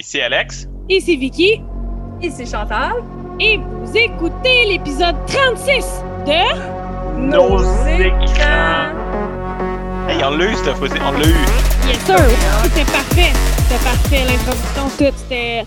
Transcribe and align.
Ici 0.00 0.18
Alex. 0.22 0.66
Ici 0.88 1.14
Vicky. 1.14 1.60
Ici 2.22 2.46
Chantal. 2.46 3.04
Et 3.38 3.58
vous 3.58 3.94
écoutez 3.94 4.64
l'épisode 4.64 5.14
36 5.26 5.84
de 6.24 7.20
Nos, 7.20 7.58
écrans. 7.84 8.96
Hey, 10.08 10.24
on 10.24 10.38
l'a 10.38 10.52
eu 10.52 10.54
cette 10.54 10.74
fois-ci. 10.76 10.94
On 11.02 11.12
l'a 11.12 11.28
eu. 11.28 11.34
Yes 11.86 11.98
sir. 12.06 12.16
C'était 12.62 12.90
parfait. 12.90 13.32
C'était 13.58 13.84
parfait. 13.84 14.24
L'introduction, 14.24 14.88
tout. 14.96 15.18
C'était 15.18 15.66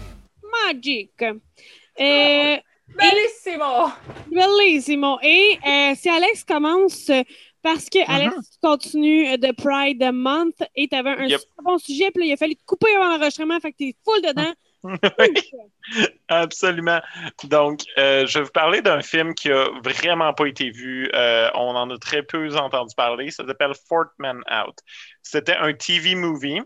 magic. 0.66 1.12
Euh, 1.22 2.58
Bellissimo! 2.88 3.92
bellissimo. 4.32 5.20
Et 5.22 5.60
euh, 5.64 5.94
si 5.96 6.10
Alex 6.10 6.44
commence, 6.44 7.08
euh, 7.12 7.22
parce 7.64 7.90
que 7.90 8.00
Alex 8.12 8.36
continue 8.62 9.38
de 9.38 9.52
Pride 9.52 10.12
Month 10.14 10.62
et 10.76 10.88
tu 10.88 10.96
avais 10.96 11.12
un 11.12 11.26
Yep. 11.26 11.40
super 11.40 11.64
bon 11.64 11.78
sujet, 11.78 12.12
puis 12.12 12.22
là, 12.24 12.28
il 12.28 12.34
a 12.34 12.38
fallu 12.38 12.56
te 12.56 12.64
couper 12.66 12.94
avant 12.96 13.10
l'enregistrement, 13.10 13.60
fait 13.60 13.72
que 13.72 13.78
t'es 13.78 13.96
full 14.04 14.22
dedans. 14.22 14.54
Absolument. 16.28 17.00
Donc, 17.46 17.82
euh, 17.98 18.26
je 18.26 18.40
vais 18.40 18.46
vous 18.46 18.52
parler 18.52 18.82
d'un 18.82 19.02
film 19.02 19.34
qui 19.34 19.50
a 19.50 19.70
vraiment 19.84 20.34
pas 20.34 20.46
été 20.46 20.70
vu. 20.72 21.10
Euh, 21.14 21.50
on 21.56 21.76
en 21.76 21.90
a 21.90 21.98
très 21.98 22.24
peu 22.24 22.54
entendu 22.58 22.94
parler. 22.96 23.32
Ça 23.32 23.46
s'appelle 23.46 23.74
Fort 23.88 24.08
Man 24.18 24.42
Out. 24.52 24.78
C'était 25.22 25.56
un 25.56 25.74
TV 25.74 26.16
movie 26.16 26.62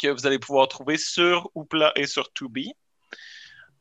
que 0.00 0.08
vous 0.08 0.26
allez 0.26 0.38
pouvoir 0.38 0.68
trouver 0.68 0.96
sur 0.96 1.50
Oupla 1.54 1.92
et 1.94 2.06
sur 2.06 2.32
Tubi. 2.32 2.72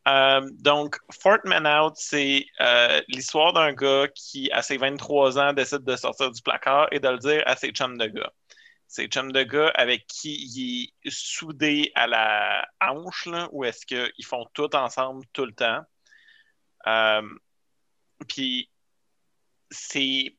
Euh, 0.08 0.42
donc, 0.60 0.98
Fort 1.12 1.40
Man 1.46 1.66
Out, 1.66 1.94
c'est 1.96 2.46
euh, 2.60 3.02
l'histoire 3.08 3.54
d'un 3.54 3.74
gars 3.74 4.08
qui, 4.14 4.52
à 4.52 4.62
ses 4.62 4.78
23 4.78 5.40
ans, 5.40 5.54
décide 5.54 5.84
de 5.84 5.96
sortir 5.96 6.32
du 6.32 6.42
placard 6.42 6.88
et 6.92 7.00
de 7.00 7.08
le 7.08 7.18
dire 7.18 7.44
à 7.46 7.56
ses 7.56 7.72
chums 7.72 7.98
de 7.98 8.08
gars. 8.08 8.32
Ses 8.88 9.08
chums 9.08 9.32
de 9.32 9.44
gars 9.44 9.72
avec 9.76 10.06
qui 10.08 10.36
il 10.36 10.94
est 11.06 11.10
soudé 11.10 11.92
à 11.96 12.08
la 12.08 12.68
hanche, 12.82 13.30
où 13.52 13.64
est-ce 13.64 13.86
qu'ils 13.86 14.26
font 14.26 14.46
tout 14.54 14.76
ensemble 14.76 15.26
tout 15.32 15.46
le 15.46 15.54
temps. 15.54 15.82
Euh, 16.88 17.22
Puis, 18.28 18.70
c'est 19.72 20.36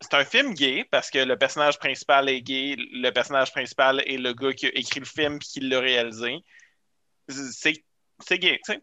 c'est 0.00 0.14
un 0.14 0.24
film 0.24 0.52
gay 0.54 0.84
parce 0.90 1.10
que 1.10 1.18
le 1.18 1.38
personnage 1.38 1.78
principal 1.78 2.28
est 2.28 2.42
gay, 2.42 2.76
le 2.76 3.10
personnage 3.10 3.52
principal 3.52 4.02
est 4.06 4.18
le 4.18 4.34
gars 4.34 4.52
qui 4.52 4.66
a 4.66 4.70
écrit 4.74 5.00
le 5.00 5.06
film 5.06 5.36
et 5.36 5.38
qui 5.38 5.60
l'a 5.60 5.80
réalisé. 5.80 6.44
C'est 7.28 7.84
c'est 8.26 8.38
gay, 8.38 8.60
tu 8.64 8.72
sais. 8.72 8.82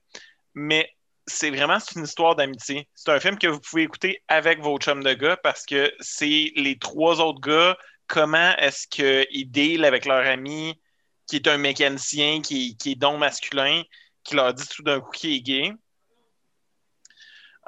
Mais 0.53 0.89
c'est 1.28 1.50
vraiment 1.50 1.78
une 1.95 2.03
histoire 2.03 2.36
d'amitié. 2.36 2.88
C'est 2.95 3.11
un 3.11 3.20
film 3.20 3.38
que 3.38 3.47
vous 3.47 3.59
pouvez 3.59 3.84
écouter 3.84 4.23
avec 4.28 4.59
vos 4.59 4.78
chums 4.78 5.03
de 5.03 5.14
gars 5.14 5.38
parce 5.38 5.66
que 5.66 5.94
c'est 6.00 6.52
les 6.56 6.78
trois 6.80 7.22
autres 7.22 7.42
gars, 7.42 7.78
comment 8.08 8.56
est-ce 8.58 8.88
qu'ils 8.88 9.52
deal 9.52 9.86
avec 9.86 10.06
leur 10.06 10.25
ami 10.25 10.80
qui 11.28 11.38
est 11.38 11.47
un 11.47 11.58
mécanicien, 11.58 12.42
qui, 12.42 12.75
qui 12.75 12.92
est 12.92 12.95
donc 12.95 13.19
masculin, 13.19 13.84
qui 14.23 14.36
leur 14.36 14.53
dit 14.53 14.67
tout 14.67 14.84
d'un 14.84 15.00
coup 15.00 15.12
qu'il 15.12 15.31
est 15.31 15.42
gay. 15.42 15.73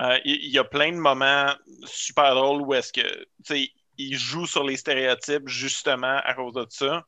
Euh, 0.01 0.19
Il 0.25 0.49
y, 0.49 0.57
a 0.57 0.66
plein 0.66 0.91
de 0.91 0.97
moments 0.97 1.53
super 1.85 2.35
drôles 2.35 2.61
où 2.61 2.73
est-ce 2.73 2.91
que, 2.91 3.01
tu 3.01 3.27
sais, 3.45 3.71
il 3.97 4.17
joue 4.17 4.45
sur 4.45 4.66
les 4.66 4.75
stéréotypes 4.75 5.47
justement 5.47 6.17
à 6.25 6.33
cause 6.33 6.53
de 6.53 6.66
ça. 6.69 7.05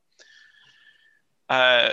Euh, 1.52 1.92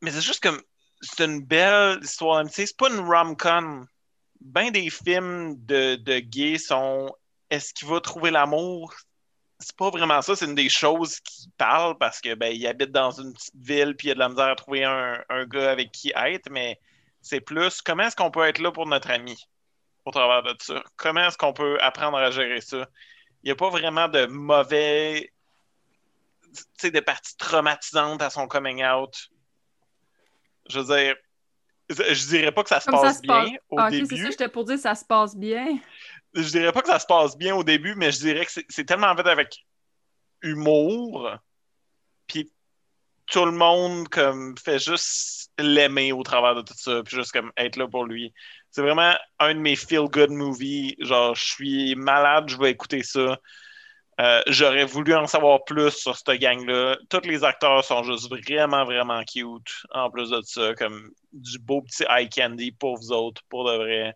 mais 0.00 0.10
c'est 0.10 0.22
juste 0.22 0.42
comme, 0.42 0.60
c'est 1.00 1.24
une 1.24 1.40
belle 1.40 1.98
histoire. 2.02 2.44
C'est 2.50 2.76
pas 2.76 2.90
une 2.90 3.00
rom-com. 3.00 3.86
Ben 4.40 4.70
des 4.70 4.88
films 4.90 5.56
de, 5.66 5.96
de 5.96 6.18
gays 6.18 6.58
sont 6.58 7.14
est-ce 7.50 7.74
qu'il 7.74 7.88
va 7.88 8.00
trouver 8.00 8.30
l'amour? 8.30 8.94
C'est 9.58 9.76
pas 9.76 9.90
vraiment 9.90 10.22
ça, 10.22 10.34
c'est 10.34 10.46
une 10.46 10.54
des 10.54 10.70
choses 10.70 11.20
qui 11.20 11.50
parle 11.58 11.98
parce 11.98 12.20
que 12.20 12.34
ben, 12.34 12.50
il 12.54 12.66
habite 12.66 12.92
dans 12.92 13.10
une 13.10 13.34
petite 13.34 13.56
ville 13.56 13.94
puis 13.94 14.08
il 14.08 14.12
a 14.12 14.14
de 14.14 14.18
la 14.20 14.28
misère 14.30 14.46
à 14.46 14.54
trouver 14.54 14.84
un, 14.84 15.22
un 15.28 15.44
gars 15.44 15.70
avec 15.70 15.92
qui 15.92 16.12
être, 16.16 16.48
mais 16.50 16.80
c'est 17.20 17.40
plus 17.40 17.82
comment 17.82 18.04
est-ce 18.04 18.16
qu'on 18.16 18.30
peut 18.30 18.46
être 18.46 18.58
là 18.58 18.72
pour 18.72 18.86
notre 18.86 19.10
ami 19.10 19.36
au 20.06 20.10
travers 20.10 20.42
de 20.42 20.56
ça? 20.62 20.82
Comment 20.96 21.26
est-ce 21.26 21.36
qu'on 21.36 21.52
peut 21.52 21.78
apprendre 21.82 22.16
à 22.16 22.30
gérer 22.30 22.62
ça? 22.62 22.88
Il 23.42 23.46
n'y 23.46 23.50
a 23.50 23.56
pas 23.56 23.68
vraiment 23.68 24.08
de 24.08 24.26
mauvais 24.26 25.30
de 26.82 27.00
parties 27.00 27.36
traumatisantes 27.36 28.22
à 28.22 28.30
son 28.30 28.48
coming 28.48 28.82
out. 28.84 29.30
Je 30.68 30.80
veux 30.80 30.96
dire, 30.96 31.14
je 31.88 32.26
dirais 32.28 32.52
pas 32.52 32.62
que 32.62 32.68
ça 32.68 32.80
se 32.80 32.86
Comme 32.86 32.96
ça 32.96 33.02
passe 33.02 33.16
se 33.16 33.22
bien 33.22 33.32
passe. 33.34 33.50
au 33.70 33.78
Ah, 33.78 33.86
ok, 33.86 33.90
c'est 33.94 34.02
début. 34.02 34.22
ça, 34.24 34.30
j'étais 34.30 34.48
pour 34.48 34.64
dire 34.64 34.78
ça 34.78 34.94
se 34.94 35.04
passe 35.04 35.36
bien. 35.36 35.78
Je 36.34 36.48
dirais 36.48 36.72
pas 36.72 36.82
que 36.82 36.88
ça 36.88 36.98
se 36.98 37.06
passe 37.06 37.36
bien 37.36 37.54
au 37.56 37.64
début, 37.64 37.94
mais 37.96 38.12
je 38.12 38.18
dirais 38.20 38.46
que 38.46 38.52
c'est- 38.68 38.84
tellement 38.84 39.14
fait 39.16 39.26
avec 39.26 39.64
humour, 40.42 41.30
puis 42.26 42.52
tout 43.26 43.44
le 43.44 43.52
monde 43.52 44.08
comme 44.08 44.56
fait 44.56 44.78
juste 44.78 45.50
l'aimer 45.58 46.12
au 46.12 46.22
travers 46.22 46.54
de 46.54 46.62
tout 46.62 46.74
ça, 46.76 47.02
puis 47.04 47.16
juste 47.16 47.32
comme 47.32 47.52
être 47.56 47.76
là 47.76 47.86
pour 47.88 48.04
lui. 48.04 48.32
C'est 48.70 48.82
vraiment 48.82 49.14
un 49.38 49.54
de 49.54 49.58
mes 49.60 49.76
feel-good 49.76 50.30
movies. 50.30 50.94
Genre, 51.00 51.34
je 51.34 51.44
suis 51.44 51.94
malade, 51.96 52.48
je 52.48 52.56
vais 52.56 52.70
écouter 52.70 53.02
ça. 53.02 53.38
Euh, 54.20 54.42
J'aurais 54.48 54.84
voulu 54.84 55.14
en 55.14 55.26
savoir 55.26 55.64
plus 55.64 55.90
sur 55.90 56.14
cette 56.16 56.38
gang-là. 56.40 56.96
Tous 57.08 57.20
les 57.24 57.42
acteurs 57.42 57.82
sont 57.84 58.02
juste 58.02 58.28
vraiment, 58.28 58.84
vraiment 58.84 59.22
cute. 59.24 59.84
En 59.92 60.10
plus 60.10 60.30
de 60.30 60.40
ça, 60.42 60.74
comme 60.74 61.10
du 61.32 61.58
beau 61.58 61.80
petit 61.82 62.04
eye 62.08 62.28
candy 62.28 62.72
pour 62.72 62.96
vous 62.98 63.12
autres, 63.12 63.42
pour 63.48 63.64
de 63.64 63.76
vrai. 63.76 64.14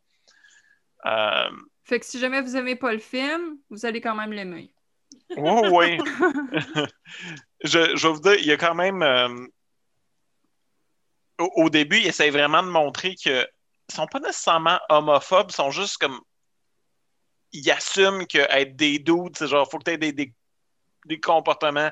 Euh, 1.06 1.50
Fait 1.84 2.00
que 2.00 2.06
si 2.06 2.19
jamais 2.19 2.42
vous 2.42 2.56
aimez 2.56 2.76
pas 2.76 2.92
le 2.92 2.98
film, 2.98 3.59
vous 3.70 3.87
allez 3.87 4.00
quand 4.00 4.15
même 4.15 4.32
l'aimer. 4.32 4.75
oui, 5.37 5.60
oui. 5.70 5.98
je, 7.65 7.97
je 7.97 8.06
vais 8.06 8.12
vous 8.12 8.21
dire, 8.21 8.34
il 8.34 8.47
y 8.47 8.53
a 8.53 8.56
quand 8.56 8.75
même. 8.75 9.03
euh, 9.03 9.47
au, 11.38 11.50
au 11.65 11.71
début, 11.71 11.98
il 11.98 12.06
essaie 12.06 12.31
vraiment 12.31 12.62
de 12.62 12.69
montrer 12.69 13.15
que 13.16 13.47
ils 13.91 13.94
sont 13.94 14.06
pas 14.06 14.21
nécessairement 14.21 14.81
homophobes, 14.88 15.50
ils 15.50 15.54
sont 15.54 15.71
juste 15.71 15.98
comme. 15.98 16.21
Ils 17.54 17.70
assument 17.70 18.26
que 18.26 18.38
être 18.38 18.76
des 18.76 18.98
dudes, 18.98 19.37
c'est 19.37 19.48
genre, 19.48 19.70
faut 19.70 19.78
que 19.78 19.97
tu 19.97 20.12
des, 20.12 21.20
comportements. 21.20 21.91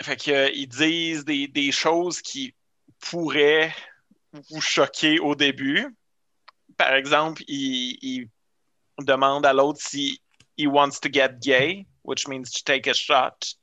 Fait 0.00 0.16
que, 0.16 0.30
euh, 0.30 0.66
disent 0.66 1.24
des, 1.24 1.48
des 1.48 1.72
choses 1.72 2.22
qui 2.22 2.54
pourraient 3.00 3.74
vous 4.32 4.60
choquer 4.60 5.18
au 5.18 5.34
début. 5.34 5.94
Par 6.76 6.94
exemple, 6.94 7.42
ils, 7.48 7.98
ils 8.00 8.28
demandent 9.04 9.46
à 9.46 9.52
l'autre 9.52 9.80
si 9.82 10.22
he 10.56 10.66
wants 10.66 11.00
to 11.00 11.08
get 11.12 11.40
gay, 11.40 11.86
which 12.02 12.28
means 12.28 12.50
to 12.50 12.62
take 12.64 12.88
a 12.88 12.94
shot. 12.94 13.54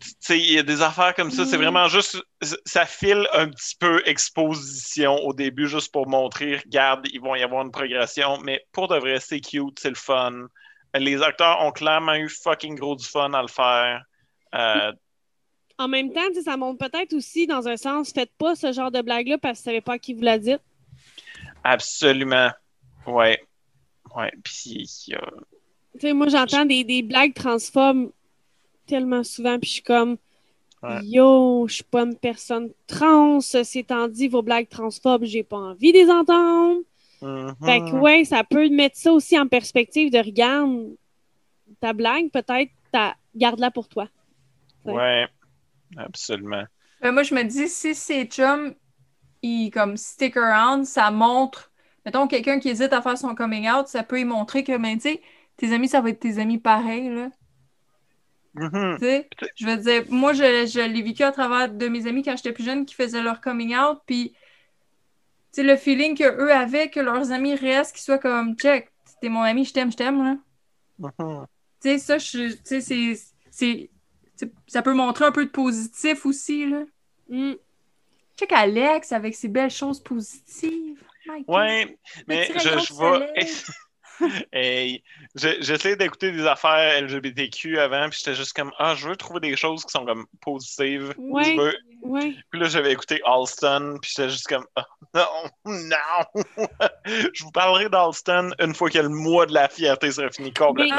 Tu 0.00 0.10
sais, 0.20 0.38
il 0.38 0.52
y 0.52 0.58
a 0.58 0.62
des 0.62 0.82
affaires 0.82 1.14
comme 1.14 1.30
ça, 1.30 1.46
c'est 1.46 1.56
Mm. 1.56 1.62
vraiment 1.62 1.88
juste, 1.88 2.18
ça 2.66 2.84
file 2.84 3.26
un 3.32 3.48
petit 3.48 3.76
peu 3.80 4.02
exposition 4.06 5.14
au 5.24 5.32
début, 5.32 5.68
juste 5.68 5.90
pour 5.90 6.06
montrer, 6.06 6.58
regarde, 6.58 7.06
ils 7.12 7.20
vont 7.20 7.34
y 7.34 7.42
avoir 7.42 7.62
une 7.64 7.70
progression, 7.70 8.38
mais 8.44 8.62
pour 8.72 8.88
de 8.88 8.96
vrai, 8.98 9.20
c'est 9.20 9.40
cute, 9.40 9.78
c'est 9.80 9.88
le 9.88 9.94
fun. 9.94 10.48
Les 10.94 11.22
acteurs 11.22 11.62
ont 11.62 11.72
clairement 11.72 12.14
eu 12.14 12.28
fucking 12.28 12.74
gros 12.78 12.94
du 12.96 13.06
fun 13.06 13.32
à 13.32 13.40
le 13.42 13.48
faire. 13.48 14.02
Euh, 14.54 14.92
En 15.78 15.88
même 15.88 16.12
temps, 16.12 16.20
ça 16.44 16.56
montre 16.58 16.86
peut-être 16.88 17.14
aussi, 17.14 17.46
dans 17.46 17.66
un 17.68 17.76
sens, 17.78 18.12
faites 18.12 18.32
pas 18.38 18.54
ce 18.54 18.72
genre 18.72 18.90
de 18.90 19.00
blague-là 19.02 19.38
parce 19.38 19.58
que 19.58 19.62
vous 19.64 19.70
savez 19.70 19.80
pas 19.80 19.94
à 19.94 19.98
qui 19.98 20.12
vous 20.14 20.22
la 20.22 20.38
dites. 20.38 20.60
absolument. 21.64 22.50
Ouais. 23.06 23.40
Ouais. 24.14 24.32
Puis, 24.44 24.88
euh, 25.12 25.16
Tu 25.94 26.00
sais, 26.00 26.12
moi, 26.12 26.28
j'entends 26.28 26.64
des, 26.64 26.84
des 26.84 27.02
blagues 27.02 27.34
transphobes 27.34 28.10
tellement 28.86 29.24
souvent, 29.24 29.58
puis 29.58 29.68
je 29.68 29.74
suis 29.74 29.82
comme, 29.82 30.16
Ouais. 30.82 31.00
yo, 31.02 31.66
je 31.68 31.76
suis 31.76 31.84
pas 31.84 32.02
une 32.02 32.16
personne 32.16 32.70
trans, 32.86 33.40
c'est 33.40 33.86
dit, 34.10 34.28
vos 34.28 34.42
blagues 34.42 34.68
transphobes, 34.68 35.24
j'ai 35.24 35.42
pas 35.42 35.56
envie 35.56 35.92
de 35.92 35.98
les 35.98 36.10
entendre. 36.10 36.80
Fait 37.64 37.80
que, 37.80 37.96
ouais, 37.96 38.24
ça 38.24 38.44
peut 38.44 38.68
mettre 38.68 38.96
ça 38.96 39.12
aussi 39.12 39.38
en 39.38 39.48
perspective 39.48 40.12
de 40.12 40.18
regarde 40.18 40.94
ta 41.80 41.92
blague, 41.92 42.30
peut-être, 42.30 42.70
garde-la 43.34 43.70
pour 43.70 43.88
toi. 43.88 44.08
Ouais. 44.84 45.26
Absolument. 45.96 46.64
Euh, 47.04 47.12
moi, 47.12 47.22
je 47.22 47.34
me 47.34 47.42
dis, 47.42 47.68
si 47.68 47.94
ces 47.94 48.24
chums, 48.26 48.74
ils 49.42 49.70
comme 49.70 49.96
stick 49.96 50.36
around, 50.36 50.84
ça 50.84 51.10
montre, 51.10 51.70
mettons, 52.04 52.26
quelqu'un 52.26 52.58
qui 52.58 52.68
hésite 52.68 52.92
à 52.92 53.02
faire 53.02 53.18
son 53.18 53.34
coming 53.34 53.68
out, 53.68 53.86
ça 53.86 54.02
peut 54.02 54.20
y 54.20 54.24
montrer 54.24 54.64
que, 54.64 54.76
ben, 54.76 54.96
tu 54.96 55.10
sais, 55.10 55.22
tes 55.56 55.72
amis, 55.72 55.88
ça 55.88 56.00
va 56.00 56.10
être 56.10 56.20
tes 56.20 56.38
amis 56.38 56.58
pareils, 56.58 57.08
là. 57.08 57.30
Mhm. 58.56 58.96
Tu 58.98 59.04
sais, 59.04 59.28
je 59.56 59.66
veux 59.66 59.76
dire, 59.76 60.04
moi, 60.08 60.32
je, 60.32 60.66
je 60.66 60.80
l'ai 60.80 61.02
vécu 61.02 61.22
à 61.22 61.32
travers 61.32 61.68
de 61.68 61.88
mes 61.88 62.06
amis 62.06 62.22
quand 62.22 62.36
j'étais 62.36 62.52
plus 62.52 62.64
jeune 62.64 62.86
qui 62.86 62.94
faisaient 62.94 63.22
leur 63.22 63.40
coming 63.40 63.76
out, 63.76 63.98
puis, 64.06 64.30
tu 64.32 64.36
sais, 65.52 65.62
le 65.62 65.76
feeling 65.76 66.16
qu'eux 66.16 66.52
avaient, 66.52 66.88
que 66.90 67.00
leurs 67.00 67.32
amis 67.32 67.54
restent, 67.54 67.92
qu'ils 67.94 68.02
soient 68.04 68.18
comme, 68.18 68.56
check, 68.56 68.90
t'es 69.20 69.28
mon 69.28 69.42
ami, 69.42 69.64
je 69.64 69.72
t'aime, 69.72 69.92
je 69.92 69.96
t'aime, 69.96 70.22
là. 70.24 70.36
Mhm. 70.98 71.46
Tu 71.82 71.88
sais, 71.90 71.98
ça, 71.98 72.18
je- 72.18 72.54
tu 72.54 72.80
sais, 72.80 73.14
c'est- 73.50 73.90
Ça 74.66 74.82
peut 74.82 74.92
montrer 74.92 75.24
un 75.24 75.32
peu 75.32 75.46
de 75.46 75.50
positif 75.50 76.26
aussi, 76.26 76.66
là. 76.68 76.82
Mm. 77.30 77.54
Check 78.38 78.52
Alex 78.52 79.12
avec 79.12 79.34
ses 79.34 79.48
belles 79.48 79.70
choses 79.70 79.98
positives. 80.02 81.02
Ouais, 81.48 81.96
mais 82.28 82.44
je, 82.52 82.58
je 82.58 82.94
vais. 83.00 83.46
Et 84.52 85.02
j'essayais 85.34 85.96
d'écouter 85.96 86.32
des 86.32 86.46
affaires 86.46 87.02
LGBTQ 87.02 87.78
avant, 87.78 88.08
puis 88.08 88.18
j'étais 88.18 88.34
juste 88.34 88.52
comme 88.52 88.72
ah, 88.78 88.94
je 88.94 89.08
veux 89.08 89.16
trouver 89.16 89.40
des 89.40 89.56
choses 89.56 89.84
qui 89.84 89.90
sont 89.90 90.04
comme 90.04 90.26
positives. 90.40 91.14
Ouais, 91.18 91.56
ouais. 92.02 92.34
Puis 92.50 92.60
là, 92.60 92.68
j'avais 92.68 92.92
écouté 92.92 93.20
Alston, 93.24 93.98
puis 94.00 94.12
j'étais 94.14 94.28
juste 94.28 94.46
comme 94.46 94.66
ah, 94.76 94.86
non, 95.14 95.50
non. 95.64 96.42
je 97.04 97.44
vous 97.44 97.50
parlerai 97.50 97.88
d'Alston 97.88 98.50
une 98.60 98.74
fois 98.74 98.90
que 98.90 98.98
le 98.98 99.08
mois 99.08 99.46
de 99.46 99.54
la 99.54 99.68
fierté 99.68 100.10
sera 100.10 100.30
fini 100.30 100.52
complètement. 100.52 100.96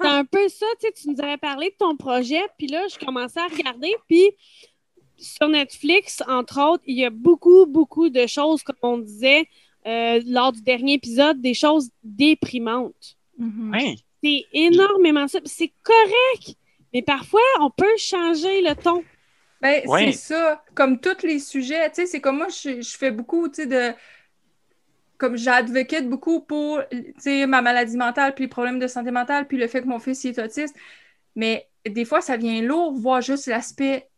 C'est 0.00 0.08
un 0.08 0.24
peu 0.24 0.48
ça, 0.48 0.66
tu 0.80 0.86
sais, 0.86 0.92
tu 0.92 1.10
nous 1.10 1.20
avais 1.20 1.38
parlé 1.38 1.70
de 1.70 1.76
ton 1.78 1.96
projet, 1.96 2.42
puis 2.58 2.66
là, 2.66 2.86
je 2.88 3.04
commençais 3.04 3.40
à 3.40 3.46
regarder, 3.46 3.94
puis 4.08 4.30
sur 5.22 5.48
Netflix, 5.48 6.22
entre 6.26 6.60
autres, 6.60 6.82
il 6.86 6.98
y 6.98 7.04
a 7.04 7.10
beaucoup, 7.10 7.66
beaucoup 7.66 8.08
de 8.08 8.26
choses, 8.26 8.62
comme 8.62 8.76
on 8.82 8.98
disait, 8.98 9.48
euh, 9.86 10.20
lors 10.26 10.52
du 10.52 10.62
dernier 10.62 10.94
épisode 10.94 11.40
des 11.40 11.54
choses 11.54 11.90
déprimantes. 12.02 13.16
Mm-hmm. 13.40 14.02
C'est 14.22 14.44
énormément 14.52 15.26
ça. 15.26 15.40
C'est 15.44 15.72
correct, 15.82 16.56
mais 16.92 17.02
parfois, 17.02 17.40
on 17.60 17.70
peut 17.70 17.96
changer 17.96 18.62
le 18.62 18.74
ton. 18.74 19.02
Ben, 19.60 19.82
c'est 19.86 20.12
ça. 20.12 20.62
Comme 20.74 21.00
tous 21.00 21.22
les 21.24 21.38
sujets, 21.38 21.88
tu 21.90 21.96
sais, 21.96 22.06
c'est 22.06 22.20
comme 22.20 22.38
moi, 22.38 22.48
je, 22.48 22.96
fais 22.98 23.10
beaucoup, 23.10 23.48
tu 23.48 23.62
sais, 23.62 23.66
de 23.66 23.92
comme 25.18 25.36
j'advocate 25.36 26.08
beaucoup 26.08 26.40
pour 26.40 26.80
ma 27.46 27.62
maladie 27.62 27.96
mentale, 27.96 28.34
puis 28.34 28.44
les 28.44 28.48
problèmes 28.48 28.80
de 28.80 28.88
santé 28.88 29.12
mentale, 29.12 29.46
puis 29.46 29.56
le 29.56 29.68
fait 29.68 29.80
que 29.80 29.86
mon 29.86 30.00
fils 30.00 30.24
est 30.24 30.36
autiste. 30.40 30.74
Mais 31.36 31.68
des 31.88 32.04
fois, 32.04 32.20
ça 32.20 32.36
vient 32.36 32.60
lourd, 32.60 32.92
voir 32.92 33.20
juste 33.20 33.46
l'aspect 33.46 34.08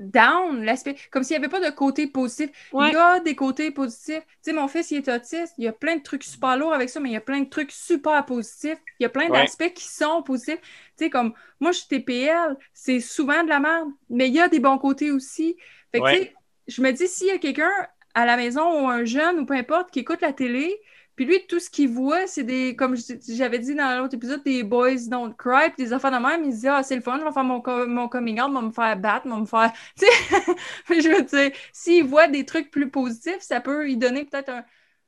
down, 0.00 0.64
l'aspect, 0.64 0.96
comme 1.10 1.22
s'il 1.22 1.38
n'y 1.38 1.44
avait 1.44 1.50
pas 1.50 1.60
de 1.64 1.74
côté 1.74 2.06
positif. 2.06 2.50
Il 2.72 2.92
y 2.92 2.96
a 2.96 3.20
des 3.20 3.36
côtés 3.36 3.70
positifs. 3.70 4.22
Tu 4.26 4.36
sais, 4.42 4.52
mon 4.52 4.66
fils, 4.68 4.90
il 4.90 4.98
est 4.98 5.08
autiste, 5.08 5.54
il 5.58 5.64
y 5.64 5.68
a 5.68 5.72
plein 5.72 5.96
de 5.96 6.02
trucs 6.02 6.24
super 6.24 6.56
lourds 6.56 6.72
avec 6.72 6.88
ça, 6.88 7.00
mais 7.00 7.10
il 7.10 7.12
y 7.12 7.16
a 7.16 7.20
plein 7.20 7.40
de 7.40 7.48
trucs 7.48 7.70
super 7.72 8.24
positifs. 8.24 8.78
Il 8.98 9.04
y 9.04 9.06
a 9.06 9.10
plein 9.10 9.28
d'aspects 9.28 9.72
qui 9.74 9.84
sont 9.84 10.22
positifs. 10.22 10.60
Tu 10.96 11.04
sais, 11.04 11.10
comme 11.10 11.34
moi, 11.60 11.72
je 11.72 11.78
suis 11.78 11.88
TPL, 11.88 12.56
c'est 12.72 13.00
souvent 13.00 13.44
de 13.44 13.48
la 13.48 13.60
merde, 13.60 13.88
mais 14.08 14.28
il 14.28 14.34
y 14.34 14.40
a 14.40 14.48
des 14.48 14.60
bons 14.60 14.78
côtés 14.78 15.10
aussi. 15.12 15.56
Fait 15.92 16.00
que, 16.00 16.08
tu 16.08 16.16
sais, 16.16 16.34
je 16.66 16.82
me 16.82 16.90
dis, 16.92 17.08
s'il 17.08 17.28
y 17.28 17.30
a 17.30 17.38
quelqu'un 17.38 17.70
à 18.14 18.24
la 18.24 18.36
maison 18.36 18.84
ou 18.84 18.88
un 18.88 19.04
jeune 19.04 19.40
ou 19.40 19.46
peu 19.46 19.54
importe 19.54 19.90
qui 19.90 20.00
écoute 20.00 20.20
la 20.20 20.32
télé, 20.32 20.80
puis 21.20 21.26
lui, 21.26 21.46
tout 21.46 21.60
ce 21.60 21.68
qu'il 21.68 21.90
voit, 21.90 22.26
c'est 22.26 22.44
des, 22.44 22.74
comme 22.74 22.96
j'avais 23.28 23.58
dit 23.58 23.74
dans 23.74 24.00
l'autre 24.00 24.14
épisode, 24.14 24.42
des 24.42 24.62
boys 24.62 25.06
don't 25.06 25.34
cry, 25.36 25.68
puis 25.68 25.84
des 25.84 25.92
enfants 25.92 26.10
de 26.10 26.16
même, 26.16 26.46
il 26.46 26.54
se 26.54 26.60
dit, 26.60 26.68
ah, 26.68 26.82
c'est 26.82 26.96
le 26.96 27.02
fun, 27.02 27.18
je 27.18 27.24
vais 27.26 27.30
faire 27.30 27.44
mon, 27.44 27.62
mon 27.86 28.08
coming 28.08 28.40
out, 28.40 28.48
je 28.50 28.58
vais 28.58 28.66
me 28.66 28.72
faire 28.72 28.96
battre, 28.96 29.26
je 29.28 29.34
vais 29.34 29.40
me 29.40 29.44
faire. 29.44 29.70
Tu 29.98 30.06
sais, 30.06 31.02
je 31.02 31.08
veux 31.10 31.22
dire, 31.22 31.52
s'il 31.74 32.04
voit 32.04 32.26
des 32.26 32.46
trucs 32.46 32.70
plus 32.70 32.90
positifs, 32.90 33.40
ça 33.40 33.60
peut 33.60 33.84
lui 33.84 33.98
donner 33.98 34.24
peut-être 34.24 34.48
un, 34.48 34.64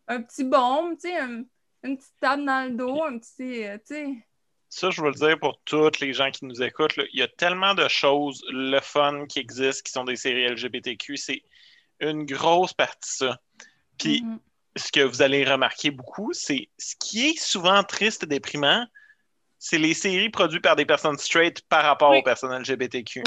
un, 0.09 0.21
petit 0.21 0.45
baume, 0.45 0.99
tu 1.03 1.09
sais, 1.09 1.19
une 1.19 1.97
petite 1.97 2.21
table 2.21 2.45
dans 2.45 2.69
le 2.69 2.77
dos, 2.77 3.03
un 3.05 3.19
petit. 3.19 3.65
Euh, 3.65 3.79
tu 3.79 3.95
sais. 3.95 4.07
Ça, 4.69 4.91
je 4.91 5.01
veux 5.01 5.09
le 5.09 5.15
dire 5.15 5.39
pour 5.39 5.63
tous 5.65 5.99
les 6.03 6.13
gens 6.13 6.31
qui 6.31 6.45
nous 6.45 6.63
écoutent, 6.63 6.93
il 7.15 7.21
y 7.21 7.23
a 7.23 7.29
tellement 7.29 7.73
de 7.73 7.89
choses, 7.89 8.45
le 8.51 8.81
fun 8.81 9.25
qui 9.31 9.39
existent, 9.39 9.81
qui 9.83 9.93
sont 9.93 10.05
des 10.05 10.17
séries 10.17 10.47
LGBTQ, 10.47 11.17
c'est 11.17 11.43
une 12.01 12.27
grosse 12.27 12.75
partie 12.75 13.17
ça. 13.17 13.41
Puis. 13.97 14.21
Mm-hmm 14.21 14.39
ce 14.77 14.91
que 14.91 15.01
vous 15.01 15.23
allez 15.23 15.45
remarquer 15.45 15.91
beaucoup, 15.91 16.33
c'est 16.33 16.69
ce 16.79 16.95
qui 16.99 17.31
est 17.31 17.39
souvent 17.39 17.83
triste 17.83 18.25
et 18.25 18.27
déprimant, 18.27 18.87
c'est 19.59 19.79
les 19.79 19.95
séries 19.95 20.31
produites 20.31 20.63
par 20.63 20.77
des 20.77 20.87
personnes 20.87 21.19
straight 21.19 21.63
par 21.69 21.85
rapport 21.85 22.17
aux 22.17 22.23
personnes 22.23 22.57
LGBTQ. 22.59 23.23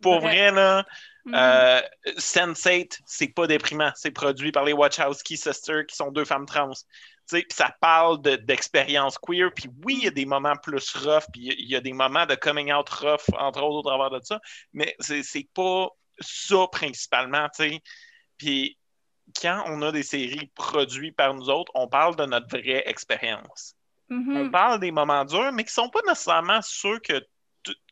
Pour 0.00 0.20
vrai, 0.20 0.50
là, 0.50 0.84
mm-hmm. 1.26 1.34
euh, 1.34 1.80
Sense8, 2.18 3.00
c'est 3.06 3.28
pas 3.28 3.46
déprimant. 3.46 3.92
C'est 3.94 4.10
produit 4.10 4.52
par 4.52 4.64
les 4.64 4.72
Wachowski 4.72 5.36
Sisters, 5.36 5.86
qui 5.86 5.96
sont 5.96 6.10
deux 6.10 6.24
femmes 6.24 6.46
trans. 6.46 6.72
Puis 7.30 7.44
ça 7.50 7.74
parle 7.80 8.20
d'expérience 8.22 9.18
queer. 9.18 9.50
Puis 9.54 9.68
oui, 9.84 9.96
il 9.98 10.04
y 10.04 10.08
a 10.08 10.10
des 10.10 10.24
moments 10.24 10.56
plus 10.56 10.94
rough, 10.96 11.24
puis 11.32 11.54
il 11.58 11.70
y, 11.70 11.76
a 11.76 11.80
des 11.80 11.92
moments 11.92 12.26
de 12.26 12.34
coming 12.34 12.72
out 12.72 12.88
rough, 12.88 13.28
entre 13.38 13.62
autres, 13.62 13.78
au 13.78 13.82
travers 13.82 14.10
de 14.10 14.24
ça. 14.24 14.40
Mais 14.72 14.96
c'est 15.00 15.48
pas 15.54 15.88
ça 16.20 16.66
principalement, 16.72 17.48
tu 17.54 17.68
sais. 17.68 17.80
Puis 18.38 18.77
quand 19.40 19.64
on 19.66 19.82
a 19.82 19.92
des 19.92 20.02
séries 20.02 20.50
produites 20.54 21.16
par 21.16 21.34
nous 21.34 21.48
autres, 21.50 21.70
on 21.74 21.88
parle 21.88 22.16
de 22.16 22.24
notre 22.24 22.48
vraie 22.48 22.82
expérience. 22.86 23.74
Mm-hmm. 24.10 24.36
On 24.36 24.50
parle 24.50 24.80
des 24.80 24.90
moments 24.90 25.24
durs, 25.24 25.52
mais 25.52 25.64
qui 25.64 25.70
ne 25.70 25.84
sont 25.84 25.90
pas 25.90 26.00
nécessairement 26.06 26.62
sûrs 26.62 27.00
que, 27.02 27.20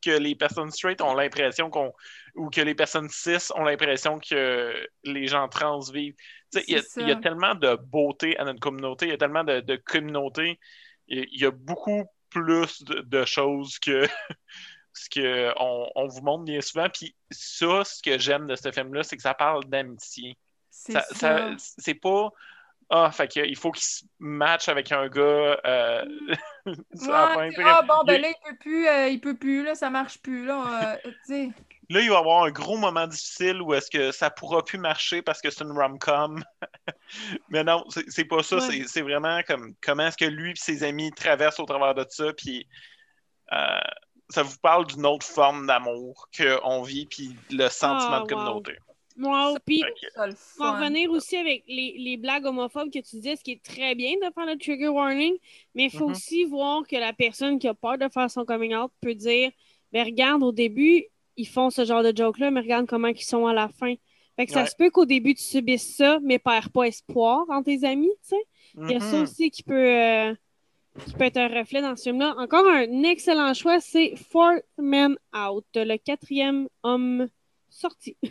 que 0.03 0.11
les 0.11 0.35
personnes 0.35 0.71
straight 0.71 1.01
ont 1.01 1.15
l'impression 1.15 1.71
qu'on. 1.71 1.93
ou 2.35 2.49
que 2.49 2.61
les 2.61 2.75
personnes 2.75 3.09
cis 3.11 3.53
ont 3.55 3.65
l'impression 3.65 4.19
que 4.19 4.89
les 5.05 5.27
gens 5.27 5.49
trans 5.49 5.81
vivent. 5.81 6.17
Il 6.55 6.83
y, 6.97 7.11
a 7.11 7.17
tellement 7.17 7.55
de 7.55 7.75
beauté 7.75 8.39
à 8.39 8.45
notre 8.45 8.61
communauté, 8.61 9.07
il 9.07 9.11
y 9.11 9.15
a 9.15 9.19
tellement 9.19 9.45
de, 9.45 9.61
de 9.61 9.77
communauté, 9.77 10.59
il 11.09 11.27
y, 11.31 11.45
a 11.45 11.51
beaucoup 11.51 12.05
plus 12.31 12.83
de, 12.85 13.25
choses 13.25 13.79
que. 13.79 14.07
ce 14.97 15.11
qu'on 15.11 15.91
on 15.95 16.09
vous 16.09 16.23
montre 16.23 16.45
bien 16.45 16.63
souvent. 16.63 16.89
Puis 16.89 17.15
ça, 17.31 17.85
ce 17.85 18.03
que 18.03 18.19
j'aime 18.19 18.47
de 18.47 18.57
ce 18.57 18.73
film-là, 18.73 19.03
c'est 19.03 19.17
que 19.17 19.23
ça 19.23 19.35
parle 19.35 19.65
d'amitié. 19.67 20.39
C'est 20.77 21.95
pas. 21.95 22.31
Ah, 22.89 23.11
fait 23.11 23.35
il 23.35 23.57
faut 23.57 23.73
qu'il 23.73 23.83
se 23.83 24.05
matche 24.21 24.69
avec 24.69 24.93
un 24.93 25.09
gars. 25.09 25.59
Euh... 25.65 26.05
ah, 27.11 27.83
bon, 27.83 28.05
ben 28.07 28.23
là, 28.23 28.29
il 28.29 28.35
peut 28.45 28.57
plus, 28.61 28.87
euh, 28.87 29.09
il 29.09 29.21
peut 29.21 29.37
plus, 29.37 29.65
là, 29.65 29.75
ça 29.75 29.91
marche 29.91 30.19
plus, 30.19 30.47
là. 30.47 30.95
Euh, 30.95 31.11
là, 31.89 32.01
il 32.01 32.09
va 32.09 32.15
y 32.15 32.17
avoir 32.17 32.45
un 32.45 32.51
gros 32.51 32.77
moment 32.77 33.09
difficile 33.09 33.61
où 33.61 33.75
est-ce 33.75 33.91
que 33.91 34.13
ça 34.13 34.31
pourra 34.31 34.65
plus 34.65 34.79
marcher 34.79 35.21
parce 35.21 35.41
que 35.41 35.51
c'est 35.51 35.65
une 35.65 35.73
rom-com. 35.73 36.45
Mais 37.49 37.65
non, 37.65 37.85
c'est 37.89 38.25
pas 38.25 38.45
ça. 38.45 38.59
C'est 38.61 39.03
vraiment 39.03 39.41
comme 39.43 39.75
comment 39.83 40.07
est-ce 40.07 40.17
que 40.17 40.25
lui 40.25 40.53
et 40.53 40.57
ses 40.57 40.85
amis 40.85 41.11
traversent 41.11 41.59
au 41.59 41.67
travers 41.67 41.95
de 41.95 42.07
ça, 42.09 42.33
puis 42.35 42.69
euh, 43.53 43.81
ça 44.29 44.43
vous 44.45 44.59
parle 44.63 44.87
d'une 44.87 45.07
autre 45.07 45.27
forme 45.27 45.67
d'amour 45.67 46.29
qu'on 46.37 46.83
vit, 46.83 47.07
puis 47.07 47.37
le 47.51 47.69
sentiment 47.69 48.21
de 48.21 48.27
ah, 48.27 48.29
communauté. 48.29 48.73
Wow, 48.73 48.86
puis 49.65 49.83
pour 50.57 50.67
revenir 50.67 51.11
aussi 51.11 51.37
avec 51.37 51.65
les, 51.67 51.97
les, 51.99 52.17
blagues 52.17 52.45
homophobes 52.45 52.91
que 52.91 52.99
tu 52.99 53.17
disais, 53.17 53.37
ce 53.37 53.43
qui 53.43 53.53
est 53.53 53.63
très 53.63 53.95
bien 53.95 54.15
de 54.17 54.33
faire 54.35 54.47
le 54.47 54.59
trigger 54.59 54.89
warning, 54.89 55.35
mais 55.75 55.85
il 55.85 55.91
faut 55.91 56.09
mm-hmm. 56.09 56.13
aussi 56.13 56.45
voir 56.45 56.87
que 56.87 56.97
la 56.97 57.13
personne 57.13 57.59
qui 57.59 57.69
a 57.69 57.75
peur 57.75 57.99
de 57.99 58.09
faire 58.09 58.31
son 58.31 58.45
coming 58.45 58.75
out 58.75 58.93
peut 59.01 59.15
dire 59.15 59.51
Mais 59.93 60.05
ben, 60.05 60.07
regarde, 60.07 60.43
au 60.43 60.53
début, 60.53 61.05
ils 61.37 61.49
font 61.49 61.71
ce 61.71 61.85
genre 61.85 62.03
de 62.03 62.15
joke-là, 62.15 62.51
mais 62.51 62.61
regarde 62.61 62.87
comment 62.87 63.09
ils 63.09 63.23
sont 63.23 63.47
à 63.47 63.55
la 63.55 63.69
fin. 63.69 63.95
Fait 64.37 64.45
que 64.45 64.53
ça 64.53 64.67
se 64.67 64.77
peut 64.77 64.91
qu'au 64.91 65.07
début, 65.07 65.35
tu 65.35 65.43
subisses 65.43 65.97
ça, 65.97 66.19
mais 66.23 66.39
perds 66.39 66.71
pas 66.71 66.85
espoir 66.85 67.47
en 67.49 67.63
tes 67.63 67.85
amis, 67.85 68.13
tu 68.23 68.37
sais. 68.37 68.45
Il 68.79 68.91
y 68.91 68.95
a 68.95 69.01
ça 69.01 69.17
mm-hmm. 69.17 69.23
aussi 69.23 69.51
qui 69.51 69.63
peut, 69.63 69.75
euh, 69.75 70.35
qui 71.07 71.15
peut 71.15 71.25
être 71.25 71.39
un 71.39 71.49
reflet 71.49 71.81
dans 71.81 71.97
ce 71.97 72.03
film-là. 72.03 72.35
Encore 72.37 72.67
un 72.67 73.03
excellent 73.03 73.55
choix, 73.55 73.81
c'est 73.81 74.15
Fourth 74.31 74.63
Man 74.77 75.17
Out, 75.35 75.65
le 75.75 75.97
quatrième 75.97 76.69
homme 76.83 77.29
sorti. 77.77 78.17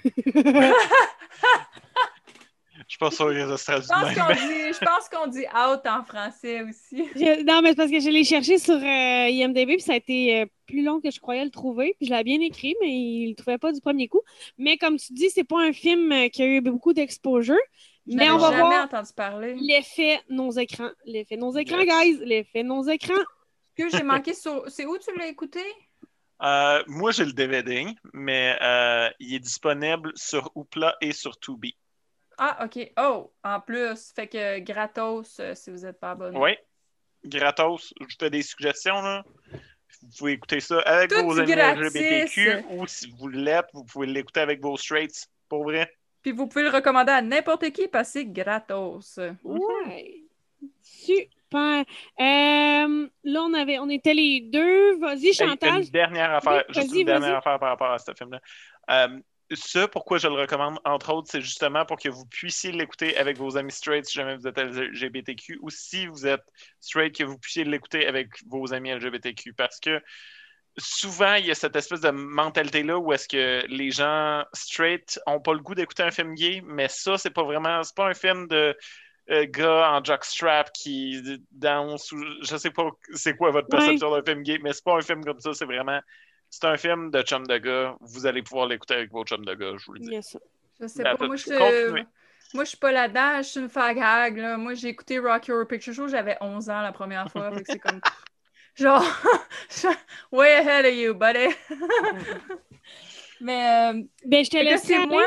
Je 2.88 2.94
suis 2.94 3.00
pas 3.00 3.10
sûr 3.10 3.30
que 3.30 3.58
ça 3.58 3.82
se 3.82 3.88
traduit 3.88 4.74
Je 4.74 4.86
pense 4.86 5.10
qu'on 5.10 5.28
dit, 5.28 5.46
out 5.46 5.82
en 5.88 6.04
français 6.04 6.62
aussi. 6.62 6.98
non, 7.46 7.62
mais 7.62 7.70
c'est 7.70 7.76
parce 7.76 7.92
que 7.92 8.00
je 8.00 8.10
l'ai 8.10 8.24
cherché 8.24 8.60
sur 8.60 8.76
euh, 8.76 9.30
IMDB, 9.30 9.74
puis 9.74 9.82
ça 9.82 9.94
a 9.94 9.96
été 9.96 10.42
euh, 10.42 10.46
plus 10.68 10.84
long 10.84 11.02
que 11.02 11.10
je 11.10 11.20
croyais 11.20 11.44
le 11.44 11.50
trouver. 11.50 11.96
Puis 11.98 12.08
je 12.08 12.14
l'ai 12.14 12.24
bien 12.24 12.40
écrit, 12.42 12.76
mais 12.82 12.92
il 12.92 13.30
le 13.30 13.36
trouvait 13.36 13.58
pas 13.58 13.72
du 13.72 13.82
premier 13.82 14.08
coup. 14.08 14.22
Mais 14.60 14.78
comme 14.78 14.98
tu 14.98 15.14
dis, 15.14 15.30
c'est 15.32 15.44
pas 15.44 15.60
un 15.62 15.74
film 15.74 16.12
euh, 16.12 16.28
qui 16.30 16.44
a 16.44 16.46
eu 16.46 16.62
beaucoup 16.62 16.94
d'exposure. 16.94 17.56
Mais 18.06 18.30
on 18.30 18.38
va 18.38 18.52
jamais 18.52 18.62
voir 18.62 18.86
entendu 18.86 19.10
parler. 19.16 19.56
L'effet 19.60 20.20
nos 20.30 20.52
écrans. 20.52 20.92
L'effet 21.06 21.38
nos 21.38 21.58
écrans, 21.58 21.84
guys. 21.84 22.20
L'effet 22.24 22.62
nos 22.62 22.84
écrans. 22.84 23.24
Que 23.76 23.90
j'ai 23.90 24.04
manqué 24.04 24.34
sur. 24.34 24.64
C'est 24.68 24.86
où 24.86 24.98
tu 25.00 25.10
l'as 25.18 25.28
écouté? 25.28 25.62
Euh, 26.42 26.84
moi, 26.88 27.12
j'ai 27.12 27.26
le 27.26 27.34
DVD, 27.34 27.88
mais 28.14 28.58
euh, 28.62 29.10
il 29.20 29.36
est 29.36 29.40
disponible 29.40 30.12
sur 30.16 30.52
Oupla 30.56 30.96
et 31.02 31.14
sur 31.14 31.40
Tubi. 31.40 31.76
Ah, 32.38 32.66
OK. 32.66 32.92
Oh, 33.00 33.32
en 33.44 33.62
plus, 33.62 34.12
fait 34.14 34.28
que 34.28 34.60
gratos 34.60 35.40
euh, 35.40 35.56
si 35.56 35.72
vous 35.72 35.80
n'êtes 35.80 36.00
pas 36.00 36.12
abonné. 36.12 36.38
Oui, 36.38 36.58
gratos. 37.24 37.94
Je 38.02 38.16
fais 38.20 38.30
des 38.30 38.42
suggestions, 38.42 39.02
là. 39.02 39.24
Vous 40.02 40.10
pouvez 40.18 40.34
écouter 40.34 40.60
ça 40.60 40.80
avec 40.82 41.14
vos 41.14 41.40
amis 41.40 41.54
LGBTQ 41.54 42.66
ou 42.72 42.86
si 42.86 43.10
vous 43.18 43.30
l'êtes, 43.30 43.68
vous 43.74 43.86
pouvez 43.86 44.08
l'écouter 44.08 44.42
avec 44.42 44.62
vos 44.62 44.76
straights, 44.76 45.28
pour 45.48 45.64
vrai. 45.64 45.90
Puis 46.22 46.34
vous 46.34 46.48
pouvez 46.48 46.64
le 46.66 46.70
recommander 46.70 47.14
à 47.14 47.22
n'importe 47.22 47.72
qui 47.72 47.88
parce 47.88 48.10
que 48.10 48.20
c'est 48.20 48.26
gratos. 48.26 49.20
Ouais. 49.44 50.26
Super. 51.56 51.86
Euh, 52.20 53.08
là, 53.24 53.42
on, 53.44 53.54
avait, 53.54 53.80
on 53.80 53.90
était 53.90 54.14
les 54.14 54.42
deux. 54.42 54.98
Vas-y, 55.00 55.34
Chantal. 55.34 55.84
Une 55.84 55.90
dernière 55.90 56.34
affaire, 56.34 56.64
juste 56.70 56.94
une 56.94 57.06
dernière 57.06 57.38
affaire 57.38 57.60
par 57.60 57.70
rapport 57.70 57.92
à 57.92 57.98
ce 57.98 58.12
film-là. 58.14 58.42
Euh, 58.92 59.20
ce, 59.54 59.86
pourquoi 59.86 60.18
je 60.18 60.28
le 60.28 60.34
recommande, 60.34 60.80
entre 60.86 61.14
autres, 61.14 61.30
c'est 61.32 61.42
justement 61.42 61.86
pour 61.86 61.98
que 61.98 62.10
vous 62.10 62.26
puissiez 62.26 62.72
l'écouter 62.72 63.16
avec 63.18 63.38
vos 63.38 63.58
amis 63.58 63.72
straight 63.72 64.06
si 64.06 64.14
jamais 64.14 64.36
vous 64.36 64.48
êtes 64.48 64.58
LGBTQ 64.58 65.60
ou 65.62 65.70
si 65.70 66.08
vous 66.08 66.26
êtes 66.26 66.44
straight, 66.80 67.16
que 67.16 67.24
vous 67.24 67.38
puissiez 67.38 67.64
l'écouter 67.64 68.08
avec 68.08 68.30
vos 68.48 68.74
amis 68.74 68.92
LGBTQ. 68.92 69.54
Parce 69.54 69.80
que 69.80 70.02
souvent, 70.78 71.36
il 71.36 71.46
y 71.46 71.52
a 71.52 71.56
cette 71.56 71.76
espèce 71.76 72.02
de 72.02 72.10
mentalité-là 72.10 72.98
où 72.98 73.14
est-ce 73.14 73.28
que 73.28 73.66
les 73.68 73.92
gens 73.92 74.44
straight 74.54 75.20
n'ont 75.28 75.40
pas 75.40 75.54
le 75.54 75.60
goût 75.60 75.76
d'écouter 75.76 76.04
un 76.04 76.12
film 76.12 76.34
gay, 76.34 76.62
mais 76.66 76.88
ça, 76.90 77.18
c'est 77.18 77.30
pas 77.30 77.44
vraiment, 77.44 77.84
c'est 77.84 77.96
pas 77.96 78.08
un 78.08 78.14
film 78.14 78.48
de 78.48 78.76
gars 79.28 79.92
en 79.92 80.04
jockstrap 80.04 80.72
qui 80.72 81.22
danse. 81.52 82.12
Ou, 82.12 82.24
je 82.42 82.58
sais 82.58 82.72
pas 82.72 82.90
c'est 83.14 83.36
quoi 83.36 83.52
votre 83.52 83.68
perception 83.68 84.12
d'un 84.12 84.24
film 84.24 84.44
gay, 84.44 84.60
mais 84.62 84.74
c'est 84.74 84.84
pas 84.84 84.96
un 84.96 85.02
film 85.02 85.24
comme 85.24 85.40
ça. 85.40 85.54
C'est 85.54 85.66
vraiment. 85.66 86.00
C'est 86.50 86.66
un 86.66 86.78
film 86.78 87.12
de 87.12 87.22
chum 87.22 87.46
de 87.48 87.58
gars. 87.58 87.96
Vous 88.02 88.26
allez 88.26 88.42
pouvoir 88.44 88.68
l'écouter 88.68 88.94
avec 88.94 89.12
vos 89.12 89.24
chums 89.24 89.46
de 89.46 89.54
gars, 89.56 89.74
je 89.78 89.86
vous 89.86 89.94
le 89.94 90.00
dis. 90.00 90.16
Je 90.80 90.88
sais 90.88 91.04
pas. 91.04 91.16
Moi, 91.20 91.36
je, 91.36 92.04
moi, 92.54 92.64
je 92.64 92.70
suis 92.70 92.78
pas 92.78 92.92
là-dedans. 92.92 93.38
Je 93.38 93.48
suis 93.48 93.60
une 93.60 93.70
fag 93.70 93.98
Là. 93.98 94.58
Moi, 94.58 94.74
j'ai 94.76 94.90
écouté 94.90 95.20
Rocky 95.20 95.52
Horror 95.52 95.68
Picture 95.68 95.94
Show. 95.94 96.08
J'avais 96.08 96.38
11 96.42 96.70
ans 96.70 96.82
la 96.82 96.92
première 96.92 97.30
fois. 97.32 97.52
c'est 97.66 97.80
comme. 97.80 98.00
Genre, 98.76 99.06
way 100.34 100.54
ahead 100.56 100.86
of 100.86 100.94
you, 100.94 101.14
buddy? 101.14 101.48
Mais. 103.42 103.94
Euh, 103.94 104.04
ben, 104.26 104.44
je 104.44 104.50
te 104.50 104.58
laisse 104.58 104.90
moi. 105.08 105.24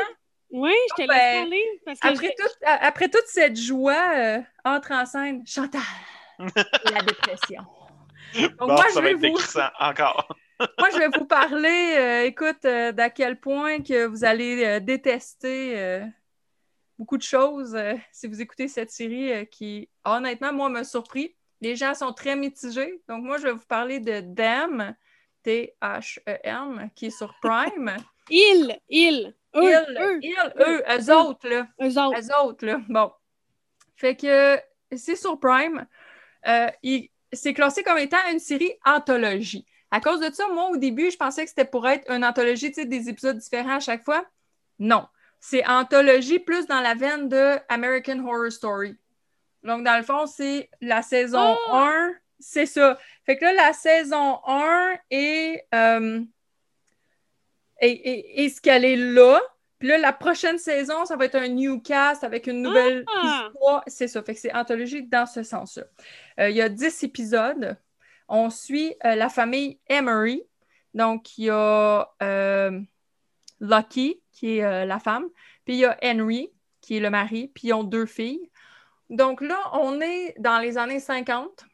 Oui, 0.51 0.73
je 0.89 0.95
te 0.95 1.01
laisse 1.01 1.09
ben, 1.09 1.43
aller. 1.45 1.81
Parce 1.85 1.99
que 1.99 2.07
après, 2.07 2.35
après 2.65 3.09
toute 3.09 3.27
cette 3.27 3.57
joie, 3.57 4.11
euh, 4.15 4.39
entre 4.65 4.91
en 4.91 5.05
scène, 5.05 5.45
Chantal, 5.45 5.81
la 6.39 7.01
dépression. 7.01 7.63
Donc, 8.35 8.69
moi, 8.69 8.77
ça 8.77 8.89
je 8.95 8.99
vais 8.99 9.13
va 9.13 9.27
être 9.27 9.33
vous... 9.33 9.59
encore. 9.79 10.35
moi, 10.77 10.89
je 10.91 10.97
vais 10.97 11.07
vous 11.07 11.25
parler, 11.25 11.95
euh, 11.97 12.25
écoute, 12.25 12.63
d'à 12.63 13.09
quel 13.09 13.39
point 13.39 13.81
que 13.81 14.05
vous 14.05 14.23
allez 14.23 14.79
détester 14.81 16.01
beaucoup 16.97 17.17
de 17.17 17.23
choses 17.23 17.77
si 18.11 18.27
vous 18.27 18.41
écoutez 18.41 18.67
cette 18.67 18.91
série 18.91 19.47
qui, 19.47 19.89
honnêtement, 20.03 20.53
moi, 20.53 20.69
m'a 20.69 20.83
surpris. 20.83 21.35
Les 21.61 21.75
gens 21.75 21.93
sont 21.93 22.13
très 22.13 22.35
mitigés. 22.35 23.01
Donc, 23.07 23.23
moi, 23.23 23.37
je 23.37 23.43
vais 23.43 23.51
vous 23.51 23.65
parler 23.67 23.99
de 23.99 24.21
Them, 24.33 24.95
T-H-E-M, 25.43 26.89
qui 26.95 27.07
est 27.07 27.17
sur 27.17 27.33
Prime. 27.41 27.97
il, 28.29 28.79
il. 28.89 29.33
Eux, 29.55 29.63
il, 29.63 30.19
il, 30.21 30.35
eux, 30.59 30.83
eux, 30.87 31.13
autres, 31.13 31.47
là. 31.47 31.67
Eux 31.81 31.97
autres. 31.97 32.19
Eux 32.19 32.45
autres, 32.45 32.65
là. 32.65 32.81
Bon. 32.87 33.11
Fait 33.95 34.15
que 34.15 34.59
c'est 34.95 35.15
sur 35.15 35.39
Prime. 35.39 35.85
Euh, 36.47 36.67
c'est 37.33 37.53
classé 37.53 37.83
comme 37.83 37.97
étant 37.97 38.17
une 38.31 38.39
série 38.39 38.73
anthologie. 38.85 39.65
À 39.91 39.99
cause 39.99 40.19
de 40.19 40.31
ça, 40.33 40.47
moi, 40.49 40.69
au 40.69 40.77
début, 40.77 41.09
je 41.11 41.17
pensais 41.17 41.43
que 41.43 41.49
c'était 41.49 41.65
pour 41.65 41.87
être 41.87 42.09
une 42.11 42.23
anthologie, 42.23 42.71
tu 42.71 42.81
sais, 42.81 42.85
des 42.85 43.09
épisodes 43.09 43.37
différents 43.37 43.77
à 43.77 43.79
chaque 43.79 44.03
fois. 44.03 44.23
Non. 44.77 45.07
C'est 45.39 45.65
anthologie 45.65 46.39
plus 46.39 46.67
dans 46.67 46.81
la 46.81 46.95
veine 46.95 47.29
de 47.29 47.57
American 47.69 48.19
Horror 48.25 48.51
Story. 48.51 48.95
Donc, 49.63 49.83
dans 49.83 49.97
le 49.97 50.03
fond, 50.03 50.25
c'est 50.25 50.69
la 50.81 51.01
saison 51.01 51.57
1. 51.71 52.13
C'est 52.39 52.65
ça. 52.65 52.97
Fait 53.25 53.37
que 53.37 53.45
là, 53.45 53.53
la 53.53 53.73
saison 53.73 54.39
1 54.45 54.97
est, 55.09 55.65
euh, 55.73 56.21
est, 57.81 58.49
ce 58.49 58.61
qu'elle 58.61 58.85
est 58.85 58.95
là. 58.95 59.39
Puis 59.79 59.87
là, 59.87 59.97
la 59.97 60.11
prochaine 60.11 60.57
saison, 60.57 61.05
ça 61.05 61.15
va 61.15 61.25
être 61.25 61.35
un 61.35 61.47
new 61.47 61.79
cast 61.79 62.23
avec 62.23 62.47
une 62.47 62.61
nouvelle 62.61 63.05
ah! 63.07 63.47
histoire. 63.47 63.83
C'est 63.87 64.07
ça. 64.07 64.21
Fait 64.21 64.33
que 64.33 64.39
c'est 64.39 64.53
anthologique 64.53 65.09
dans 65.09 65.25
ce 65.25 65.43
sens-là. 65.43 65.83
Euh, 66.39 66.49
il 66.49 66.55
y 66.55 66.61
a 66.61 66.69
10 66.69 67.03
épisodes. 67.03 67.77
On 68.27 68.49
suit 68.49 68.93
euh, 69.05 69.15
la 69.15 69.29
famille 69.29 69.79
Emery. 69.87 70.43
Donc, 70.93 71.37
il 71.37 71.45
y 71.45 71.49
a 71.49 72.07
Lucky, 73.61 74.21
qui 74.31 74.57
est 74.57 74.85
la 74.85 74.99
femme. 74.99 75.25
Puis 75.65 75.75
il 75.75 75.79
y 75.79 75.85
a 75.85 75.97
Henry, 76.03 76.51
qui 76.81 76.97
est 76.97 76.99
le 76.99 77.09
mari. 77.09 77.51
Puis 77.53 77.69
ils 77.69 77.73
ont 77.73 77.83
deux 77.83 78.05
filles. 78.05 78.49
Donc 79.09 79.41
là, 79.41 79.57
on 79.73 80.01
est 80.01 80.35
dans 80.39 80.59
les 80.59 80.77
années 80.77 80.99
50, 80.99 81.65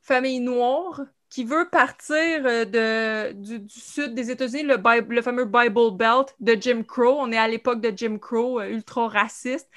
famille 0.00 0.40
noire 0.40 1.02
qui 1.30 1.44
veut 1.44 1.68
partir 1.70 2.16
euh, 2.46 2.64
de, 2.64 3.32
du, 3.32 3.60
sud 3.68 4.14
des 4.14 4.30
États-Unis, 4.30 4.62
le, 4.62 5.22
fameux 5.22 5.44
Bible 5.44 5.96
Belt 5.96 6.34
de 6.40 6.56
Jim 6.60 6.82
Crow. 6.86 7.16
On 7.18 7.32
est 7.32 7.36
à 7.36 7.48
l'époque 7.48 7.80
de 7.80 7.92
Jim 7.96 8.18
Crow, 8.18 8.60
euh, 8.60 8.68
ultra 8.68 9.08
raciste. 9.08 9.68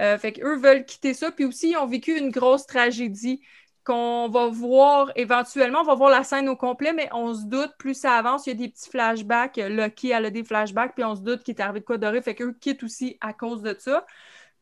Euh, 0.00 0.18
fait 0.18 0.32
qu'eux 0.32 0.56
veulent 0.56 0.84
quitter 0.84 1.14
ça. 1.14 1.30
Puis 1.30 1.44
aussi, 1.44 1.70
ils 1.70 1.76
ont 1.76 1.86
vécu 1.86 2.16
une 2.16 2.30
grosse 2.30 2.66
tragédie 2.66 3.40
qu'on 3.84 4.28
va 4.28 4.48
voir 4.48 5.10
éventuellement. 5.16 5.80
On 5.80 5.84
va 5.84 5.94
voir 5.94 6.10
la 6.10 6.24
scène 6.24 6.48
au 6.48 6.56
complet, 6.56 6.92
mais 6.92 7.08
on 7.12 7.32
se 7.34 7.46
doute, 7.46 7.72
plus 7.78 7.94
ça 7.94 8.12
avance, 8.16 8.46
il 8.46 8.50
y 8.50 8.52
a 8.52 8.56
des 8.56 8.68
petits 8.68 8.90
flashbacks. 8.90 9.56
Lucky, 9.56 10.10
elle 10.10 10.26
a 10.26 10.30
des 10.30 10.44
flashbacks, 10.44 10.94
puis 10.94 11.04
on 11.04 11.16
se 11.16 11.22
doute 11.22 11.42
qu'il 11.42 11.54
est 11.54 11.60
arrivé 11.60 11.80
de 11.80 11.84
quoi 11.84 11.96
doré. 11.98 12.20
Fait 12.22 12.34
qu'eux 12.34 12.52
quittent 12.52 12.82
aussi 12.82 13.16
à 13.20 13.32
cause 13.32 13.62
de 13.62 13.74
ça. 13.78 14.06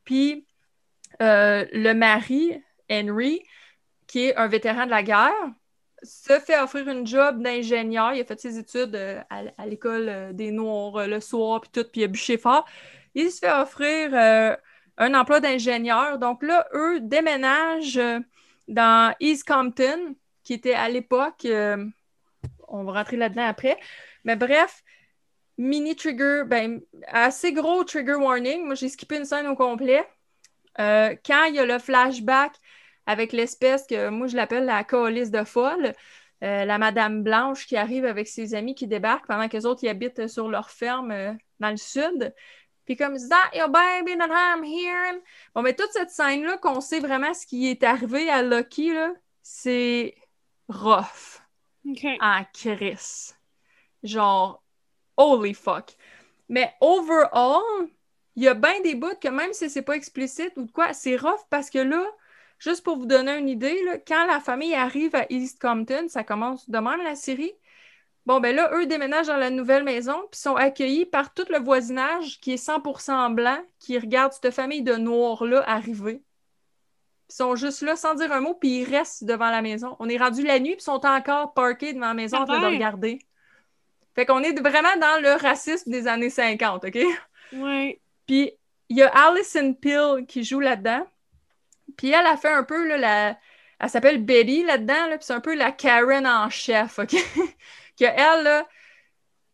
Puis 0.04 0.46
euh, 1.22 1.66
le 1.72 1.92
mari, 1.92 2.62
Henry, 2.90 3.42
qui 4.06 4.26
est 4.26 4.36
un 4.36 4.46
vétéran 4.48 4.86
de 4.86 4.90
la 4.90 5.02
guerre, 5.02 5.32
se 6.06 6.38
fait 6.40 6.58
offrir 6.58 6.88
une 6.88 7.06
job 7.06 7.42
d'ingénieur. 7.42 8.14
Il 8.14 8.20
a 8.20 8.24
fait 8.24 8.40
ses 8.40 8.58
études 8.58 8.94
euh, 8.94 9.20
à, 9.30 9.66
l'école 9.66 10.08
euh, 10.08 10.32
des 10.32 10.50
Noirs 10.50 11.06
le 11.06 11.20
soir, 11.20 11.60
puis 11.60 11.70
tout, 11.72 11.88
puis 11.90 12.02
il 12.02 12.04
a 12.04 12.08
bûché 12.08 12.38
fort. 12.38 12.64
Il 13.14 13.30
se 13.30 13.38
fait 13.38 13.52
offrir 13.52 14.12
un 14.98 15.14
emploi 15.14 15.40
d'ingénieur. 15.40 16.18
Donc 16.18 16.42
là, 16.42 16.66
eux 16.74 17.00
déménagent 17.00 18.00
dans 18.68 19.14
East 19.20 19.48
Compton, 19.48 20.14
qui 20.44 20.52
était 20.52 20.74
à 20.74 20.90
l'époque, 20.90 21.46
on 22.68 22.84
va 22.84 22.92
rentrer 22.92 23.16
là-dedans 23.16 23.46
après. 23.46 23.78
Mais 24.24 24.36
bref, 24.36 24.82
mini 25.58 25.96
trigger, 25.96 26.42
ben, 26.46 26.80
assez 27.06 27.52
gros 27.52 27.84
trigger 27.84 28.16
warning. 28.16 28.64
Moi, 28.64 28.74
j'ai 28.74 28.88
skippé 28.88 29.16
une 29.16 29.24
scène 29.24 29.46
au 29.46 29.56
complet. 29.56 30.06
Euh, 30.78 31.14
quand 31.24 31.44
il 31.44 31.54
y 31.54 31.58
a 31.58 31.64
le 31.64 31.78
flashback 31.78 32.52
avec 33.06 33.32
l'espèce 33.32 33.86
que 33.86 34.08
moi 34.10 34.26
je 34.26 34.36
l'appelle 34.36 34.64
la 34.64 34.84
coalice 34.84 35.30
de 35.30 35.44
folle, 35.44 35.92
euh, 36.42 36.64
la 36.64 36.78
Madame 36.78 37.22
Blanche 37.22 37.66
qui 37.66 37.76
arrive 37.76 38.04
avec 38.04 38.28
ses 38.28 38.54
amis 38.54 38.74
qui 38.74 38.86
débarquent 38.86 39.26
pendant 39.26 39.48
que 39.48 39.56
les 39.56 39.66
autres 39.66 39.84
ils 39.84 39.88
habitent 39.88 40.28
sur 40.28 40.48
leur 40.48 40.70
ferme 40.70 41.10
euh, 41.10 41.32
dans 41.60 41.70
le 41.70 41.76
sud. 41.76 42.34
Puis 42.84 42.96
comme 42.96 43.16
Is 43.16 43.28
that 43.28 43.56
your 43.56 43.68
baby 43.68 44.16
that 44.16 44.28
I'm 44.30 44.64
hearing? 44.64 45.20
Bon, 45.54 45.62
mais 45.62 45.74
toute 45.74 45.90
cette 45.90 46.10
scène-là, 46.10 46.56
qu'on 46.58 46.80
sait 46.80 47.00
vraiment 47.00 47.34
ce 47.34 47.44
qui 47.44 47.68
est 47.68 47.82
arrivé 47.82 48.30
à 48.30 48.42
Lucky, 48.42 48.92
c'est 49.42 50.14
rough. 50.68 51.42
En 52.20 52.44
Chris. 52.52 53.34
Genre, 54.02 54.62
holy 55.16 55.54
fuck. 55.54 55.96
Mais 56.48 56.72
overall, 56.80 57.88
il 58.36 58.44
y 58.44 58.48
a 58.48 58.54
bien 58.54 58.80
des 58.82 58.94
bouts 58.94 59.18
que 59.20 59.28
même 59.28 59.52
si 59.52 59.68
c'est 59.70 59.82
pas 59.82 59.96
explicite 59.96 60.52
ou 60.56 60.64
de 60.64 60.70
quoi, 60.70 60.92
c'est 60.92 61.16
rough 61.16 61.40
parce 61.50 61.70
que 61.70 61.78
là, 61.78 62.04
juste 62.58 62.84
pour 62.84 62.96
vous 62.96 63.06
donner 63.06 63.36
une 63.36 63.48
idée, 63.48 63.76
quand 64.06 64.26
la 64.26 64.40
famille 64.40 64.74
arrive 64.74 65.14
à 65.14 65.26
East 65.30 65.60
Compton, 65.60 66.08
ça 66.08 66.24
commence 66.24 66.68
de 66.68 66.78
même 66.78 67.02
la 67.02 67.14
série. 67.14 67.52
Bon, 68.24 68.40
ben 68.40 68.56
là, 68.56 68.70
eux 68.74 68.86
déménagent 68.86 69.28
dans 69.28 69.36
la 69.36 69.50
nouvelle 69.50 69.84
maison, 69.84 70.20
puis 70.30 70.40
sont 70.40 70.56
accueillis 70.56 71.06
par 71.06 71.32
tout 71.32 71.46
le 71.48 71.58
voisinage 71.58 72.40
qui 72.40 72.52
est 72.54 72.64
100% 72.64 73.34
blanc, 73.34 73.58
qui 73.78 73.98
regarde 73.98 74.32
cette 74.32 74.52
famille 74.52 74.82
de 74.82 74.94
noirs-là 74.96 75.62
arriver. 75.68 76.22
Ils 77.28 77.34
sont 77.34 77.54
juste 77.54 77.82
là 77.82 77.94
sans 77.96 78.14
dire 78.14 78.32
un 78.32 78.40
mot, 78.40 78.54
puis 78.54 78.80
ils 78.80 78.84
restent 78.84 79.24
devant 79.24 79.50
la 79.50 79.62
maison. 79.62 79.96
On 80.00 80.08
est 80.08 80.16
rendu 80.16 80.42
la 80.42 80.58
nuit, 80.58 80.72
puis 80.72 80.80
ils 80.80 80.84
sont 80.84 81.06
encore 81.06 81.54
parkés 81.54 81.92
devant 81.92 82.08
la 82.08 82.14
maison 82.14 82.38
en 82.38 82.46
train 82.46 82.60
de 82.60 82.74
regarder. 82.74 83.20
Fait 84.16 84.26
qu'on 84.26 84.42
est 84.42 84.58
vraiment 84.58 84.96
dans 85.00 85.22
le 85.22 85.32
racisme 85.34 85.90
des 85.90 86.08
années 86.08 86.30
50, 86.30 86.84
OK? 86.84 86.98
Oui. 87.52 88.00
Puis 88.26 88.52
il 88.88 88.96
y 88.96 89.02
a 89.02 89.08
Alison 89.08 89.74
Pill 89.74 90.24
qui 90.26 90.42
joue 90.42 90.60
là-dedans. 90.60 91.06
Puis 91.96 92.10
elle 92.10 92.26
a 92.26 92.36
fait 92.36 92.52
un 92.52 92.64
peu 92.64 92.96
la. 92.96 93.38
Elle 93.78 93.90
s'appelle 93.90 94.24
Betty 94.24 94.64
là-dedans, 94.64 95.06
là, 95.08 95.18
puis 95.18 95.26
c'est 95.26 95.34
un 95.34 95.40
peu 95.40 95.54
la 95.54 95.70
Karen 95.72 96.26
en 96.26 96.48
chef, 96.48 96.98
OK? 96.98 97.10
que 97.98 98.04
elle, 98.04 98.64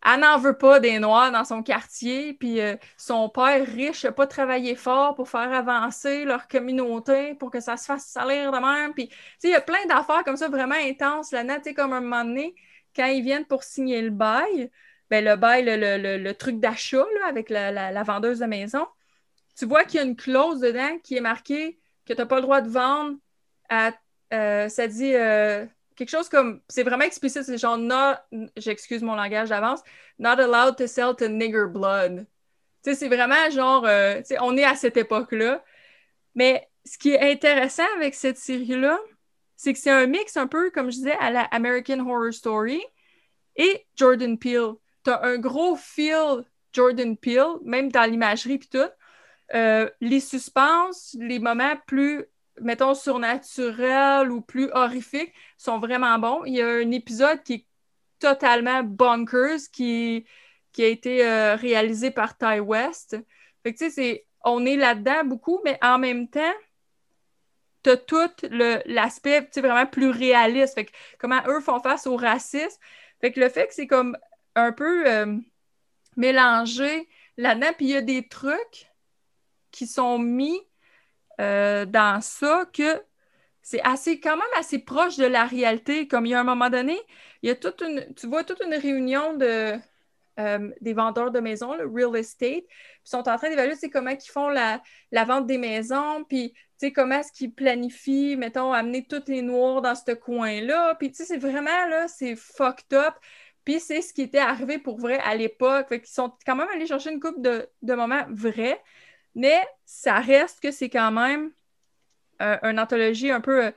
elle 0.04 0.20
n'en 0.20 0.38
veut 0.38 0.56
pas 0.58 0.80
des 0.80 0.98
Noirs 0.98 1.30
dans 1.32 1.44
son 1.44 1.62
quartier, 1.62 2.34
puis 2.34 2.60
euh, 2.60 2.76
son 2.96 3.28
père 3.28 3.64
riche 3.66 4.04
n'a 4.04 4.12
pas 4.12 4.26
travaillé 4.26 4.74
fort 4.74 5.14
pour 5.14 5.28
faire 5.28 5.52
avancer 5.52 6.24
leur 6.24 6.48
communauté, 6.48 7.34
pour 7.34 7.50
que 7.50 7.60
ça 7.60 7.76
se 7.76 7.86
fasse 7.86 8.06
salir 8.06 8.50
de 8.52 8.58
même. 8.58 8.94
Puis, 8.94 9.10
il 9.44 9.50
y 9.50 9.54
a 9.54 9.60
plein 9.60 9.84
d'affaires 9.86 10.24
comme 10.24 10.36
ça 10.36 10.48
vraiment 10.48 10.74
intenses 10.74 11.32
là-dedans, 11.32 11.56
tu 11.56 11.64
sais, 11.64 11.74
comme 11.74 11.92
un 11.92 12.00
moment 12.00 12.24
donné, 12.24 12.54
quand 12.96 13.06
ils 13.06 13.22
viennent 13.22 13.46
pour 13.46 13.64
signer 13.64 14.02
le 14.02 14.10
bail, 14.10 14.70
ben, 15.10 15.24
le 15.24 15.36
bail, 15.36 15.64
le, 15.66 16.32
truc 16.32 16.58
d'achat 16.58 17.04
avec 17.26 17.50
la, 17.50 18.02
vendeuse 18.02 18.40
de 18.40 18.46
maison, 18.46 18.86
tu 19.56 19.66
vois 19.66 19.84
qu'il 19.84 20.00
y 20.00 20.02
a 20.02 20.06
une 20.06 20.16
clause 20.16 20.60
dedans 20.60 20.98
qui 21.02 21.16
est 21.16 21.20
marquée 21.20 21.78
que 22.06 22.12
tu 22.12 22.18
n'as 22.18 22.26
pas 22.26 22.36
le 22.36 22.42
droit 22.42 22.60
de 22.60 22.68
vendre 22.68 23.16
à. 23.68 23.92
Euh, 24.32 24.68
ça 24.68 24.88
dit 24.88 25.14
euh, 25.14 25.66
quelque 25.96 26.10
chose 26.10 26.28
comme. 26.28 26.60
C'est 26.68 26.82
vraiment 26.82 27.04
explicite, 27.04 27.42
c'est 27.42 27.58
genre, 27.58 27.78
j'excuse 28.56 29.02
mon 29.02 29.14
langage 29.14 29.50
d'avance, 29.50 29.80
not 30.18 30.40
allowed 30.40 30.76
to 30.76 30.86
sell 30.86 31.14
to 31.16 31.28
nigger 31.28 31.66
blood. 31.66 32.26
Tu 32.82 32.90
sais, 32.90 32.94
c'est 32.94 33.08
vraiment 33.08 33.50
genre, 33.50 33.84
euh, 33.86 34.20
tu 34.22 34.34
on 34.40 34.56
est 34.56 34.64
à 34.64 34.74
cette 34.74 34.96
époque-là. 34.96 35.62
Mais 36.34 36.68
ce 36.84 36.98
qui 36.98 37.10
est 37.10 37.32
intéressant 37.32 37.86
avec 37.96 38.14
cette 38.14 38.38
série-là, 38.38 38.98
c'est 39.56 39.72
que 39.72 39.78
c'est 39.78 39.90
un 39.90 40.06
mix 40.06 40.36
un 40.36 40.46
peu, 40.46 40.70
comme 40.70 40.90
je 40.90 40.96
disais, 40.96 41.16
à 41.20 41.30
la 41.30 41.42
American 41.44 42.00
Horror 42.00 42.32
Story 42.32 42.82
et 43.56 43.86
Jordan 43.96 44.38
Peele 44.38 44.74
t'as 45.02 45.22
un 45.22 45.38
gros 45.38 45.76
feel 45.76 46.44
Jordan 46.72 47.16
Peele, 47.16 47.58
même 47.64 47.90
dans 47.90 48.10
l'imagerie 48.10 48.58
puis 48.58 48.68
tout. 48.68 48.90
Euh, 49.54 49.88
les 50.00 50.20
suspens, 50.20 50.90
les 51.18 51.38
moments 51.38 51.76
plus, 51.86 52.24
mettons, 52.60 52.94
surnaturels 52.94 54.30
ou 54.30 54.40
plus 54.40 54.70
horrifiques 54.72 55.32
sont 55.58 55.78
vraiment 55.78 56.18
bons. 56.18 56.44
Il 56.44 56.54
y 56.54 56.62
a 56.62 56.68
un 56.68 56.90
épisode 56.90 57.42
qui 57.42 57.54
est 57.54 57.66
totalement 58.18 58.82
bonkers 58.82 59.70
qui, 59.72 60.24
qui 60.72 60.84
a 60.84 60.86
été 60.86 61.26
euh, 61.26 61.56
réalisé 61.56 62.10
par 62.10 62.36
Ty 62.36 62.60
West. 62.60 63.16
Fait 63.62 63.74
que, 63.74 63.78
tu 63.78 63.90
sais, 63.90 64.26
on 64.44 64.64
est 64.64 64.76
là-dedans 64.76 65.24
beaucoup, 65.24 65.60
mais 65.64 65.78
en 65.82 65.98
même 65.98 66.28
temps, 66.28 66.54
t'as 67.82 67.96
tout 67.96 68.30
l'aspect 68.86 69.48
vraiment 69.56 69.86
plus 69.86 70.10
réaliste. 70.10 70.74
Fait 70.74 70.86
que 70.86 70.92
comment 71.18 71.42
eux 71.46 71.60
font 71.60 71.80
face 71.80 72.06
au 72.06 72.16
racisme. 72.16 72.78
Fait 73.20 73.32
que 73.32 73.40
le 73.40 73.48
fait 73.48 73.68
que 73.68 73.74
c'est 73.74 73.86
comme 73.86 74.16
un 74.54 74.72
peu 74.72 75.08
euh, 75.08 75.36
mélangé 76.16 77.08
là-dedans, 77.36 77.72
puis 77.76 77.86
il 77.86 77.90
y 77.92 77.96
a 77.96 78.02
des 78.02 78.26
trucs 78.28 78.91
qui 79.72 79.86
sont 79.86 80.18
mis 80.18 80.60
euh, 81.40 81.86
dans 81.86 82.20
ça 82.20 82.66
que 82.72 83.02
c'est 83.62 83.82
assez 83.82 84.20
quand 84.20 84.36
même 84.36 84.46
assez 84.58 84.78
proche 84.80 85.16
de 85.16 85.26
la 85.26 85.44
réalité. 85.46 86.08
Comme 86.08 86.26
il 86.26 86.30
y 86.30 86.34
a 86.34 86.40
un 86.40 86.44
moment 86.44 86.70
donné, 86.70 86.98
il 87.42 87.48
y 87.48 87.52
a 87.52 87.56
toute 87.56 87.80
une, 87.82 88.12
tu 88.14 88.26
vois 88.26 88.44
toute 88.44 88.60
une 88.62 88.74
réunion 88.74 89.36
de, 89.36 89.78
euh, 90.40 90.70
des 90.80 90.94
vendeurs 90.94 91.30
de 91.30 91.40
maisons, 91.40 91.74
le 91.74 91.86
real 91.86 92.16
estate, 92.16 92.64
ils 92.64 92.64
sont 93.04 93.28
en 93.28 93.36
train 93.36 93.50
d'évaluer 93.50 93.74
comment 93.92 94.10
ils 94.10 94.30
font 94.30 94.48
la, 94.48 94.82
la, 95.10 95.24
vente 95.24 95.46
des 95.46 95.58
maisons, 95.58 96.24
puis 96.24 96.54
comment 96.90 97.20
est-ce 97.20 97.32
qu'ils 97.32 97.54
planifient, 97.54 98.36
mettons, 98.36 98.72
amener 98.72 99.06
tous 99.06 99.28
les 99.28 99.42
noirs 99.42 99.82
dans 99.82 99.94
ce 99.94 100.12
coin-là. 100.12 100.96
Puis 100.96 101.12
c'est 101.14 101.36
vraiment, 101.36 101.86
là, 101.88 102.08
c'est 102.08 102.34
fucked 102.34 102.92
up. 102.92 103.14
Puis 103.64 103.78
c'est 103.78 104.02
ce 104.02 104.12
qui 104.12 104.22
était 104.22 104.38
arrivé 104.38 104.78
pour 104.78 104.98
vrai 104.98 105.18
à 105.20 105.36
l'époque. 105.36 105.88
Fait 105.88 106.00
qu'ils 106.00 106.12
sont 106.12 106.32
quand 106.44 106.56
même 106.56 106.68
allés 106.74 106.86
chercher 106.86 107.12
une 107.12 107.20
coupe 107.20 107.40
de, 107.40 107.68
de 107.82 107.94
moments 107.94 108.24
vrais, 108.30 108.82
mais 109.34 109.60
ça 109.84 110.20
reste 110.20 110.60
que 110.60 110.70
c'est 110.70 110.90
quand 110.90 111.12
même 111.12 111.52
euh, 112.42 112.58
une 112.62 112.78
anthologie 112.80 113.30
un 113.30 113.40
peu. 113.40 113.66
Euh, 113.66 113.70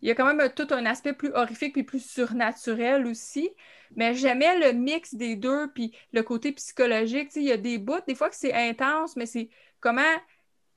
il 0.00 0.08
y 0.08 0.10
a 0.10 0.14
quand 0.14 0.32
même 0.32 0.52
tout 0.54 0.66
un 0.70 0.84
aspect 0.86 1.12
plus 1.12 1.30
horrifique 1.32 1.74
puis 1.74 1.84
plus 1.84 2.04
surnaturel 2.04 3.06
aussi. 3.06 3.50
Mais 3.94 4.14
j'aimais 4.14 4.58
le 4.58 4.72
mix 4.72 5.14
des 5.14 5.36
deux, 5.36 5.70
puis 5.72 5.94
le 6.12 6.22
côté 6.22 6.52
psychologique. 6.52 7.30
Il 7.36 7.44
y 7.44 7.52
a 7.52 7.56
des 7.56 7.78
bouts, 7.78 8.00
des 8.06 8.14
fois 8.14 8.30
que 8.30 8.36
c'est 8.36 8.52
intense, 8.52 9.16
mais 9.16 9.26
c'est 9.26 9.50
comment, 9.80 10.02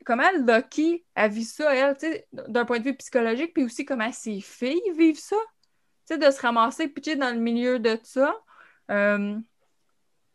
comment 0.05 0.29
Lucky 0.45 1.05
a 1.15 1.27
vu 1.27 1.43
ça, 1.43 1.73
elle, 1.73 1.95
d'un 2.33 2.65
point 2.65 2.79
de 2.79 2.83
vue 2.83 2.95
psychologique, 2.95 3.53
puis 3.53 3.63
aussi 3.63 3.85
comment 3.85 4.11
ses 4.11 4.41
filles 4.41 4.91
vivent 4.95 5.19
ça. 5.19 5.37
de 6.09 6.29
se 6.29 6.41
ramasser 6.41 6.87
pitché 6.87 7.15
dans 7.15 7.33
le 7.33 7.39
milieu 7.39 7.79
de 7.79 7.97
ça. 8.03 8.35
Euh, 8.91 9.37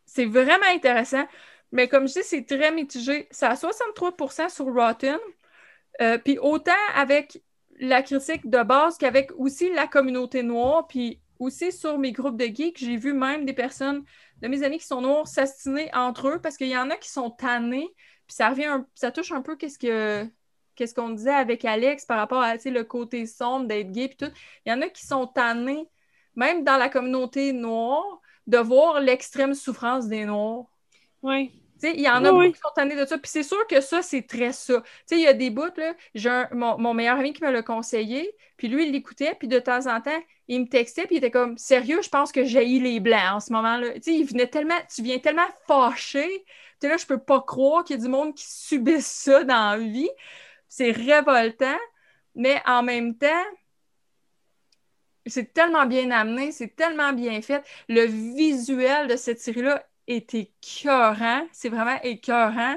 c'est 0.07 0.27
vraiment 0.27 0.67
intéressant. 0.69 1.27
Mais 1.73 1.89
comme 1.89 2.09
je 2.09 2.15
dis, 2.15 2.23
c'est 2.25 2.45
très 2.45 2.73
mitigé. 2.73 3.29
C'est 3.31 3.47
à 3.47 3.55
63% 3.55 4.49
sur 4.49 4.67
Rotten. 4.67 5.19
Euh, 6.01 6.19
puis 6.19 6.39
autant 6.39 6.73
avec 6.95 7.43
la 7.79 8.03
critique 8.03 8.49
de 8.49 8.63
base 8.63 8.99
qu'avec 8.99 9.31
aussi 9.37 9.73
la 9.73 9.87
communauté 9.87 10.43
noire, 10.43 10.87
puis 10.87 11.21
aussi 11.39 11.73
sur 11.73 11.99
mes 11.99 12.13
groupes 12.13 12.37
de 12.37 12.45
geeks, 12.45 12.79
j'ai 12.79 12.97
vu 12.97 13.13
même 13.13 13.45
des 13.45 13.53
personnes 13.53 14.05
de 14.43 14.49
mes 14.49 14.63
amis 14.63 14.79
qui 14.79 14.87
sont 14.87 15.01
noirs 15.01 15.27
s'astiner 15.27 15.91
entre 15.95 16.29
eux 16.29 16.41
parce 16.41 16.57
qu'il 16.57 16.69
y 16.69 16.77
en 16.77 16.91
a 16.91 16.97
qui 16.97 17.11
sont 17.11 17.31
tannés, 17.31 17.89
puis 18.27 18.37
ça 18.37 18.51
revient, 18.51 18.85
ça 18.95 19.11
touche 19.11 19.33
un 19.33 19.43
peu 19.43 19.57
qu'est-ce 19.57 19.79
que 19.79 20.27
qu'est-ce 20.77 20.95
qu'on 20.95 21.11
disait 21.11 21.35
avec 21.35 21.65
Alex 21.65 22.07
par 22.07 22.19
rapport 22.19 22.41
à 22.41 22.55
le 22.55 22.83
côté 22.83 23.27
sombre 23.27 23.67
d'être 23.67 23.93
gay 23.93 24.09
puis 24.09 24.17
tout. 24.17 24.33
Il 24.65 24.71
y 24.71 24.73
en 24.73 24.81
a 24.81 24.89
qui 24.89 25.05
sont 25.05 25.27
tannés, 25.27 25.89
même 26.37 26.65
dans 26.65 26.79
la 26.79 26.89
communauté 26.89 27.53
noire, 27.53 28.21
de 28.47 28.59
voir 28.59 29.01
l'extrême 29.01 29.55
souffrance 29.55 30.09
des 30.09 30.25
noirs. 30.25 30.65
Oui. 31.23 31.60
Il 31.83 32.01
y 32.01 32.09
en 32.09 32.25
a 32.25 32.33
beaucoup 32.33 32.53
qui 32.53 32.59
sont 32.59 32.73
tannés 32.75 32.97
de 32.97 33.05
ça. 33.07 33.19
Puis 33.19 33.31
c'est 33.31 33.43
sûr 33.43 33.67
que 33.67 33.81
ça, 33.81 34.03
c'est 34.03 34.27
très 34.27 34.53
ça. 34.53 34.83
Il 35.11 35.21
y 35.21 35.27
a 35.27 35.33
des 35.33 35.51
bouts, 35.51 35.77
là, 35.77 35.95
j'ai 36.15 36.45
mon, 36.53 36.95
meilleur 36.95 37.19
ami 37.19 37.33
qui 37.33 37.43
me 37.43 37.51
l'a 37.51 37.63
conseillé, 37.63 38.31
puis 38.57 38.69
lui, 38.69 38.87
il 38.87 38.93
l'écoutait, 38.93 39.35
puis 39.39 39.49
de 39.49 39.59
temps 39.59 39.87
en 39.87 40.01
temps, 40.01 40.23
il 40.49 40.63
me 40.63 40.67
textait, 40.67 41.07
puis 41.07 41.17
il 41.17 41.19
était 41.19 41.31
comme 41.31 41.57
Sérieux, 41.59 42.03
je 42.03 42.09
pense 42.09 42.33
que 42.33 42.45
j'ai 42.45 42.65
les 42.65 43.01
blancs 43.01 43.35
en 43.35 43.41
ce 43.41 43.53
moment-là. 43.53 43.89
Il 44.07 44.25
venait 44.25 44.49
tellement, 44.49 44.79
tu 44.95 45.03
viens 45.03 45.19
tellement 45.19 45.49
fâché. 45.67 46.45
Tu 46.81 46.89
là, 46.89 46.97
je 46.97 47.07
peux 47.07 47.19
pas 47.19 47.41
croire 47.41 47.85
qu'il 47.85 47.97
y 47.97 47.99
a 48.01 48.03
du 48.03 48.09
monde 48.09 48.35
qui 48.35 48.45
subisse 48.47 49.07
ça 49.07 49.45
dans 49.45 49.73
la 49.73 49.79
vie. 49.79 50.11
C'est 50.69 50.93
révoltant, 50.93 51.79
mais 52.35 52.61
en 52.67 52.83
même 52.83 53.17
temps, 53.17 53.45
c'est 55.27 55.53
tellement 55.53 55.87
bien 55.87 56.11
amené, 56.11 56.53
c'est 56.53 56.75
tellement 56.75 57.13
bien 57.13 57.41
fait. 57.43 57.63
Le 57.89 58.05
visuel 58.05 59.07
de 59.09 59.17
cette 59.17 59.41
série-là 59.41 59.85
est 60.11 60.35
écœurant. 60.35 61.47
C'est 61.53 61.69
vraiment 61.69 61.99
écœurant. 62.03 62.77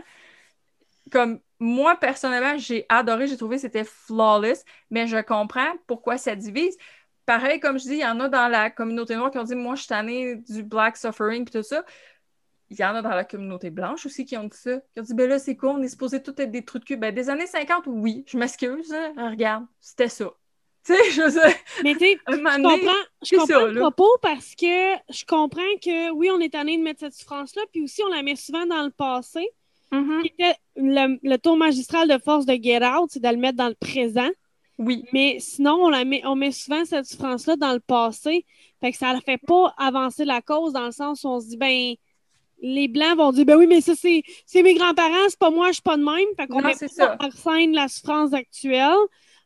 Comme 1.11 1.39
moi, 1.59 1.95
personnellement, 1.95 2.57
j'ai 2.57 2.85
adoré, 2.89 3.27
j'ai 3.27 3.37
trouvé 3.37 3.57
que 3.57 3.61
c'était 3.61 3.83
flawless, 3.83 4.65
mais 4.89 5.07
je 5.07 5.17
comprends 5.21 5.71
pourquoi 5.87 6.17
ça 6.17 6.35
divise. 6.35 6.77
Pareil, 7.25 7.59
comme 7.59 7.79
je 7.79 7.83
dis, 7.83 7.93
il 7.93 7.99
y 7.99 8.05
en 8.05 8.19
a 8.19 8.29
dans 8.29 8.47
la 8.49 8.69
communauté 8.69 9.15
noire 9.15 9.31
qui 9.31 9.37
ont 9.37 9.43
dit 9.43 9.55
Moi, 9.55 9.75
je 9.75 9.81
suis 9.81 9.89
tannée 9.89 10.35
du 10.35 10.63
black 10.63 10.97
suffering 10.97 11.43
et 11.43 11.51
tout 11.51 11.63
ça. 11.63 11.83
Il 12.69 12.79
y 12.79 12.83
en 12.83 12.95
a 12.95 13.01
dans 13.01 13.09
la 13.09 13.23
communauté 13.23 13.69
blanche 13.69 14.05
aussi 14.05 14.25
qui 14.25 14.35
ont 14.37 14.45
dit 14.45 14.57
ça. 14.57 14.79
Qui 14.93 14.99
ont 14.99 15.03
dit 15.03 15.13
Ben 15.13 15.29
là, 15.29 15.39
c'est 15.39 15.55
quoi, 15.55 15.71
on 15.71 15.81
est 15.81 15.89
supposé 15.89 16.21
tout 16.21 16.39
être 16.41 16.51
des 16.51 16.65
trucs 16.65 16.83
de 16.83 16.87
cul. 16.87 16.97
Ben, 16.97 17.13
des 17.13 17.29
années 17.29 17.47
50, 17.47 17.85
oui, 17.87 18.23
je 18.27 18.37
m'excuse. 18.37 18.91
Hein. 18.93 19.29
Regarde, 19.31 19.65
c'était 19.79 20.09
ça. 20.09 20.33
Tu 20.85 20.93
sais, 20.93 21.11
je 21.11 21.29
sais. 21.29 21.55
Mais 21.83 21.93
tu 21.93 21.99
sais, 21.99 22.19
je 22.27 22.35
comprends, 22.35 22.91
je 23.23 23.37
comprends 23.37 23.65
le 23.67 23.79
propos 23.79 24.17
parce 24.21 24.53
que 24.55 24.95
je 25.09 25.25
comprends 25.25 25.61
que 25.81 26.11
oui, 26.11 26.29
on 26.29 26.39
est 26.41 26.49
tanné 26.49 26.77
de 26.77 26.83
mettre 26.83 26.99
cette 27.01 27.13
souffrance-là, 27.13 27.61
puis 27.71 27.81
aussi 27.83 28.03
on 28.03 28.09
la 28.09 28.21
met 28.21 28.35
souvent 28.35 28.65
dans 28.65 28.83
le 28.83 28.91
passé. 28.91 29.47
Mm-hmm. 29.93 30.55
le, 30.77 31.19
le, 31.21 31.37
tour 31.37 31.55
magistral 31.55 32.07
de 32.09 32.17
force 32.17 32.47
de 32.47 32.55
Get 32.55 32.83
Out, 32.83 33.11
c'est 33.13 33.21
de 33.21 33.29
le 33.29 33.37
mettre 33.37 33.57
dans 33.57 33.69
le 33.69 33.75
présent. 33.75 34.29
Oui. 34.79 35.05
Mais 35.13 35.37
sinon, 35.39 35.75
on, 35.83 35.89
la 35.89 36.03
met, 36.03 36.25
on 36.25 36.35
met 36.35 36.51
souvent 36.51 36.83
cette 36.83 37.05
souffrance-là 37.05 37.55
dans 37.57 37.73
le 37.73 37.79
passé. 37.79 38.43
Fait 38.81 38.91
que 38.91 38.97
ça 38.97 39.13
ne 39.13 39.21
fait 39.21 39.37
pas 39.37 39.73
avancer 39.77 40.25
la 40.25 40.41
cause 40.41 40.73
dans 40.73 40.87
le 40.87 40.91
sens 40.91 41.23
où 41.23 41.27
on 41.27 41.39
se 41.39 41.49
dit, 41.49 41.57
ben, 41.57 41.93
les 42.61 42.87
Blancs 42.87 43.17
vont 43.17 43.31
dire, 43.31 43.45
ben 43.45 43.55
oui, 43.55 43.67
mais 43.67 43.81
ça, 43.81 43.93
c'est 43.95 44.23
mes 44.61 44.73
grands-parents, 44.73 45.29
c'est 45.29 45.39
pas 45.39 45.51
moi, 45.51 45.67
je 45.67 45.73
suis 45.73 45.81
pas 45.83 45.97
de 45.97 46.03
même. 46.03 46.27
Fait 46.35 46.47
qu'on 46.47 46.61
met 46.61 46.73
pas 46.97 47.17
en 47.19 47.31
scène 47.31 47.73
la 47.73 47.87
souffrance 47.87 48.33
actuelle 48.33 48.97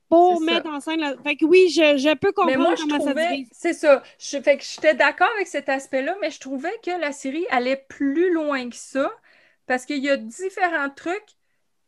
pour 0.10 0.42
mettre 0.42 0.70
en 0.70 0.80
scène. 0.80 1.02
La... 1.02 1.18
Fait 1.18 1.36
que 1.36 1.46
oui, 1.46 1.70
je, 1.70 1.98
je 1.98 2.16
peux 2.16 2.32
comprendre 2.32 2.60
moi, 2.60 2.76
comment 2.78 3.00
ça 3.00 3.14
se 3.14 3.46
C'est 3.52 3.74
ça. 3.74 4.04
Je, 4.20 4.42
fait 4.42 4.58
que 4.58 4.64
j'étais 4.64 4.94
d'accord 4.94 5.30
avec 5.36 5.48
cet 5.48 5.70
aspect-là, 5.70 6.16
mais 6.22 6.32
je 6.32 6.40
trouvais 6.40 6.74
que 6.84 6.92
la 6.92 7.12
série 7.12 7.46
allait 7.50 7.86
plus 7.90 8.32
loin 8.34 8.70
que 8.70 8.76
ça 8.76 9.12
parce 9.66 9.86
qu'il 9.86 10.04
y 10.04 10.10
a 10.10 10.18
différents 10.18 10.90
trucs 10.90 11.36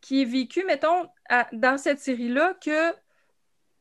qui 0.01 0.21
est 0.21 0.25
vécu, 0.25 0.63
mettons, 0.65 1.08
dans 1.53 1.77
cette 1.77 1.99
série-là 1.99 2.55
que 2.63 2.93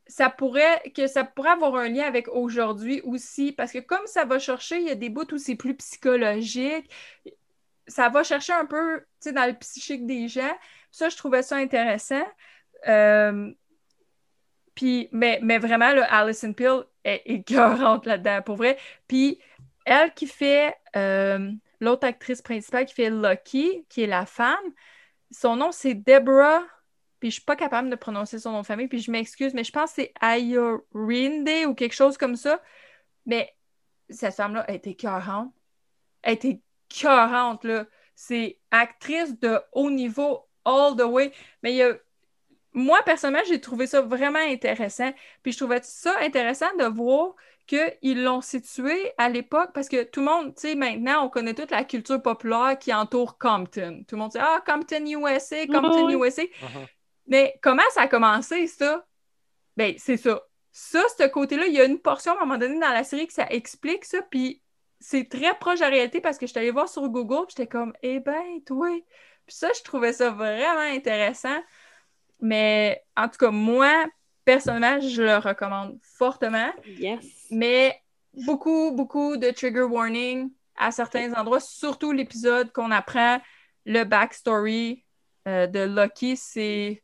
ça 0.07 0.31
pourrait 0.31 0.83
que 0.97 1.07
ça 1.07 1.23
pourrait 1.23 1.51
avoir 1.51 1.75
un 1.75 1.89
lien 1.89 2.05
avec 2.05 2.29
aujourd'hui 2.29 3.03
aussi 3.03 3.53
parce 3.53 3.73
que 3.73 3.79
comme 3.79 4.07
ça 4.07 4.25
va 4.25 4.39
chercher, 4.39 4.79
il 4.79 4.87
y 4.87 4.91
a 4.91 4.95
des 4.95 5.11
bouts 5.11 5.33
où 5.33 5.39
c'est 5.39 5.55
plus 5.55 5.75
psychologique, 5.77 6.91
ça 7.89 8.09
va 8.09 8.23
chercher 8.23 8.53
un 8.53 8.67
peu, 8.67 9.05
dans 9.33 9.47
le 9.47 9.55
psychique 9.59 10.07
des 10.07 10.29
gens. 10.29 10.57
Ça, 10.91 11.09
je 11.09 11.17
trouvais 11.17 11.43
ça 11.43 11.57
intéressant. 11.57 12.25
Euh, 12.87 13.53
puis, 14.79 15.09
mais, 15.11 15.41
mais 15.43 15.59
vraiment, 15.59 15.93
là, 15.93 16.05
Alison 16.05 16.53
Peel 16.53 16.85
est 17.03 17.23
écœurante 17.25 18.07
là-dedans, 18.07 18.43
pour 18.43 18.55
vrai. 18.55 18.79
Puis, 19.09 19.41
elle 19.85 20.15
qui 20.15 20.29
fait 20.29 20.73
euh, 20.95 21.51
l'autre 21.81 22.07
actrice 22.07 22.43
principale 22.43 22.87
qui 22.87 22.95
fait 22.95 23.11
Lucky, 23.11 23.85
qui 23.89 24.03
est 24.03 24.07
la 24.07 24.25
femme, 24.25 24.55
son 25.33 25.57
nom 25.57 25.73
c'est 25.73 25.95
Deborah, 25.95 26.63
puis 27.19 27.31
je 27.31 27.35
suis 27.35 27.45
pas 27.45 27.57
capable 27.57 27.91
de 27.91 27.97
prononcer 27.97 28.39
son 28.39 28.53
nom 28.53 28.61
de 28.61 28.67
famille, 28.67 28.87
puis 28.87 29.01
je 29.01 29.11
m'excuse, 29.11 29.53
mais 29.53 29.65
je 29.65 29.73
pense 29.73 29.91
que 29.91 30.03
c'est 30.03 30.13
Ayorinde 30.21 31.67
ou 31.67 31.75
quelque 31.75 31.97
chose 31.97 32.17
comme 32.17 32.37
ça. 32.37 32.63
Mais 33.27 33.53
cette 34.09 34.37
femme-là, 34.37 34.65
elle 34.69 34.77
était 34.77 34.91
écœurante. 34.91 35.53
Elle 36.23 36.35
était 36.35 36.61
écœurante, 36.89 37.65
là. 37.65 37.85
C'est 38.15 38.61
actrice 38.71 39.41
de 39.41 39.61
haut 39.73 39.91
niveau 39.91 40.47
all 40.65 40.95
the 40.97 41.03
way. 41.03 41.33
Mais 41.65 41.73
il 41.73 41.77
y 41.79 41.83
a 41.83 41.95
moi, 42.73 43.03
personnellement, 43.05 43.47
j'ai 43.49 43.61
trouvé 43.61 43.87
ça 43.87 44.01
vraiment 44.03 44.39
intéressant. 44.39 45.13
Puis 45.43 45.53
je 45.53 45.59
trouvais 45.59 45.81
ça 45.83 46.15
intéressant 46.21 46.75
de 46.79 46.85
voir 46.85 47.35
qu'ils 47.67 48.23
l'ont 48.23 48.41
situé 48.41 49.13
à 49.19 49.29
l'époque, 49.29 49.71
parce 49.75 49.89
que 49.89 50.03
tout 50.03 50.21
le 50.21 50.27
monde, 50.27 50.55
tu 50.55 50.63
sais, 50.63 50.75
maintenant, 50.75 51.27
on 51.27 51.29
connaît 51.29 51.55
toute 51.55 51.71
la 51.71 51.85
culture 51.85 52.21
populaire 52.23 52.79
qui 52.79 52.95
entoure 52.95 53.37
Compton. 53.39 54.05
Tout 54.09 54.17
le 54.17 54.23
monde 54.23 54.31
dit 54.31 54.39
Ah, 54.41 54.63
Compton 54.67 55.05
USA, 55.05 55.67
Compton 55.67 56.09
USA. 56.09 56.43
Uh-huh. 56.43 56.87
Mais 57.27 57.59
comment 57.63 57.83
ça 57.91 58.03
a 58.03 58.09
commencé, 58.09 58.67
ça? 58.67 59.05
Ben, 59.77 59.95
c'est 59.99 60.17
ça. 60.17 60.43
Ça, 60.73 61.03
ce 61.19 61.27
côté-là, 61.27 61.67
il 61.67 61.75
y 61.75 61.81
a 61.81 61.85
une 61.85 61.99
portion 61.99 62.33
à 62.33 62.37
un 62.37 62.41
moment 62.41 62.59
donné 62.59 62.79
dans 62.81 62.89
la 62.89 63.05
série 63.05 63.27
que 63.27 63.33
ça 63.33 63.47
explique 63.51 64.05
ça, 64.05 64.23
puis 64.23 64.63
c'est 65.01 65.29
très 65.29 65.57
proche 65.59 65.79
de 65.79 65.85
la 65.85 65.91
réalité 65.91 66.21
parce 66.21 66.39
que 66.39 66.47
je 66.47 66.53
suis 66.53 66.59
allée 66.59 66.71
voir 66.71 66.89
sur 66.89 67.09
Google, 67.09 67.47
j'étais 67.49 67.67
comme, 67.67 67.93
eh 68.03 68.21
ben, 68.21 68.63
toi. 68.67 68.89
Puis 69.47 69.57
ça, 69.57 69.69
je 69.77 69.83
trouvais 69.83 70.13
ça 70.13 70.31
vraiment 70.31 70.81
intéressant. 70.81 71.57
Mais 72.41 73.03
en 73.17 73.29
tout 73.29 73.39
cas, 73.39 73.51
moi, 73.51 74.07
personnellement, 74.45 75.01
je 75.01 75.23
le 75.23 75.37
recommande 75.39 75.99
fortement. 76.03 76.71
Yes. 76.87 77.25
Mais 77.51 78.01
beaucoup, 78.33 78.93
beaucoup 78.93 79.37
de 79.37 79.51
trigger 79.51 79.83
warning 79.83 80.51
à 80.77 80.91
certains 80.91 81.33
endroits, 81.35 81.61
surtout 81.61 82.13
l'épisode 82.13 82.73
qu'on 82.73 82.91
apprend 82.91 83.41
le 83.85 84.05
backstory 84.05 85.05
euh, 85.47 85.67
de 85.67 85.81
Lucky. 85.81 86.37
C'est. 86.37 87.03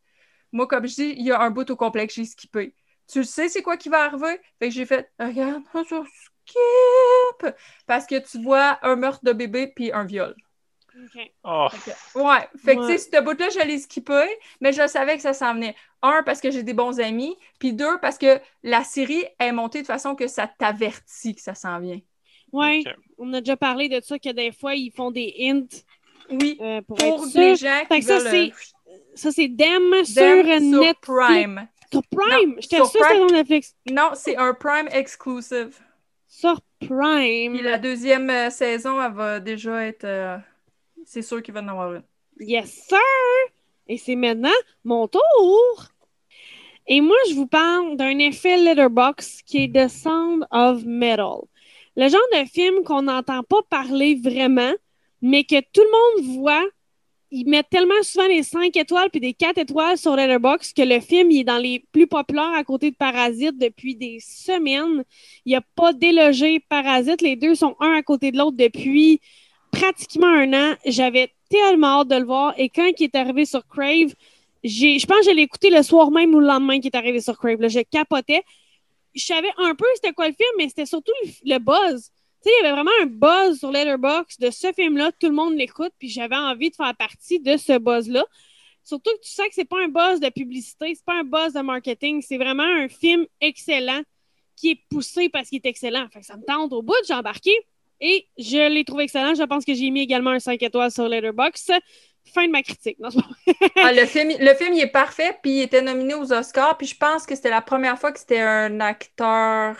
Moi, 0.52 0.68
comme 0.68 0.86
je 0.86 0.94
dis, 0.94 1.14
il 1.16 1.26
y 1.26 1.32
a 1.32 1.40
un 1.40 1.50
bout 1.50 1.68
au 1.70 1.76
complet 1.76 2.06
que 2.06 2.12
j'ai 2.12 2.24
skippé. 2.24 2.74
Tu 3.08 3.24
sais, 3.24 3.48
c'est 3.48 3.62
quoi 3.62 3.76
qui 3.76 3.88
va 3.88 4.04
arriver? 4.04 4.40
Fait 4.58 4.68
que 4.68 4.74
j'ai 4.74 4.86
fait, 4.86 5.10
regarde, 5.18 5.62
je 5.74 5.96
skip! 6.46 7.54
Parce 7.86 8.06
que 8.06 8.18
tu 8.18 8.42
vois 8.42 8.78
un 8.82 8.96
meurtre 8.96 9.24
de 9.24 9.32
bébé 9.32 9.66
puis 9.74 9.92
un 9.92 10.04
viol. 10.04 10.34
Oh. 11.44 11.68
Ouais. 12.14 12.48
Fait 12.64 12.76
que, 12.76 12.86
tu 12.86 12.98
sais, 12.98 13.10
ce 13.10 13.22
bout-là, 13.22 13.48
je 13.50 13.66
l'ai 13.66 13.78
skippé, 13.78 14.26
mais 14.60 14.72
je 14.72 14.86
savais 14.86 15.16
que 15.16 15.22
ça 15.22 15.32
s'en 15.32 15.54
venait. 15.54 15.74
Un, 16.02 16.22
parce 16.22 16.40
que 16.40 16.50
j'ai 16.50 16.62
des 16.62 16.74
bons 16.74 17.00
amis, 17.00 17.36
puis 17.58 17.72
deux, 17.72 17.98
parce 18.00 18.18
que 18.18 18.40
la 18.62 18.84
série 18.84 19.24
est 19.38 19.52
montée 19.52 19.82
de 19.82 19.86
façon 19.86 20.14
que 20.14 20.26
ça 20.26 20.46
t'avertit 20.46 21.34
que 21.34 21.40
ça 21.40 21.54
s'en 21.54 21.80
vient. 21.80 22.00
Oui, 22.52 22.84
on 23.18 23.32
a 23.32 23.40
déjà 23.40 23.56
parlé 23.56 23.88
de 23.88 24.00
ça, 24.00 24.18
que 24.18 24.30
des 24.30 24.52
fois, 24.52 24.74
ils 24.74 24.92
font 24.92 25.10
des 25.10 25.34
hints. 25.40 25.66
Oui, 26.30 26.56
euh, 26.60 26.80
pour, 26.82 26.96
les 27.34 27.56
gens 27.56 27.82
qui 27.90 28.02
ça, 28.02 28.20
c'est 28.20 28.52
Ça, 29.14 29.30
c'est 29.32 29.48
Dem, 29.48 30.04
sur, 30.04 30.22
Netflix. 30.22 30.98
Prime. 31.00 31.68
Sur 31.92 32.02
Prime? 32.04 32.56
J'étais 32.60 32.76
sûre 32.76 32.84
que 32.84 32.90
c'était 32.92 33.16
sur 33.16 33.26
Netflix. 33.26 33.74
Non, 33.90 34.10
c'est 34.14 34.36
un 34.36 34.54
Prime 34.54 34.88
exclusive. 34.92 35.78
Sur 36.28 36.60
Prime. 36.80 37.54
Puis 37.54 37.62
la 37.62 37.78
deuxième 37.78 38.30
euh, 38.30 38.50
saison, 38.50 39.02
elle 39.02 39.12
va 39.12 39.40
déjà 39.40 39.84
être... 39.84 40.04
Euh, 40.04 40.38
c'est 41.04 41.22
sûr 41.22 41.42
qu'il 41.42 41.54
va 41.54 41.60
en 41.60 41.68
avoir 41.68 41.94
une. 41.94 42.02
Yes, 42.40 42.86
sir! 42.88 42.98
Et 43.86 43.98
c'est 43.98 44.16
maintenant 44.16 44.50
mon 44.84 45.06
tour! 45.08 45.88
Et 46.86 47.00
moi, 47.00 47.16
je 47.28 47.34
vous 47.34 47.46
parle 47.46 47.96
d'un 47.96 48.18
effet 48.18 48.58
Letterbox 48.58 49.40
qui 49.42 49.64
est 49.64 49.74
The 49.74 49.88
Sound 49.88 50.46
of 50.50 50.84
Metal. 50.84 51.38
Le 51.96 52.08
genre 52.08 52.20
de 52.32 52.46
film 52.48 52.82
qu'on 52.84 53.02
n'entend 53.02 53.42
pas 53.42 53.62
parler 53.70 54.16
vraiment, 54.16 54.72
mais 55.22 55.44
que 55.44 55.60
tout 55.60 55.80
le 55.80 56.24
monde 56.24 56.40
voit. 56.40 56.64
Ils 57.30 57.48
mettent 57.48 57.70
tellement 57.70 58.02
souvent 58.02 58.28
les 58.28 58.44
5 58.44 58.76
étoiles 58.76 59.10
puis 59.10 59.18
des 59.18 59.32
4 59.32 59.58
étoiles 59.58 59.98
sur 59.98 60.14
Letterboxd 60.14 60.76
que 60.76 60.82
le 60.82 61.00
film 61.00 61.32
il 61.32 61.40
est 61.40 61.44
dans 61.44 61.58
les 61.58 61.84
plus 61.90 62.06
populaires 62.06 62.52
à 62.54 62.62
côté 62.62 62.92
de 62.92 62.96
Parasite 62.96 63.58
depuis 63.58 63.96
des 63.96 64.20
semaines. 64.20 65.02
Il 65.44 65.50
n'y 65.50 65.56
a 65.56 65.62
pas 65.74 65.92
délogé 65.92 66.60
Parasite. 66.60 67.22
Les 67.22 67.34
deux 67.34 67.56
sont 67.56 67.74
un 67.80 67.92
à 67.94 68.02
côté 68.02 68.30
de 68.30 68.38
l'autre 68.38 68.56
depuis 68.56 69.20
pratiquement 69.74 70.28
un 70.28 70.52
an. 70.52 70.76
J'avais 70.86 71.32
tellement 71.50 72.00
hâte 72.00 72.08
de 72.08 72.16
le 72.16 72.24
voir. 72.24 72.54
Et 72.56 72.68
quand 72.68 72.90
il 72.98 73.04
est 73.04 73.14
arrivé 73.14 73.44
sur 73.44 73.66
Crave, 73.66 74.14
je 74.62 75.06
pense 75.06 75.18
que 75.20 75.30
je 75.30 75.36
l'ai 75.36 75.42
écouté 75.42 75.70
le 75.70 75.82
soir 75.82 76.10
même 76.10 76.34
ou 76.34 76.40
le 76.40 76.46
lendemain 76.46 76.80
qu'il 76.80 76.90
est 76.92 76.96
arrivé 76.96 77.20
sur 77.20 77.36
Crave. 77.38 77.58
Je 77.68 77.80
capotais. 77.80 78.42
Je 79.14 79.24
savais 79.24 79.50
un 79.58 79.74
peu 79.74 79.86
c'était 79.94 80.12
quoi 80.12 80.28
le 80.28 80.34
film, 80.34 80.50
mais 80.58 80.68
c'était 80.68 80.86
surtout 80.86 81.12
le, 81.44 81.58
buzz. 81.58 82.10
Il 82.46 82.50
y 82.50 82.66
avait 82.66 82.72
vraiment 82.72 82.90
un 83.02 83.06
buzz 83.06 83.58
sur 83.58 83.70
Letterboxd 83.70 84.40
de 84.40 84.50
ce 84.50 84.72
film-là. 84.72 85.12
Tout 85.12 85.28
le 85.28 85.34
monde 85.34 85.54
l'écoute, 85.54 85.92
puis 85.98 86.08
j'avais 86.08 86.36
envie 86.36 86.70
de 86.70 86.74
faire 86.74 86.94
partie 86.96 87.38
de 87.38 87.56
ce 87.56 87.78
buzz-là. 87.78 88.24
Surtout 88.82 89.10
que 89.12 89.22
tu 89.22 89.30
sais 89.30 89.48
que 89.48 89.54
c'est 89.54 89.64
pas 89.64 89.82
un 89.82 89.88
buzz 89.88 90.20
de 90.20 90.28
publicité, 90.28 90.94
c'est 90.94 91.04
pas 91.04 91.20
un 91.20 91.24
buzz 91.24 91.54
de 91.54 91.60
marketing, 91.60 92.20
c'est 92.20 92.36
vraiment 92.36 92.64
un 92.64 92.88
film 92.88 93.24
excellent 93.40 94.02
qui 94.56 94.72
est 94.72 94.80
poussé 94.90 95.30
parce 95.30 95.48
qu'il 95.48 95.56
est 95.56 95.66
excellent. 95.66 96.06
Fait 96.12 96.22
ça 96.22 96.36
me 96.36 96.44
tente 96.44 96.72
au 96.72 96.82
bout, 96.82 96.94
j'ai 97.06 97.14
embarqué. 97.14 97.52
Et 98.06 98.28
je 98.36 98.68
l'ai 98.68 98.84
trouvé 98.84 99.04
excellent. 99.04 99.34
Je 99.34 99.42
pense 99.44 99.64
que 99.64 99.72
j'ai 99.72 99.90
mis 99.90 100.02
également 100.02 100.30
un 100.30 100.38
5 100.38 100.62
étoiles 100.62 100.90
sur 100.90 101.08
Letterboxd. 101.08 101.72
Fin 102.34 102.46
de 102.46 102.52
ma 102.52 102.62
critique. 102.62 102.98
Ah, 103.76 103.92
le, 103.92 104.04
film, 104.04 104.30
le 104.38 104.54
film, 104.54 104.74
il 104.74 104.80
est 104.80 104.90
parfait, 104.90 105.38
puis 105.42 105.56
il 105.56 105.62
était 105.62 105.82
nominé 105.82 106.14
aux 106.14 106.32
Oscars, 106.32 106.76
puis 106.76 106.86
je 106.86 106.96
pense 106.96 107.26
que 107.26 107.34
c'était 107.34 107.50
la 107.50 107.60
première 107.60 107.98
fois 107.98 108.12
que 108.12 108.18
c'était 108.18 108.40
un 108.40 108.80
acteur 108.80 109.76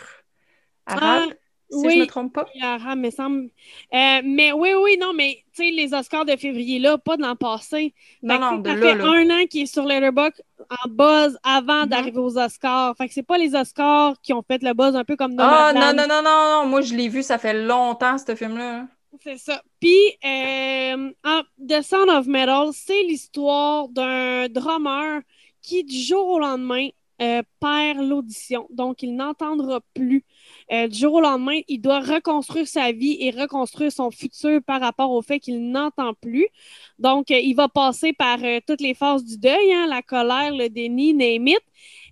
arabe. 0.85 1.29
Ah, 1.31 1.33
si 1.75 1.89
je 1.89 1.95
ne 1.95 2.01
me 2.01 2.07
trompe 2.07 2.33
pas. 2.33 2.45
Arabe, 2.61 2.99
me 2.99 3.09
semble. 3.09 3.49
Euh, 3.93 4.21
mais 4.23 4.51
oui, 4.51 4.69
oui, 4.81 4.97
non, 4.99 5.13
mais 5.13 5.43
tu 5.55 5.63
sais, 5.63 5.71
les 5.71 5.93
Oscars 5.93 6.25
de 6.25 6.35
février, 6.35 6.79
là, 6.79 6.97
pas 6.97 7.17
de 7.17 7.21
l'an 7.21 7.35
passé. 7.35 7.93
Non, 8.21 8.39
non, 8.39 8.57
de 8.57 8.69
ça 8.69 8.77
fait 8.77 9.01
un 9.01 9.29
an 9.29 9.45
qu'il 9.49 9.63
est 9.63 9.65
sur 9.65 9.85
Letterboxd 9.85 10.43
en 10.69 10.89
buzz 10.89 11.37
avant 11.43 11.83
mhm. 11.83 11.89
d'arriver 11.89 12.19
aux 12.19 12.37
Oscars. 12.37 12.95
Fait 12.97 13.07
que 13.07 13.13
c'est 13.13 13.23
pas 13.23 13.37
les 13.37 13.55
Oscars 13.55 14.15
qui 14.21 14.33
ont 14.33 14.43
fait 14.45 14.61
le 14.63 14.73
buzz 14.73 14.95
un 14.95 15.03
peu 15.03 15.15
comme 15.15 15.35
Ah, 15.37 15.71
non, 15.73 15.93
non, 15.93 16.07
non, 16.07 16.21
non, 16.23 16.63
non. 16.63 16.67
Moi, 16.67 16.81
je 16.81 16.95
l'ai 16.95 17.07
vu, 17.07 17.23
ça 17.23 17.37
fait 17.37 17.53
longtemps, 17.53 18.17
ce 18.17 18.35
film-là. 18.35 18.87
C'est 19.23 19.37
ça. 19.37 19.61
Puis, 19.79 19.97
euh, 20.25 21.11
The 21.67 21.81
Sound 21.81 22.09
of 22.09 22.27
Metal, 22.27 22.69
c'est 22.73 23.03
l'histoire 23.03 23.87
d'un 23.89 24.47
drummer 24.49 25.21
qui, 25.61 25.83
du 25.83 25.97
jour 25.97 26.27
au 26.27 26.39
lendemain, 26.39 26.89
euh, 27.21 27.41
perd 27.59 27.99
l'audition. 27.99 28.67
Donc, 28.69 29.03
il 29.03 29.15
n'entendra 29.15 29.79
plus. 29.93 30.25
Euh, 30.71 30.87
du 30.87 30.97
jour 30.97 31.13
au 31.15 31.21
lendemain, 31.21 31.59
il 31.67 31.79
doit 31.79 31.99
reconstruire 31.99 32.67
sa 32.67 32.91
vie 32.91 33.17
et 33.19 33.31
reconstruire 33.31 33.91
son 33.91 34.11
futur 34.11 34.61
par 34.65 34.81
rapport 34.81 35.11
au 35.11 35.21
fait 35.21 35.39
qu'il 35.39 35.69
n'entend 35.71 36.13
plus. 36.15 36.47
Donc, 36.99 37.31
euh, 37.31 37.39
il 37.39 37.53
va 37.55 37.69
passer 37.69 38.13
par 38.13 38.39
toutes 38.67 38.81
les 38.81 38.93
phases 38.93 39.23
du 39.23 39.37
deuil, 39.37 39.73
hein, 39.73 39.87
la 39.87 40.01
colère, 40.01 40.55
le 40.55 40.69
déni, 40.69 41.13
name 41.13 41.49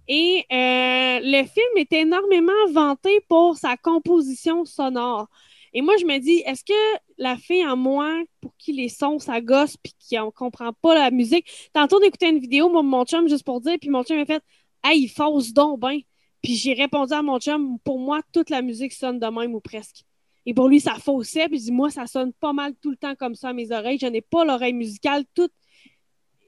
Et 0.07 0.45
le 0.49 1.43
film 1.43 1.77
est 1.77 1.93
énormément 1.93 2.51
vanté 2.71 3.19
pour 3.29 3.57
sa 3.57 3.77
composition 3.77 4.65
sonore. 4.65 5.27
Et 5.73 5.81
moi, 5.81 5.95
je 5.97 6.05
me 6.05 6.19
dis, 6.19 6.43
est-ce 6.45 6.63
que 6.63 6.99
la 7.17 7.35
fille 7.37 7.65
en 7.65 7.75
moi, 7.75 8.21
pour 8.41 8.55
qui 8.57 8.73
les 8.73 8.89
sons, 8.89 9.17
ça 9.19 9.41
gosse, 9.41 9.75
puis 9.77 9.93
qui 9.99 10.15
ne 10.15 10.29
comprend 10.29 10.71
pas 10.73 10.93
la 10.93 11.09
musique, 11.11 11.49
tantôt 11.73 11.99
d'écouter 11.99 12.29
une 12.29 12.39
vidéo, 12.39 12.69
mon 12.69 13.05
chum, 13.05 13.27
juste 13.27 13.43
pour 13.43 13.59
dire, 13.61 13.77
puis 13.81 13.89
mon 13.89 14.03
chum 14.03 14.17
m'a 14.17 14.25
fait, 14.25 14.43
Hey, 14.83 15.03
il 15.03 15.07
fausse 15.09 15.53
donc 15.53 15.79
ben. 15.79 15.99
Puis 16.43 16.55
j'ai 16.55 16.73
répondu 16.73 17.13
à 17.13 17.21
mon 17.21 17.39
chum, 17.39 17.79
pour 17.79 17.97
moi, 17.99 18.21
toute 18.33 18.49
la 18.49 18.61
musique 18.61 18.93
sonne 18.93 19.17
de 19.17 19.25
même 19.27 19.55
ou 19.55 19.61
presque. 19.61 20.03
Et 20.45 20.53
pour 20.53 20.67
lui, 20.67 20.81
ça 20.81 20.95
faussait. 20.95 21.47
Puis 21.47 21.59
il 21.59 21.63
dit, 21.63 21.71
moi, 21.71 21.89
ça 21.89 22.05
sonne 22.05 22.33
pas 22.33 22.51
mal 22.51 22.73
tout 22.81 22.91
le 22.91 22.97
temps 22.97 23.15
comme 23.15 23.33
ça 23.33 23.49
à 23.49 23.53
mes 23.53 23.71
oreilles. 23.71 23.97
Je 23.99 24.07
n'ai 24.07 24.21
pas 24.21 24.43
l'oreille 24.43 24.73
musicale 24.73 25.23
toute 25.33 25.53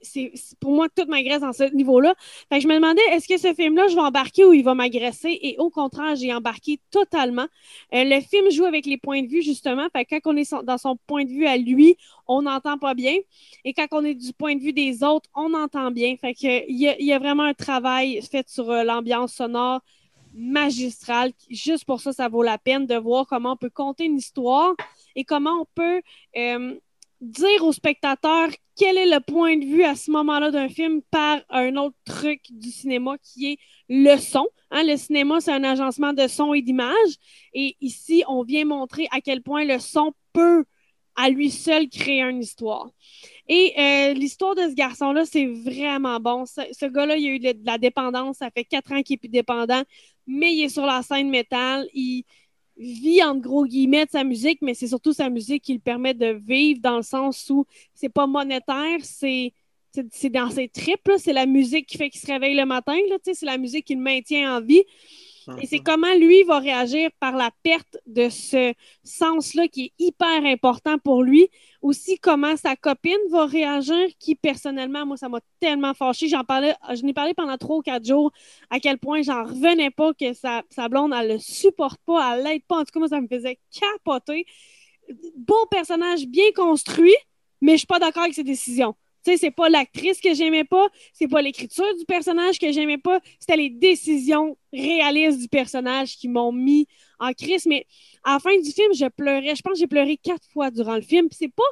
c'est 0.02 0.32
pour 0.60 0.72
moi 0.72 0.88
toute 0.94 1.08
m'agresse 1.08 1.40
dans 1.40 1.52
ce 1.52 1.64
niveau-là. 1.74 2.14
Fait 2.48 2.56
que 2.56 2.62
je 2.62 2.68
me 2.68 2.74
demandais, 2.74 3.02
est-ce 3.12 3.28
que 3.28 3.38
ce 3.38 3.54
film-là, 3.54 3.88
je 3.88 3.94
vais 3.94 4.00
embarquer 4.00 4.44
ou 4.44 4.52
il 4.52 4.64
va 4.64 4.74
m'agresser? 4.74 5.38
Et 5.42 5.56
au 5.58 5.70
contraire, 5.70 6.16
j'ai 6.16 6.32
embarqué 6.32 6.80
totalement. 6.90 7.46
Euh, 7.94 8.04
le 8.04 8.20
film 8.20 8.50
joue 8.50 8.64
avec 8.64 8.86
les 8.86 8.98
points 8.98 9.22
de 9.22 9.28
vue, 9.28 9.42
justement. 9.42 9.86
Fait 9.92 10.04
que 10.04 10.16
quand 10.16 10.32
on 10.32 10.36
est 10.36 10.54
dans 10.64 10.78
son 10.78 10.96
point 11.06 11.24
de 11.24 11.30
vue 11.30 11.46
à 11.46 11.56
lui, 11.56 11.96
on 12.26 12.42
n'entend 12.42 12.78
pas 12.78 12.94
bien. 12.94 13.16
Et 13.64 13.72
quand 13.72 13.86
on 13.92 14.04
est 14.04 14.14
du 14.14 14.32
point 14.32 14.54
de 14.54 14.60
vue 14.60 14.72
des 14.72 15.02
autres, 15.02 15.28
on 15.34 15.54
entend 15.54 15.90
bien. 15.90 16.16
Fait 16.16 16.34
que 16.34 16.68
il 16.68 16.76
y, 16.78 17.12
a 17.12 17.18
vraiment 17.18 17.44
un 17.44 17.54
travail 17.54 18.20
fait 18.22 18.48
sur 18.48 18.70
euh, 18.70 18.84
l'ambiance 18.84 19.34
sonore 19.34 19.80
magistrale. 20.34 21.32
Juste 21.50 21.84
pour 21.84 22.00
ça, 22.00 22.12
ça 22.12 22.28
vaut 22.28 22.42
la 22.42 22.58
peine 22.58 22.86
de 22.86 22.96
voir 22.96 23.26
comment 23.26 23.52
on 23.52 23.56
peut 23.56 23.70
compter 23.70 24.04
une 24.04 24.18
histoire 24.18 24.74
et 25.14 25.24
comment 25.24 25.62
on 25.62 25.66
peut 25.74 26.02
euh, 26.36 26.74
dire 27.20 27.64
aux 27.64 27.72
spectateurs 27.72 28.50
quel 28.76 28.98
est 28.98 29.06
le 29.06 29.20
point 29.20 29.56
de 29.56 29.64
vue 29.64 29.84
à 29.84 29.94
ce 29.94 30.10
moment-là 30.10 30.50
d'un 30.50 30.68
film 30.68 31.00
par 31.10 31.40
un 31.48 31.76
autre 31.76 31.96
truc 32.04 32.42
du 32.50 32.70
cinéma 32.70 33.16
qui 33.22 33.52
est 33.52 33.58
le 33.88 34.16
son. 34.18 34.46
Hein, 34.70 34.82
le 34.84 34.96
cinéma, 34.96 35.40
c'est 35.40 35.52
un 35.52 35.64
agencement 35.64 36.12
de 36.12 36.26
son 36.26 36.52
et 36.52 36.62
d'image. 36.62 37.16
Et 37.54 37.76
ici, 37.80 38.22
on 38.28 38.42
vient 38.42 38.64
montrer 38.64 39.08
à 39.12 39.20
quel 39.20 39.42
point 39.42 39.64
le 39.64 39.78
son 39.78 40.12
peut 40.32 40.64
à 41.16 41.30
lui 41.30 41.50
seul 41.50 41.88
créer 41.88 42.22
une 42.22 42.42
histoire. 42.42 42.90
Et 43.48 43.72
euh, 43.78 44.12
l'histoire 44.12 44.54
de 44.54 44.62
ce 44.62 44.74
garçon-là, 44.74 45.24
c'est 45.24 45.46
vraiment 45.46 46.20
bon. 46.20 46.44
Ce, 46.44 46.86
gars-là, 46.86 47.16
il 47.16 47.26
a 47.26 47.30
eu 47.30 47.38
de 47.38 47.64
la 47.64 47.78
dépendance. 47.78 48.38
Ça 48.38 48.50
fait 48.50 48.64
quatre 48.64 48.92
ans 48.92 49.02
qu'il 49.02 49.14
est 49.14 49.18
plus 49.18 49.28
dépendant, 49.28 49.82
mais 50.26 50.54
il 50.54 50.64
est 50.64 50.68
sur 50.68 50.84
la 50.84 51.02
scène 51.02 51.30
métal. 51.30 51.88
Vit 52.76 53.22
en 53.22 53.36
gros 53.36 53.64
guillemets 53.64 54.06
de 54.06 54.10
sa 54.10 54.24
musique, 54.24 54.60
mais 54.62 54.74
c'est 54.74 54.88
surtout 54.88 55.12
sa 55.12 55.30
musique 55.30 55.62
qui 55.64 55.74
le 55.74 55.80
permet 55.80 56.14
de 56.14 56.26
vivre 56.26 56.80
dans 56.80 56.96
le 56.96 57.02
sens 57.02 57.48
où 57.50 57.66
c'est 57.94 58.08
pas 58.08 58.26
monétaire, 58.26 58.98
c'est 59.02 59.52
c'est 60.12 60.28
dans 60.28 60.50
ses 60.50 60.68
tripes, 60.68 61.10
c'est 61.16 61.32
la 61.32 61.46
musique 61.46 61.86
qui 61.86 61.96
fait 61.96 62.10
qu'il 62.10 62.20
se 62.20 62.26
réveille 62.26 62.54
le 62.54 62.66
matin, 62.66 62.98
c'est 63.22 63.46
la 63.46 63.56
musique 63.56 63.86
qui 63.86 63.94
le 63.94 64.02
maintient 64.02 64.58
en 64.58 64.60
vie. 64.60 64.82
Et 65.60 65.66
c'est 65.66 65.78
comment 65.78 66.12
lui 66.14 66.42
va 66.42 66.58
réagir 66.58 67.10
par 67.20 67.36
la 67.36 67.50
perte 67.62 67.98
de 68.06 68.28
ce 68.28 68.74
sens-là 69.04 69.68
qui 69.68 69.86
est 69.86 69.92
hyper 69.98 70.44
important 70.44 70.98
pour 70.98 71.22
lui. 71.22 71.48
Aussi, 71.82 72.18
comment 72.18 72.56
sa 72.56 72.74
copine 72.74 73.18
va 73.30 73.46
réagir, 73.46 74.08
qui 74.18 74.34
personnellement, 74.34 75.06
moi, 75.06 75.16
ça 75.16 75.28
m'a 75.28 75.40
tellement 75.60 75.94
fâché. 75.94 76.28
J'en 76.28 76.42
parlais, 76.42 76.74
je 76.94 77.02
n'ai 77.02 77.12
parlé 77.12 77.32
pendant 77.34 77.56
trois 77.56 77.76
ou 77.76 77.82
quatre 77.82 78.04
jours 78.04 78.32
à 78.70 78.80
quel 78.80 78.98
point 78.98 79.22
j'en 79.22 79.44
revenais 79.44 79.90
pas 79.90 80.12
que 80.14 80.32
sa, 80.32 80.62
blonde, 80.88 81.12
elle 81.16 81.34
le 81.34 81.38
supporte 81.38 82.00
pas, 82.04 82.36
elle 82.36 82.44
l'aide 82.44 82.64
pas. 82.64 82.78
En 82.78 82.84
tout 82.84 82.92
cas, 82.92 82.98
moi, 82.98 83.08
ça 83.08 83.20
me 83.20 83.28
faisait 83.28 83.58
capoter. 83.70 84.46
Bon 85.36 85.66
personnage 85.70 86.26
bien 86.26 86.50
construit, 86.54 87.14
mais 87.60 87.72
je 87.72 87.78
suis 87.78 87.86
pas 87.86 88.00
d'accord 88.00 88.24
avec 88.24 88.34
ses 88.34 88.42
décisions 88.42 88.96
sais, 89.30 89.36
c'est 89.36 89.50
pas 89.50 89.68
l'actrice 89.68 90.20
que 90.20 90.34
j'aimais 90.34 90.64
pas, 90.64 90.88
c'est 91.12 91.28
pas 91.28 91.42
l'écriture 91.42 91.94
du 91.96 92.04
personnage 92.04 92.58
que 92.58 92.72
j'aimais 92.72 92.98
pas, 92.98 93.20
c'était 93.38 93.56
les 93.56 93.70
décisions 93.70 94.56
réalistes 94.72 95.40
du 95.40 95.48
personnage 95.48 96.16
qui 96.16 96.28
m'ont 96.28 96.52
mis 96.52 96.86
en 97.18 97.32
crise. 97.32 97.66
Mais 97.66 97.86
à 98.24 98.34
la 98.34 98.38
fin 98.38 98.58
du 98.58 98.70
film, 98.70 98.92
je 98.94 99.06
pleurais. 99.06 99.54
Je 99.54 99.62
pense 99.62 99.74
que 99.74 99.78
j'ai 99.78 99.86
pleuré 99.86 100.16
quatre 100.16 100.46
fois 100.52 100.70
durant 100.70 100.94
le 100.94 101.02
film. 101.02 101.28
c'est 101.30 101.52
pas. 101.52 101.62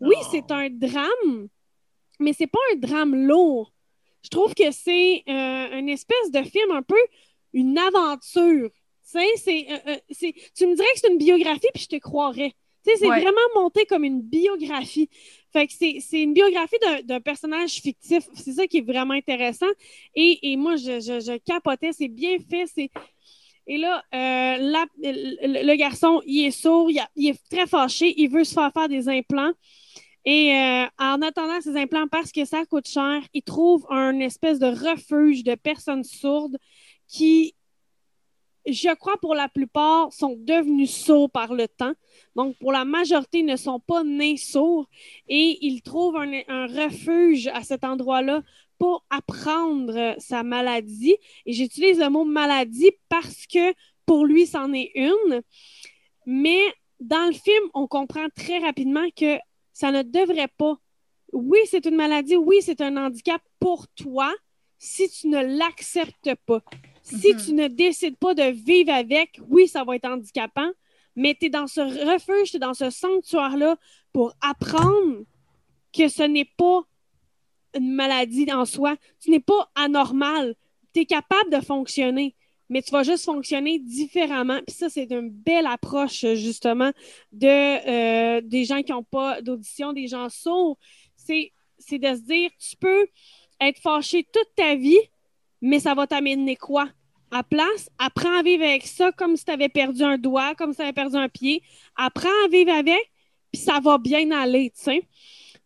Oui, 0.00 0.16
oh. 0.18 0.26
c'est 0.30 0.50
un 0.50 0.68
drame, 0.70 1.48
mais 2.18 2.32
c'est 2.32 2.48
pas 2.48 2.58
un 2.72 2.76
drame 2.76 3.14
lourd. 3.14 3.72
Je 4.22 4.28
trouve 4.28 4.54
que 4.54 4.70
c'est 4.70 5.22
euh, 5.28 5.78
une 5.78 5.88
espèce 5.88 6.30
de 6.30 6.42
film 6.42 6.70
un 6.72 6.82
peu 6.82 6.98
une 7.52 7.78
aventure. 7.78 8.70
Euh, 9.14 9.20
euh, 9.86 9.96
c'est, 10.10 10.34
tu 10.54 10.66
me 10.66 10.74
dirais 10.74 10.88
que 10.94 11.00
c'est 11.00 11.10
une 11.10 11.18
biographie, 11.18 11.68
puis 11.74 11.82
je 11.82 11.88
te 11.88 11.96
croirais. 11.96 12.54
C'est 12.84 13.06
vraiment 13.06 13.40
monté 13.54 13.86
comme 13.86 14.04
une 14.04 14.20
biographie. 14.20 15.08
Fait 15.52 15.66
que 15.66 15.72
c'est 15.72 16.22
une 16.22 16.32
biographie 16.32 16.76
d'un 17.04 17.20
personnage 17.20 17.72
fictif. 17.72 18.24
C'est 18.34 18.52
ça 18.52 18.66
qui 18.66 18.78
est 18.78 18.86
vraiment 18.86 19.14
intéressant. 19.14 19.66
Et, 20.14 20.56
moi, 20.56 20.76
je, 20.76 21.38
capotais. 21.38 21.92
C'est 21.92 22.08
bien 22.08 22.38
fait. 22.38 22.90
Et 23.66 23.78
là, 23.78 24.02
euh, 24.14 24.82
le, 24.98 25.76
garçon, 25.76 26.20
il 26.26 26.46
est 26.46 26.50
sourd, 26.50 26.90
il, 26.90 27.28
est 27.28 27.48
très 27.48 27.66
fâché, 27.66 28.12
il 28.16 28.28
veut 28.28 28.44
se 28.44 28.54
faire 28.54 28.72
faire 28.72 28.88
des 28.88 29.08
implants. 29.08 29.52
Et 30.24 30.52
euh, 30.54 30.86
en 30.98 31.20
attendant 31.22 31.60
ces 31.60 31.76
implants, 31.76 32.06
parce 32.08 32.32
que 32.32 32.44
ça 32.44 32.64
coûte 32.64 32.88
cher, 32.88 33.22
il 33.34 33.42
trouve 33.42 33.86
un 33.90 34.18
espèce 34.20 34.58
de 34.58 34.66
refuge 34.66 35.44
de 35.44 35.54
personnes 35.54 36.04
sourdes 36.04 36.56
qui, 37.08 37.54
je 38.66 38.94
crois, 38.94 39.16
pour 39.18 39.34
la 39.34 39.48
plupart, 39.48 40.12
sont 40.12 40.36
devenus 40.38 40.94
sourds 40.94 41.30
par 41.30 41.52
le 41.54 41.68
temps. 41.68 41.92
Donc, 42.36 42.56
pour 42.58 42.72
la 42.72 42.84
majorité, 42.84 43.42
ne 43.42 43.56
sont 43.56 43.80
pas 43.80 44.04
nés 44.04 44.36
sourds. 44.36 44.88
Et 45.28 45.58
il 45.62 45.82
trouve 45.82 46.16
un, 46.16 46.42
un 46.48 46.66
refuge 46.66 47.48
à 47.48 47.62
cet 47.62 47.84
endroit-là 47.84 48.42
pour 48.78 49.04
apprendre 49.10 50.14
sa 50.18 50.42
maladie. 50.42 51.16
Et 51.46 51.52
j'utilise 51.52 51.98
le 51.98 52.08
mot 52.08 52.24
maladie 52.24 52.92
parce 53.08 53.46
que 53.46 53.74
pour 54.06 54.26
lui, 54.26 54.46
c'en 54.46 54.72
est 54.72 54.92
une. 54.94 55.42
Mais 56.26 56.60
dans 57.00 57.26
le 57.26 57.32
film, 57.32 57.64
on 57.74 57.86
comprend 57.86 58.26
très 58.34 58.58
rapidement 58.58 59.08
que 59.16 59.38
ça 59.72 59.90
ne 59.90 60.02
devrait 60.02 60.50
pas. 60.56 60.76
Oui, 61.32 61.58
c'est 61.66 61.86
une 61.86 61.96
maladie, 61.96 62.36
oui, 62.36 62.58
c'est 62.60 62.80
un 62.80 62.96
handicap 62.96 63.40
pour 63.58 63.88
toi 63.88 64.32
si 64.78 65.08
tu 65.08 65.28
ne 65.28 65.40
l'acceptes 65.58 66.34
pas. 66.46 66.62
Si 67.02 67.34
mhm. 67.34 67.40
tu 67.40 67.52
ne 67.54 67.68
décides 67.68 68.16
pas 68.16 68.34
de 68.34 68.44
vivre 68.44 68.92
avec, 68.92 69.40
oui, 69.48 69.68
ça 69.68 69.84
va 69.84 69.96
être 69.96 70.04
handicapant, 70.04 70.70
mais 71.16 71.36
tu 71.38 71.46
es 71.46 71.50
dans 71.50 71.66
ce 71.66 71.80
refuge, 71.80 72.50
tu 72.50 72.56
es 72.56 72.60
dans 72.60 72.74
ce 72.74 72.90
sanctuaire-là 72.90 73.76
pour 74.12 74.34
apprendre 74.40 75.24
que 75.92 76.08
ce 76.08 76.22
n'est 76.22 76.50
pas 76.56 76.82
une 77.74 77.92
maladie 77.92 78.50
en 78.52 78.64
soi. 78.64 78.96
Tu 79.20 79.30
n'es 79.30 79.40
pas 79.40 79.70
anormal. 79.74 80.54
Tu 80.94 81.00
es 81.00 81.06
capable 81.06 81.50
de 81.50 81.60
fonctionner 81.60 82.34
mais 82.72 82.80
tu 82.80 82.90
vas 82.90 83.02
juste 83.02 83.26
fonctionner 83.26 83.78
différemment. 83.78 84.58
Puis 84.66 84.74
ça, 84.74 84.88
c'est 84.88 85.10
une 85.10 85.28
belle 85.28 85.66
approche, 85.66 86.24
justement, 86.34 86.90
de, 87.30 87.46
euh, 87.46 88.40
des 88.40 88.64
gens 88.64 88.82
qui 88.82 88.92
n'ont 88.92 89.02
pas 89.02 89.42
d'audition, 89.42 89.92
des 89.92 90.08
gens 90.08 90.30
sourds. 90.30 90.78
C'est, 91.14 91.52
c'est 91.78 91.98
de 91.98 92.14
se 92.14 92.22
dire, 92.22 92.50
tu 92.58 92.76
peux 92.78 93.06
être 93.60 93.78
fâché 93.78 94.26
toute 94.32 94.48
ta 94.56 94.74
vie, 94.74 94.98
mais 95.62 95.80
ça 95.80 95.94
va 95.94 96.06
t'amener 96.06 96.56
quoi? 96.56 96.88
À 97.30 97.42
place, 97.42 97.88
apprends 97.98 98.38
à 98.38 98.42
vivre 98.42 98.64
avec 98.64 98.86
ça 98.86 99.10
comme 99.12 99.36
si 99.36 99.44
tu 99.46 99.52
avais 99.52 99.70
perdu 99.70 100.02
un 100.02 100.18
doigt, 100.18 100.54
comme 100.54 100.72
si 100.72 100.76
tu 100.76 100.82
avais 100.82 100.92
perdu 100.92 101.16
un 101.16 101.30
pied. 101.30 101.62
Apprends 101.96 102.28
à 102.44 102.48
vivre 102.48 102.72
avec, 102.72 103.10
puis 103.50 103.62
ça 103.62 103.80
va 103.80 103.96
bien 103.96 104.30
aller, 104.32 104.70
tu 104.76 104.82
sais. 104.82 105.08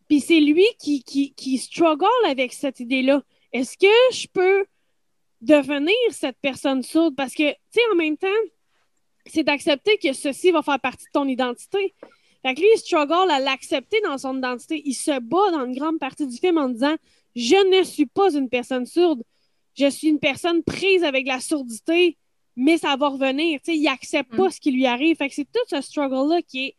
Puis 0.09 0.21
c'est 0.21 0.39
lui 0.39 0.65
qui, 0.79 1.59
struggle 1.59 2.07
avec 2.27 2.53
cette 2.53 2.79
idée-là. 2.79 3.23
Est-ce 3.53 3.77
que 3.77 4.15
je 4.15 4.29
peux 4.33 4.67
devenir 5.41 5.95
cette 6.11 6.39
personne 6.41 6.83
sourde? 6.83 7.17
Parce 7.17 7.35
que, 7.35 7.51
tu 7.51 7.57
sais, 7.71 7.81
en 7.93 7.97
même 7.97 8.17
temps, 8.17 8.29
c'est 9.25 9.43
d'accepter 9.43 9.99
que 9.99 10.13
ceci 10.13 10.53
va 10.53 10.63
faire 10.63 10.79
partie 10.79 11.07
de 11.07 11.11
ton 11.13 11.27
identité. 11.27 11.95
Fait 12.43 12.55
que 12.55 12.61
lui, 12.61 12.69
il 12.75 12.79
struggle 12.79 13.29
à 13.31 13.41
l'accepter 13.41 14.01
dans 14.03 14.19
son 14.19 14.39
identité. 14.39 14.83
Il 14.85 14.95
se 14.95 15.19
bat 15.19 15.51
dans 15.51 15.65
une 15.65 15.77
grande 15.77 15.99
partie 15.99 16.27
du 16.27 16.37
film 16.37 16.59
en 16.59 16.69
disant 16.69 16.95
Je 17.35 17.79
ne 17.79 17.83
suis 17.83 18.07
pas 18.07 18.33
une 18.35 18.49
personne 18.49 18.87
sourde. 18.87 19.23
Je 19.77 19.91
suis 19.91 20.09
une 20.09 20.19
personne 20.19 20.62
prise 20.62 21.05
avec 21.05 21.27
la 21.27 21.41
sourdité, 21.41 22.17
mais 22.57 22.79
ça 22.79 22.97
va 22.97 23.09
revenir. 23.09 23.61
Il 23.67 23.89
accepte 23.89 24.35
pas 24.35 24.49
mm. 24.49 24.51
ce 24.51 24.61
qui 24.61 24.71
lui 24.73 24.87
arrive. 24.87 25.17
Fait 25.17 25.29
que 25.29 25.35
c'est 25.35 25.45
tout 25.53 25.65
ce 25.69 25.81
struggle-là 25.81 26.43
qui 26.43 26.67
est 26.67 26.77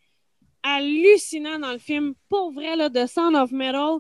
hallucinant 0.64 1.60
dans 1.60 1.72
le 1.72 1.78
film. 1.78 2.14
Pour 2.30 2.52
vrai, 2.52 2.76
là, 2.76 2.90
de 2.90 3.06
Sound 3.06 3.36
of 3.36 3.52
Metal, 3.52 3.98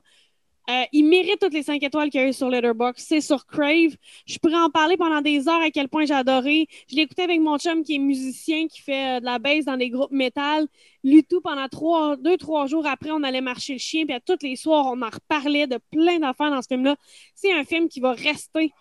euh, 0.69 0.83
il 0.91 1.05
mérite 1.05 1.39
toutes 1.39 1.53
les 1.53 1.63
cinq 1.63 1.81
étoiles 1.81 2.09
qu'il 2.09 2.19
y 2.19 2.23
a 2.25 2.27
eu 2.27 2.33
sur 2.33 2.49
Letterboxd. 2.49 3.05
C'est 3.07 3.21
sur 3.21 3.45
Crave. 3.45 3.95
Je 4.25 4.37
pourrais 4.37 4.59
en 4.59 4.69
parler 4.69 4.97
pendant 4.97 5.21
des 5.21 5.47
heures 5.47 5.61
à 5.61 5.71
quel 5.71 5.87
point 5.87 6.05
j'ai 6.05 6.13
adoré. 6.13 6.67
Je 6.89 6.97
écouté 6.97 7.21
avec 7.21 7.39
mon 7.39 7.57
chum 7.57 7.83
qui 7.83 7.95
est 7.95 7.99
musicien, 7.99 8.67
qui 8.67 8.81
fait 8.81 9.17
euh, 9.17 9.19
de 9.21 9.25
la 9.25 9.39
bass 9.39 9.63
dans 9.63 9.77
des 9.77 9.89
groupes 9.89 10.11
métal. 10.11 10.67
Lu 11.05 11.23
tout 11.23 11.39
pendant 11.39 11.69
trois, 11.69 12.17
deux, 12.17 12.35
trois 12.35 12.67
jours 12.67 12.85
après, 12.85 13.11
on 13.11 13.23
allait 13.23 13.39
marcher 13.39 13.73
le 13.73 13.79
chien. 13.79 14.05
Puis 14.05 14.13
à 14.13 14.19
tous 14.19 14.39
les 14.41 14.57
soirs, 14.57 14.87
on 14.87 15.01
en 15.01 15.09
reparlait 15.09 15.67
de 15.67 15.79
plein 15.89 16.19
d'affaires 16.19 16.51
dans 16.51 16.61
ce 16.61 16.67
film-là. 16.67 16.97
C'est 17.33 17.53
un 17.53 17.63
film 17.63 17.87
qui 17.87 18.01
va 18.01 18.11
rester. 18.11 18.71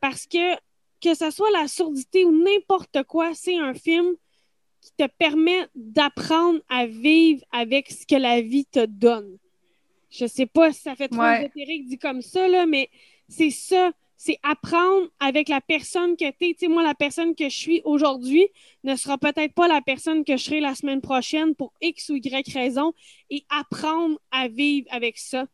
Parce 0.00 0.26
que, 0.26 0.54
que 1.00 1.14
ce 1.14 1.30
soit 1.30 1.50
la 1.52 1.68
sourdité 1.68 2.26
ou 2.26 2.32
n'importe 2.32 3.02
quoi, 3.04 3.30
c'est 3.32 3.56
un 3.56 3.72
film 3.72 4.14
qui 4.82 4.90
te 4.98 5.06
permet 5.18 5.66
d'apprendre 5.74 6.60
à 6.68 6.84
vivre 6.84 7.42
avec 7.50 7.90
ce 7.90 8.04
que 8.04 8.16
la 8.16 8.42
vie 8.42 8.66
te 8.66 8.84
donne. 8.84 9.38
Je 10.16 10.26
sais 10.26 10.46
pas 10.46 10.72
si 10.72 10.80
ça 10.82 10.94
fait 10.94 11.08
trop 11.08 11.22
ouais. 11.22 11.50
dit 11.56 11.98
comme 11.98 12.22
ça, 12.22 12.46
là, 12.46 12.66
mais 12.66 12.88
c'est 13.28 13.50
ça. 13.50 13.92
C'est 14.16 14.38
apprendre 14.44 15.08
avec 15.18 15.48
la 15.48 15.60
personne 15.60 16.16
que 16.16 16.30
tu 16.30 16.50
es. 16.50 16.54
Tu 16.54 16.60
sais, 16.60 16.68
moi, 16.68 16.82
la 16.82 16.94
personne 16.94 17.34
que 17.34 17.48
je 17.48 17.56
suis 17.56 17.82
aujourd'hui 17.84 18.46
ne 18.84 18.94
sera 18.94 19.18
peut-être 19.18 19.52
pas 19.54 19.66
la 19.66 19.82
personne 19.82 20.24
que 20.24 20.36
je 20.36 20.44
serai 20.44 20.60
la 20.60 20.74
semaine 20.74 21.00
prochaine 21.00 21.54
pour 21.56 21.74
X 21.82 22.10
ou 22.10 22.14
Y 22.14 22.48
raison 22.54 22.94
et 23.28 23.44
apprendre 23.50 24.18
à 24.30 24.46
vivre 24.46 24.86
avec 24.90 25.18
ça. 25.18 25.46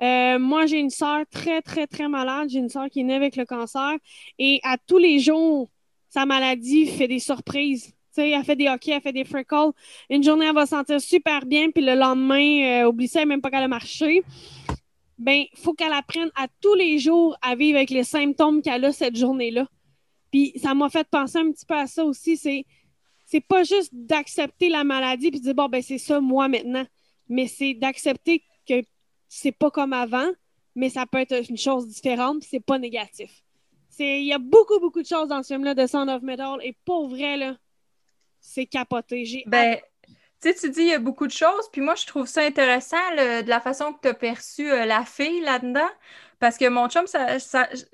Euh, 0.00 0.38
moi, 0.38 0.66
j'ai 0.66 0.78
une 0.78 0.90
soeur 0.90 1.24
très, 1.28 1.60
très, 1.60 1.86
très 1.86 2.08
malade. 2.08 2.48
J'ai 2.50 2.60
une 2.60 2.68
soeur 2.68 2.88
qui 2.88 3.00
est 3.00 3.04
née 3.04 3.14
avec 3.14 3.34
le 3.34 3.44
cancer 3.44 3.96
et 4.38 4.60
à 4.62 4.78
tous 4.78 4.98
les 4.98 5.18
jours, 5.18 5.68
sa 6.08 6.24
maladie 6.24 6.86
fait 6.86 7.08
des 7.08 7.18
surprises 7.18 7.92
elle 8.22 8.44
fait 8.44 8.56
des 8.56 8.68
hockey, 8.68 8.92
elle 8.92 9.00
fait 9.00 9.12
des 9.12 9.24
freckles. 9.24 9.72
Une 10.10 10.22
journée, 10.22 10.46
elle 10.46 10.54
va 10.54 10.66
se 10.66 10.70
sentir 10.70 11.00
super 11.00 11.46
bien, 11.46 11.70
puis 11.70 11.84
le 11.84 11.94
lendemain, 11.94 12.82
euh, 12.82 12.88
oublie 12.88 13.08
ça, 13.08 13.22
elle 13.22 13.28
même 13.28 13.40
pas 13.40 13.50
qu'elle 13.50 13.62
a 13.62 13.68
marché. 13.68 14.22
Ben, 15.18 15.44
faut 15.54 15.74
qu'elle 15.74 15.92
apprenne 15.92 16.30
à 16.34 16.48
tous 16.60 16.74
les 16.74 16.98
jours 16.98 17.36
à 17.40 17.54
vivre 17.54 17.76
avec 17.76 17.90
les 17.90 18.04
symptômes 18.04 18.62
qu'elle 18.62 18.84
a 18.84 18.92
cette 18.92 19.16
journée-là. 19.16 19.66
Puis 20.32 20.52
ça 20.56 20.74
m'a 20.74 20.88
fait 20.90 21.06
penser 21.08 21.38
un 21.38 21.52
petit 21.52 21.64
peu 21.64 21.76
à 21.76 21.86
ça 21.86 22.04
aussi. 22.04 22.36
C'est, 22.36 22.64
c'est 23.24 23.40
pas 23.40 23.62
juste 23.62 23.90
d'accepter 23.92 24.68
la 24.68 24.82
maladie 24.82 25.30
puis 25.30 25.38
de 25.38 25.44
dire 25.44 25.54
bon 25.54 25.68
ben 25.68 25.82
c'est 25.82 25.98
ça 25.98 26.20
moi 26.20 26.48
maintenant, 26.48 26.84
mais 27.28 27.46
c'est 27.46 27.74
d'accepter 27.74 28.42
que 28.68 28.82
c'est 29.28 29.52
pas 29.52 29.70
comme 29.70 29.92
avant, 29.92 30.28
mais 30.74 30.90
ça 30.90 31.06
peut 31.06 31.18
être 31.18 31.48
une 31.48 31.56
chose 31.56 31.86
différente 31.86 32.40
puis 32.40 32.48
c'est 32.50 32.64
pas 32.64 32.78
négatif. 32.78 33.44
Il 33.98 34.24
y 34.24 34.32
a 34.32 34.38
beaucoup 34.38 34.80
beaucoup 34.80 35.02
de 35.02 35.06
choses 35.06 35.28
dans 35.28 35.42
ce 35.44 35.54
film 35.54 35.62
là 35.64 35.74
de 35.74 35.86
Sound 35.86 36.10
of 36.10 36.22
Metal 36.22 36.58
et 36.62 36.76
pour 36.84 37.08
vrai 37.08 37.36
là, 37.36 37.56
c'est 38.44 38.66
capoté. 38.66 39.42
Ben, 39.46 39.78
tu 40.06 40.12
sais, 40.40 40.54
tu 40.54 40.70
dis 40.70 40.82
il 40.82 40.88
y 40.88 40.94
a 40.94 40.98
beaucoup 40.98 41.26
de 41.26 41.32
choses, 41.32 41.68
puis 41.72 41.80
moi, 41.80 41.94
je 41.94 42.06
trouve 42.06 42.26
ça 42.26 42.42
intéressant 42.42 42.96
de 43.16 43.48
la 43.48 43.60
façon 43.60 43.94
que 43.94 44.00
tu 44.02 44.08
as 44.08 44.14
perçu 44.14 44.70
euh, 44.70 44.84
la 44.84 45.04
fille 45.04 45.40
là-dedans. 45.40 45.88
Parce 46.38 46.58
que 46.58 46.68
mon 46.68 46.88
chum, 46.88 47.06
ça, 47.06 47.38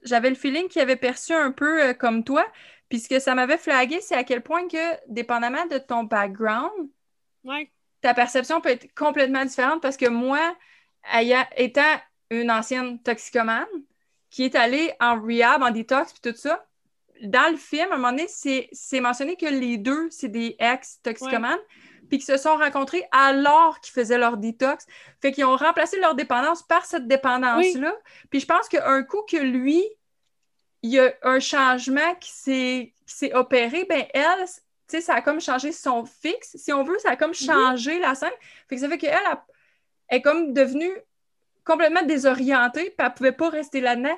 j'avais 0.02 0.28
le 0.28 0.34
feeling 0.34 0.68
qu'il 0.68 0.82
avait 0.82 0.96
perçu 0.96 1.32
un 1.32 1.52
peu 1.52 1.82
euh, 1.82 1.94
comme 1.94 2.24
toi. 2.24 2.44
Puis 2.88 2.98
ce 2.98 3.08
que 3.08 3.20
ça 3.20 3.36
m'avait 3.36 3.58
flagué, 3.58 4.00
c'est 4.00 4.16
à 4.16 4.24
quel 4.24 4.42
point 4.42 4.66
que, 4.66 4.96
dépendamment 5.08 5.66
de 5.66 5.78
ton 5.78 6.02
background, 6.02 6.90
ta 8.00 8.12
perception 8.12 8.60
peut 8.60 8.70
être 8.70 8.92
complètement 8.96 9.44
différente. 9.44 9.80
Parce 9.80 9.96
que 9.96 10.08
moi, 10.08 10.56
étant 11.56 12.00
une 12.30 12.50
ancienne 12.50 13.00
toxicomane, 13.00 13.66
qui 14.30 14.44
est 14.44 14.56
allée 14.56 14.92
en 14.98 15.20
rehab, 15.20 15.62
en 15.62 15.70
détox, 15.70 16.12
puis 16.12 16.32
tout 16.32 16.36
ça, 16.36 16.66
dans 17.22 17.50
le 17.50 17.56
film, 17.56 17.90
à 17.90 17.94
un 17.94 17.98
moment 17.98 18.11
donné, 18.11 18.26
c'est 18.28 19.00
mentionné 19.00 19.37
que 19.37 19.46
les 19.46 19.76
deux, 19.76 20.09
c'est 20.11 20.28
des 20.28 20.56
ex-toxicomanes, 20.59 21.59
puis 22.09 22.18
qu'ils 22.18 22.26
se 22.26 22.37
sont 22.37 22.56
rencontrés 22.56 23.04
alors 23.12 23.80
qu'ils 23.80 23.92
faisaient 23.92 24.18
leur 24.18 24.37
détox. 24.37 24.87
Fait 25.22 25.30
qu'ils 25.30 25.44
ont 25.44 25.56
remplacé 25.56 25.98
leur 26.00 26.14
dépendance 26.14 26.62
par 26.62 26.85
cette 26.85 27.06
dépendance-là. 27.06 27.94
Puis 28.30 28.40
je 28.40 28.46
pense 28.46 28.68
qu'un 28.68 29.02
coup 29.02 29.22
que 29.30 29.37
lui, 29.37 29.85
il 30.83 30.90
y 30.90 30.98
a 30.98 31.12
un 31.22 31.40
changement 31.40 32.14
qui 32.20 32.33
s'est 33.06 33.35
opéré, 33.35 33.85
ben 33.85 34.04
elle, 34.14 34.46
tu 34.46 34.96
sais, 34.96 35.00
ça 35.00 35.14
a 35.14 35.20
comme 35.20 35.40
changé 35.40 35.72
son 35.72 36.04
fixe. 36.04 36.56
Si 36.56 36.72
on 36.72 36.83
veut, 36.83 36.98
ça 36.98 37.11
a 37.11 37.16
comme 37.16 37.35
changé 37.35 37.98
la 38.00 38.14
scène. 38.14 38.30
Fait 38.68 38.76
que 38.76 38.80
ça 38.80 38.88
fait 38.88 38.98
qu'elle 38.98 39.18
est 40.09 40.22
comme 40.22 40.52
devenue 40.52 40.90
complètement 41.64 42.02
désorientée, 42.02 42.90
puis 42.96 43.06
elle 43.06 43.14
pouvait 43.14 43.33
pas 43.33 43.50
rester 43.50 43.80
là-dedans. 43.80 44.16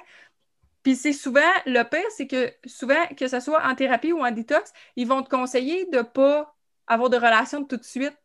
Puis 0.82 0.96
c'est 0.96 1.12
souvent, 1.12 1.40
le 1.66 1.82
pire, 1.84 2.00
c'est 2.16 2.26
que 2.26 2.52
souvent, 2.66 3.06
que 3.16 3.28
ce 3.28 3.40
soit 3.40 3.64
en 3.64 3.74
thérapie 3.74 4.12
ou 4.12 4.24
en 4.24 4.30
détox, 4.30 4.72
ils 4.96 5.06
vont 5.06 5.22
te 5.22 5.28
conseiller 5.28 5.86
de 5.86 5.98
ne 5.98 6.02
pas 6.02 6.54
avoir 6.86 7.08
de 7.08 7.16
relation 7.16 7.64
tout 7.64 7.76
de 7.76 7.84
suite. 7.84 8.16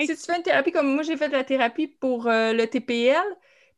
Si 0.00 0.06
tu 0.06 0.16
fais 0.16 0.36
une 0.36 0.42
thérapie 0.42 0.72
comme 0.72 0.92
moi, 0.92 1.02
j'ai 1.02 1.16
fait 1.16 1.28
de 1.28 1.34
la 1.34 1.44
thérapie 1.44 1.86
pour 1.86 2.26
euh, 2.26 2.52
le 2.52 2.66
TPL, 2.66 3.24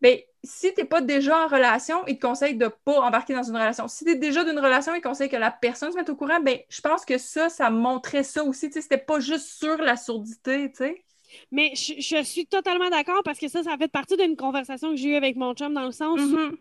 bien, 0.00 0.16
si 0.42 0.72
tu 0.74 0.80
n'es 0.80 0.86
pas 0.86 1.00
déjà 1.00 1.44
en 1.44 1.48
relation, 1.48 2.04
ils 2.06 2.18
te 2.18 2.26
conseillent 2.26 2.56
de 2.56 2.64
ne 2.64 2.70
pas 2.70 3.00
embarquer 3.00 3.34
dans 3.34 3.42
une 3.42 3.54
relation. 3.54 3.86
Si 3.86 4.04
tu 4.04 4.12
es 4.12 4.14
déjà 4.16 4.42
d'une 4.42 4.58
relation, 4.58 4.94
ils 4.94 5.00
conseillent 5.00 5.28
que 5.28 5.36
la 5.36 5.50
personne 5.50 5.92
se 5.92 5.96
mette 5.96 6.08
au 6.08 6.16
courant, 6.16 6.40
bien, 6.40 6.56
je 6.68 6.80
pense 6.80 7.04
que 7.04 7.18
ça, 7.18 7.48
ça 7.48 7.70
montrait 7.70 8.22
ça 8.22 8.42
aussi. 8.42 8.72
C'était 8.72 8.98
pas 8.98 9.20
juste 9.20 9.46
sur 9.58 9.76
la 9.76 9.96
sourdité, 9.96 10.70
tu 10.70 10.78
sais. 10.78 11.04
Mais 11.52 11.72
je, 11.76 12.22
suis 12.24 12.46
totalement 12.46 12.90
d'accord 12.90 13.22
parce 13.24 13.38
que 13.38 13.46
ça, 13.46 13.62
ça 13.62 13.76
fait 13.78 13.86
partie 13.86 14.16
d'une 14.16 14.34
conversation 14.34 14.90
que 14.90 14.96
j'ai 14.96 15.10
eue 15.10 15.14
avec 15.14 15.36
mon 15.36 15.54
chum 15.54 15.72
dans 15.72 15.86
le 15.86 15.92
sens 15.92 16.18
où 16.18 16.36
mm-hmm 16.36 16.56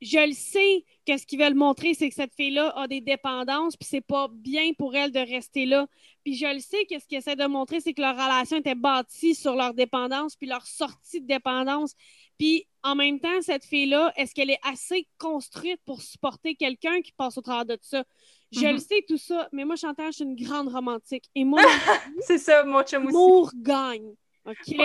je 0.00 0.26
le 0.26 0.34
sais 0.34 0.84
que 1.06 1.16
ce 1.16 1.24
qu'ils 1.24 1.38
veulent 1.38 1.54
montrer, 1.54 1.94
c'est 1.94 2.08
que 2.08 2.14
cette 2.14 2.34
fille-là 2.34 2.72
a 2.76 2.86
des 2.86 3.00
dépendances, 3.00 3.76
puis 3.76 3.88
c'est 3.88 4.00
pas 4.00 4.28
bien 4.30 4.72
pour 4.76 4.94
elle 4.94 5.10
de 5.10 5.18
rester 5.18 5.64
là. 5.64 5.86
Puis 6.24 6.34
je 6.34 6.46
le 6.46 6.60
sais 6.60 6.84
que 6.84 6.98
ce 6.98 7.06
qu'ils 7.06 7.18
essaient 7.18 7.36
de 7.36 7.46
montrer, 7.46 7.80
c'est 7.80 7.94
que 7.94 8.02
leur 8.02 8.14
relation 8.14 8.58
était 8.58 8.74
bâtie 8.74 9.34
sur 9.34 9.54
leur 9.54 9.72
dépendance, 9.72 10.36
puis 10.36 10.46
leur 10.46 10.66
sortie 10.66 11.20
de 11.20 11.26
dépendance. 11.26 11.94
Puis 12.38 12.66
en 12.82 12.94
même 12.94 13.20
temps, 13.20 13.40
cette 13.40 13.64
fille-là, 13.64 14.12
est-ce 14.16 14.34
qu'elle 14.34 14.50
est 14.50 14.60
assez 14.62 15.08
construite 15.18 15.80
pour 15.86 16.02
supporter 16.02 16.54
quelqu'un 16.54 17.00
qui 17.00 17.12
passe 17.12 17.38
au 17.38 17.42
travers 17.42 17.64
de 17.64 17.76
tout 17.76 17.88
ça? 17.88 18.04
Je 18.52 18.66
le 18.66 18.74
mhm. 18.74 18.78
sais, 18.78 19.04
tout 19.08 19.18
ça, 19.18 19.48
mais 19.52 19.64
moi, 19.64 19.74
je 19.76 20.12
suis 20.12 20.24
une 20.24 20.36
grande 20.36 20.68
romantique. 20.68 21.24
Et 21.34 21.44
moi, 21.44 21.62
c'est 22.20 22.38
ça, 22.38 22.64
mon 22.64 22.82
chum 22.82 23.04
L'amour 23.04 23.50
gagne. 23.56 24.14
OK? 24.44 24.76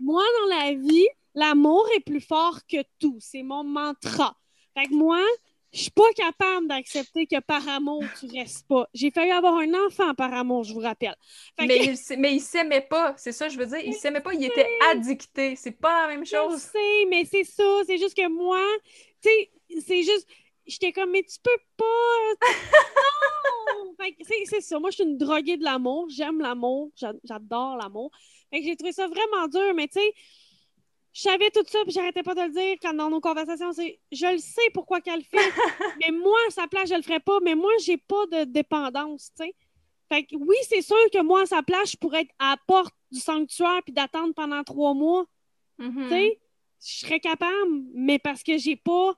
moi, 0.00 0.22
dans 0.40 0.56
la 0.56 0.74
vie, 0.74 1.06
l'amour 1.34 1.86
est 1.96 2.00
plus 2.00 2.20
fort 2.20 2.60
que 2.66 2.82
tout. 2.98 3.16
C'est 3.20 3.42
mon 3.42 3.62
mantra. 3.62 4.36
Fait 4.76 4.86
que 4.86 4.94
moi, 4.94 5.20
je 5.74 5.80
suis 5.80 5.90
pas 5.90 6.12
capable 6.14 6.68
d'accepter 6.68 7.26
que 7.26 7.40
par 7.40 7.68
amour, 7.68 8.04
tu 8.20 8.26
restes 8.26 8.66
pas. 8.68 8.88
J'ai 8.94 9.10
failli 9.10 9.32
avoir 9.32 9.58
un 9.58 9.74
enfant 9.86 10.14
par 10.14 10.32
amour, 10.32 10.62
je 10.62 10.72
vous 10.72 10.80
rappelle. 10.80 11.16
mais, 11.58 11.78
il, 11.84 12.18
mais 12.18 12.34
il 12.34 12.40
s'aimait 12.40 12.80
pas, 12.80 13.14
c'est 13.16 13.32
ça, 13.32 13.48
je 13.48 13.58
veux 13.58 13.66
dire. 13.66 13.80
Il 13.80 13.94
s'aimait 13.94 14.20
pas, 14.20 14.34
il 14.34 14.44
était 14.44 14.68
addicté. 14.92 15.56
C'est 15.56 15.72
pas 15.72 16.06
la 16.06 16.14
même 16.14 16.24
chose. 16.24 16.52
Je 16.52 16.78
sais, 16.78 17.06
mais 17.10 17.24
c'est 17.24 17.42
ça. 17.42 17.64
C'est 17.86 17.98
juste 17.98 18.16
que 18.16 18.28
moi, 18.28 18.62
tu 19.20 19.28
sais, 19.28 19.50
c'est 19.84 20.02
juste. 20.02 20.28
J'étais 20.66 20.92
comme, 20.92 21.10
mais 21.10 21.24
tu 21.24 21.38
peux 21.42 21.62
pas. 21.76 22.46
non! 23.74 23.94
c'est 24.48 24.60
ça. 24.60 24.78
Moi, 24.78 24.90
je 24.90 24.94
suis 24.94 25.04
une 25.04 25.18
droguée 25.18 25.56
de 25.56 25.64
l'amour. 25.64 26.06
J'aime 26.08 26.40
l'amour. 26.40 26.90
J'adore 27.24 27.76
l'amour. 27.76 28.10
Fait 28.50 28.60
que 28.60 28.66
j'ai 28.66 28.76
trouvé 28.76 28.92
ça 28.92 29.08
vraiment 29.08 29.48
dur, 29.48 29.74
mais 29.74 29.88
tu 29.88 29.98
sais 30.00 30.14
je 31.14 31.20
savais 31.22 31.48
tout 31.50 31.62
ça, 31.68 31.78
puis 31.84 31.92
j'arrêtais 31.92 32.24
pas 32.24 32.34
de 32.34 32.40
le 32.40 32.50
dire 32.50 32.76
quand 32.82 32.92
dans 32.92 33.08
nos 33.08 33.20
conversations. 33.20 33.72
C'est, 33.72 34.00
je 34.10 34.26
le 34.32 34.38
sais 34.38 34.68
pourquoi 34.74 35.00
qu'elle 35.00 35.20
le 35.20 35.22
fait, 35.22 35.52
mais 36.00 36.10
moi, 36.10 36.36
à 36.48 36.50
sa 36.50 36.66
place, 36.66 36.90
je 36.90 36.96
le 36.96 37.02
ferais 37.02 37.20
pas. 37.20 37.38
Mais 37.40 37.54
moi, 37.54 37.70
j'ai 37.80 37.96
pas 37.96 38.26
de 38.32 38.44
dépendance, 38.44 39.30
tu 39.36 39.44
sais. 39.44 39.54
Fait 40.12 40.24
que 40.24 40.34
oui, 40.34 40.56
c'est 40.68 40.82
sûr 40.82 40.96
que 41.12 41.22
moi, 41.22 41.42
à 41.42 41.46
sa 41.46 41.62
place, 41.62 41.92
je 41.92 41.96
pourrais 41.96 42.22
être 42.22 42.34
à 42.40 42.50
la 42.50 42.56
porte 42.66 42.94
du 43.12 43.20
sanctuaire 43.20 43.80
puis 43.84 43.94
d'attendre 43.94 44.34
pendant 44.34 44.62
trois 44.64 44.92
mois. 44.92 45.24
Mm-hmm. 45.78 46.02
Tu 46.02 46.08
sais, 46.08 46.40
je 46.84 47.06
serais 47.06 47.20
capable, 47.20 47.84
mais 47.94 48.18
parce 48.18 48.42
que 48.42 48.58
j'ai 48.58 48.76
pas. 48.76 49.14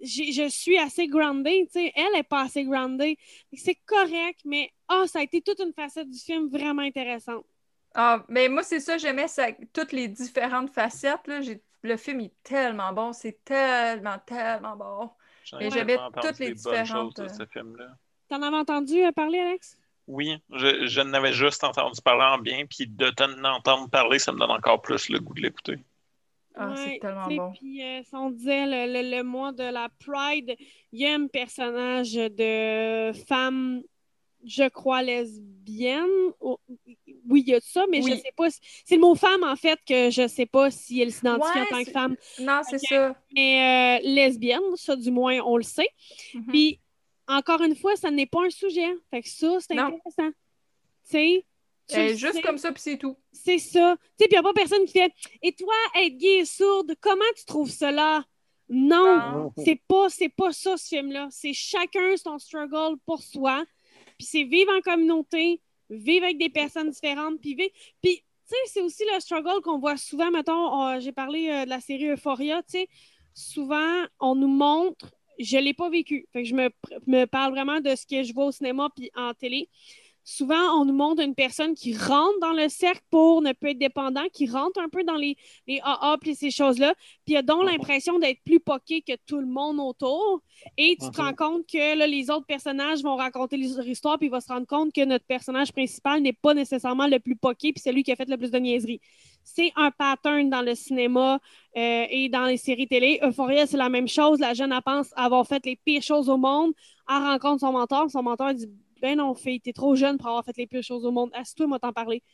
Je 0.00 0.48
suis 0.48 0.78
assez 0.78 1.06
groundée, 1.06 1.66
tu 1.66 1.80
sais. 1.80 1.92
Elle 1.94 2.18
est 2.18 2.22
pas 2.22 2.42
assez 2.42 2.64
groundée. 2.64 3.18
C'est 3.52 3.78
correct, 3.86 4.40
mais 4.46 4.70
ah, 4.88 5.04
ça 5.06 5.18
a 5.18 5.22
été 5.22 5.42
toute 5.42 5.60
une 5.60 5.72
facette 5.74 6.08
du 6.08 6.18
film 6.18 6.48
vraiment 6.48 6.82
intéressante. 6.82 7.44
Ah, 7.98 8.22
mais 8.28 8.50
moi, 8.50 8.62
c'est 8.62 8.80
ça, 8.80 8.98
j'aimais 8.98 9.26
ça, 9.26 9.46
toutes 9.72 9.92
les 9.92 10.06
différentes 10.06 10.68
facettes. 10.70 11.26
Là. 11.26 11.40
Le 11.82 11.96
film 11.96 12.20
est 12.20 12.34
tellement 12.42 12.92
bon, 12.92 13.14
c'est 13.14 13.42
tellement, 13.42 14.18
tellement 14.26 14.76
bon. 14.76 15.10
Mais 15.58 15.70
j'aimais 15.70 15.96
toutes 16.20 16.38
les 16.38 16.52
différentes. 16.52 17.18
De 17.18 17.28
ce 17.28 17.46
film-là. 17.46 17.96
T'en 18.28 18.42
avais 18.42 18.56
entendu 18.56 19.02
euh, 19.02 19.12
parler, 19.12 19.38
Alex? 19.38 19.78
Oui, 20.06 20.36
je, 20.52 20.86
je 20.86 21.00
n'avais 21.00 21.32
juste 21.32 21.64
entendu 21.64 22.00
parler 22.02 22.24
en 22.24 22.38
bien, 22.38 22.66
puis 22.66 22.86
de 22.86 23.08
t'entendre 23.08 23.88
parler, 23.88 24.18
ça 24.18 24.30
me 24.30 24.38
donne 24.38 24.50
encore 24.50 24.82
plus 24.82 25.08
le 25.08 25.18
goût 25.18 25.32
de 25.32 25.40
l'écouter. 25.40 25.78
Ah, 26.54 26.74
c'est 26.76 26.98
tellement 27.00 27.28
bon. 27.28 27.52
Puis, 27.52 27.82
euh, 27.82 28.02
si 28.02 28.14
on 28.14 28.30
disait 28.30 28.66
le, 28.66 29.16
le, 29.16 29.22
mois 29.22 29.52
de 29.52 29.64
la 29.64 29.88
Pride, 30.04 30.54
il 30.92 31.00
y 31.00 31.06
a 31.06 31.14
un 31.14 31.28
personnage 31.28 32.12
de 32.12 33.12
femme, 33.26 33.82
je 34.44 34.68
crois, 34.68 35.02
lesbienne, 35.02 36.04
oui, 37.28 37.42
il 37.46 37.50
y 37.50 37.54
a 37.54 37.60
ça, 37.60 37.84
mais 37.90 38.02
je 38.02 38.14
sais 38.14 38.32
pas. 38.36 38.48
C'est 38.50 38.94
le 38.96 39.00
mot 39.00 39.14
femme, 39.14 39.42
en 39.42 39.56
fait, 39.56 39.78
que 39.86 40.10
je 40.10 40.26
sais 40.28 40.46
pas 40.46 40.70
si 40.70 41.00
elle 41.00 41.12
s'identifie 41.12 41.58
en 41.58 41.66
tant 41.66 41.84
que 41.84 41.90
femme. 41.90 42.16
Non, 42.40 42.60
c'est 42.68 42.78
ça. 42.78 43.14
Mais 43.34 44.00
euh, 44.02 44.08
lesbienne, 44.08 44.62
ça, 44.76 44.96
du 44.96 45.10
moins, 45.10 45.40
on 45.40 45.56
le 45.56 45.62
sait. 45.62 45.88
Mm-hmm. 46.34 46.46
Puis, 46.48 46.80
encore 47.28 47.62
une 47.62 47.76
fois, 47.76 47.96
ça 47.96 48.10
n'est 48.10 48.26
pas 48.26 48.44
un 48.44 48.50
sujet. 48.50 48.94
Fait 49.10 49.22
que 49.22 49.28
ça, 49.28 49.58
c'est 49.60 49.78
intéressant. 49.78 50.30
Tu 51.08 51.44
sais. 51.86 52.16
juste 52.16 52.42
comme 52.42 52.58
ça, 52.58 52.72
puis 52.72 52.82
c'est 52.82 52.98
tout. 52.98 53.16
C'est 53.32 53.58
ça. 53.58 53.96
Tu 54.18 54.24
sais, 54.24 54.28
puis 54.28 54.28
il 54.30 54.34
n'y 54.34 54.38
a 54.38 54.42
pas 54.42 54.52
personne 54.52 54.84
qui 54.86 54.92
fait 54.92 55.12
Et 55.42 55.52
toi, 55.52 55.74
être 55.96 56.16
gay 56.16 56.38
et 56.38 56.44
sourde, 56.44 56.94
comment 57.00 57.24
tu 57.36 57.44
trouves 57.44 57.70
cela? 57.70 58.24
Non, 58.68 59.52
c'est 59.56 59.80
pas, 59.86 60.08
pas 60.36 60.52
ça, 60.52 60.76
ce 60.76 60.88
film-là. 60.88 61.28
C'est 61.30 61.52
chacun 61.52 62.16
son 62.16 62.38
struggle 62.38 62.96
pour 63.04 63.22
soi. 63.22 63.64
Puis 64.18 64.26
c'est 64.26 64.44
vivre 64.44 64.72
en 64.76 64.80
communauté, 64.80 65.60
vivre 65.90 66.24
avec 66.24 66.38
des 66.38 66.48
personnes 66.48 66.90
différentes, 66.90 67.40
puis 67.40 67.54
vivre. 67.54 67.72
Puis, 68.02 68.16
tu 68.16 68.22
sais, 68.46 68.56
c'est 68.66 68.80
aussi 68.80 69.02
le 69.12 69.20
struggle 69.20 69.60
qu'on 69.62 69.78
voit 69.78 69.96
souvent. 69.96 70.30
Mettons, 70.30 71.00
j'ai 71.00 71.12
parlé 71.12 71.48
euh, 71.48 71.64
de 71.64 71.70
la 71.70 71.80
série 71.80 72.06
Euphoria, 72.06 72.62
tu 72.62 72.78
sais. 72.78 72.88
Souvent, 73.34 74.04
on 74.20 74.34
nous 74.34 74.48
montre, 74.48 75.12
je 75.38 75.56
ne 75.56 75.62
l'ai 75.62 75.74
pas 75.74 75.90
vécu. 75.90 76.26
Fait 76.32 76.42
que 76.42 76.48
je 76.48 76.54
me, 76.54 76.70
me, 77.06 77.26
parle 77.26 77.52
vraiment 77.52 77.80
de 77.80 77.94
ce 77.94 78.06
que 78.06 78.22
je 78.22 78.32
vois 78.32 78.46
au 78.46 78.52
cinéma 78.52 78.88
puis 78.94 79.10
en 79.14 79.34
télé 79.34 79.68
souvent, 80.26 80.80
on 80.80 80.84
nous 80.84 80.92
montre 80.92 81.22
une 81.22 81.36
personne 81.36 81.74
qui 81.74 81.96
rentre 81.96 82.38
dans 82.40 82.52
le 82.52 82.68
cercle 82.68 83.02
pour 83.10 83.42
ne 83.42 83.52
pas 83.52 83.70
être 83.70 83.78
dépendant, 83.78 84.24
qui 84.32 84.48
rentre 84.48 84.80
un 84.80 84.88
peu 84.88 85.04
dans 85.04 85.14
les, 85.14 85.36
les 85.68 85.80
AA 85.84 86.16
et 86.26 86.34
ces 86.34 86.50
choses-là, 86.50 86.94
puis 87.24 87.36
a 87.36 87.42
donc 87.42 87.62
mhm. 87.62 87.70
l'impression 87.70 88.18
d'être 88.18 88.40
plus 88.44 88.58
poqué 88.58 89.02
que 89.02 89.12
tout 89.26 89.38
le 89.38 89.46
monde 89.46 89.78
autour. 89.78 90.42
Et 90.76 90.96
tu 91.00 91.08
te 91.10 91.16
rends 91.18 91.28
mhm. 91.28 91.36
compte 91.36 91.66
que 91.66 91.96
là, 91.96 92.08
les 92.08 92.28
autres 92.28 92.44
personnages 92.44 93.02
vont 93.02 93.14
raconter 93.14 93.56
leur 93.56 93.86
histoire, 93.86 94.18
puis 94.18 94.26
il 94.26 94.30
va 94.30 94.40
se 94.40 94.48
rendre 94.48 94.66
compte 94.66 94.92
que 94.92 95.04
notre 95.04 95.24
personnage 95.24 95.72
principal 95.72 96.20
n'est 96.20 96.32
pas 96.32 96.54
nécessairement 96.54 97.06
le 97.06 97.20
plus 97.20 97.36
poqué, 97.36 97.72
puis 97.72 97.80
c'est 97.80 97.92
lui 97.92 98.02
qui 98.02 98.10
a 98.10 98.16
fait 98.16 98.28
le 98.28 98.36
plus 98.36 98.50
de 98.50 98.58
niaiseries. 98.58 99.00
C'est 99.44 99.70
un 99.76 99.92
pattern 99.92 100.50
dans 100.50 100.62
le 100.62 100.74
cinéma 100.74 101.38
euh, 101.76 102.04
et 102.10 102.28
dans 102.28 102.46
les 102.46 102.56
séries 102.56 102.88
télé. 102.88 103.20
Euphoria, 103.22 103.64
c'est 103.68 103.76
la 103.76 103.88
même 103.88 104.08
chose. 104.08 104.40
La 104.40 104.54
jeune, 104.54 104.72
elle 104.72 104.82
pense 104.82 105.10
avoir 105.14 105.46
fait 105.46 105.64
les 105.64 105.76
pires 105.76 106.02
choses 106.02 106.28
au 106.28 106.36
monde. 106.36 106.72
Elle 107.08 107.22
rencontre 107.22 107.60
son 107.60 107.70
mentor. 107.70 108.10
Son 108.10 108.24
mentor 108.24 108.54
dit 108.54 108.68
ben 109.06 109.18
non, 109.18 109.34
fille, 109.34 109.60
t'es 109.60 109.72
trop 109.72 109.94
jeune 109.94 110.18
pour 110.18 110.26
avoir 110.26 110.44
fait 110.44 110.56
les 110.56 110.66
pires 110.66 110.82
choses 110.82 111.04
au 111.04 111.12
monde. 111.12 111.30
Assieds-toi, 111.32 111.68
moi 111.68 111.78
t'en 111.78 111.92
parler. 111.92 112.24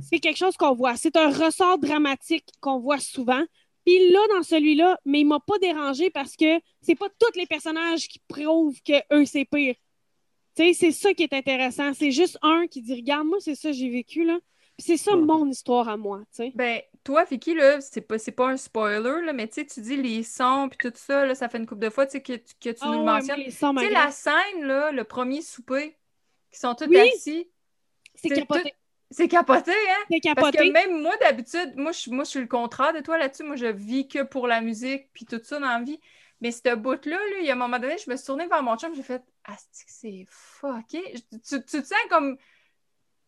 C'est 0.00 0.20
quelque 0.20 0.36
chose 0.36 0.56
qu'on 0.56 0.72
voit. 0.72 0.96
C'est 0.96 1.16
un 1.16 1.30
ressort 1.30 1.78
dramatique 1.78 2.44
qu'on 2.60 2.78
voit 2.78 3.00
souvent. 3.00 3.42
Puis 3.84 4.10
là, 4.10 4.20
dans 4.36 4.44
celui-là, 4.44 5.00
mais 5.04 5.20
il 5.20 5.24
m'a 5.24 5.40
pas 5.40 5.58
dérangé 5.58 6.10
parce 6.10 6.36
que 6.36 6.60
c'est 6.80 6.94
pas 6.94 7.08
tous 7.18 7.36
les 7.36 7.46
personnages 7.46 8.06
qui 8.06 8.20
prouvent 8.28 8.80
que 8.82 9.02
eux, 9.12 9.24
c'est 9.24 9.44
pire. 9.44 9.74
Tu 10.54 10.62
sais, 10.62 10.72
c'est 10.74 10.92
ça 10.92 11.12
qui 11.12 11.24
est 11.24 11.32
intéressant. 11.32 11.92
C'est 11.92 12.12
juste 12.12 12.38
un 12.42 12.68
qui 12.68 12.82
dit 12.82 12.94
Regarde, 12.94 13.26
moi, 13.26 13.38
c'est 13.40 13.56
ça 13.56 13.70
que 13.70 13.76
j'ai 13.76 13.90
vécu, 13.90 14.24
là. 14.24 14.38
Puis 14.76 14.86
c'est 14.86 14.96
ça 14.96 15.16
mon 15.16 15.48
histoire 15.48 15.88
à 15.88 15.96
moi, 15.96 16.20
tu 16.20 16.44
sais. 16.44 16.52
Ben, 16.54 16.80
toi, 17.04 17.24
Vicky, 17.24 17.54
là, 17.54 17.80
c'est 17.80 18.00
pas, 18.00 18.16
pas 18.36 18.48
un 18.48 18.56
spoiler, 18.56 19.24
là, 19.24 19.32
mais 19.32 19.48
tu 19.48 19.54
sais, 19.54 19.66
tu 19.66 19.80
dis 19.80 19.96
les 19.96 20.22
sons 20.22 20.68
puis 20.68 20.78
tout 20.78 20.96
ça, 20.96 21.24
là, 21.24 21.34
ça 21.34 21.48
fait 21.48 21.58
une 21.58 21.66
couple 21.66 21.82
de 21.82 21.90
fois 21.90 22.06
que, 22.06 22.18
que 22.18 22.70
tu 22.70 22.74
ah 22.80 22.86
nous 22.86 22.98
le 22.98 23.04
mentionnes. 23.04 23.44
Tu 23.44 23.50
sais, 23.50 23.90
la 23.90 24.10
scène, 24.10 24.62
là, 24.62 24.92
le 24.92 25.04
premier 25.04 25.42
souper, 25.42 25.96
qui 26.50 26.58
sont 26.58 26.74
tous 26.74 26.94
assis. 26.94 27.48
C'est 28.14 28.28
capoté. 28.28 28.74
C'est 29.12 29.28
capoté, 29.28 29.72
hein? 29.72 30.04
C'est 30.08 30.20
capoté. 30.20 30.58
Parce 30.58 30.68
que 30.68 30.72
même 30.72 31.02
moi, 31.02 31.16
d'habitude, 31.16 31.72
moi 31.76 31.90
je, 31.90 32.10
moi, 32.10 32.22
je 32.22 32.30
suis 32.30 32.40
le 32.40 32.46
contraire 32.46 32.92
de 32.92 33.00
toi 33.00 33.18
là-dessus. 33.18 33.42
Moi, 33.42 33.56
je 33.56 33.66
vis 33.66 34.06
que 34.06 34.22
pour 34.22 34.46
la 34.46 34.60
musique 34.60 35.10
puis 35.12 35.24
tout 35.24 35.40
ça 35.42 35.58
dans 35.58 35.66
la 35.66 35.82
vie. 35.82 35.98
Mais 36.40 36.52
ce 36.52 36.74
bout-là, 36.74 37.16
là, 37.16 37.38
il 37.40 37.44
y 37.44 37.50
a 37.50 37.54
un 37.54 37.56
moment 37.56 37.78
donné, 37.78 37.96
je 37.98 38.08
me 38.08 38.16
suis 38.16 38.24
tournée 38.24 38.46
vers 38.46 38.62
mon 38.62 38.76
chum, 38.76 38.94
j'ai 38.94 39.02
fait 39.02 39.22
Ah, 39.44 39.56
c'est 39.72 40.26
fucké? 40.28 41.02
Tu, 41.32 41.40
tu 41.40 41.62
te 41.62 41.84
sens 41.84 41.98
comme 42.08 42.38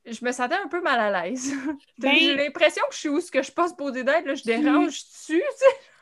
je 0.04 0.24
me 0.24 0.32
sentais 0.32 0.56
un 0.56 0.68
peu 0.68 0.80
mal 0.80 0.98
à 0.98 1.24
l'aise. 1.24 1.52
Ben 1.98 2.14
j'ai 2.18 2.34
l'impression 2.34 2.82
que 2.88 2.94
je 2.94 3.00
suis 3.00 3.08
où 3.08 3.20
ce 3.20 3.30
que 3.30 3.42
je 3.42 3.52
passe 3.52 3.72
poser 3.74 4.02
d'être, 4.02 4.26
là, 4.26 4.34
je 4.34 4.42
dérange 4.42 5.04
dessus, 5.04 5.42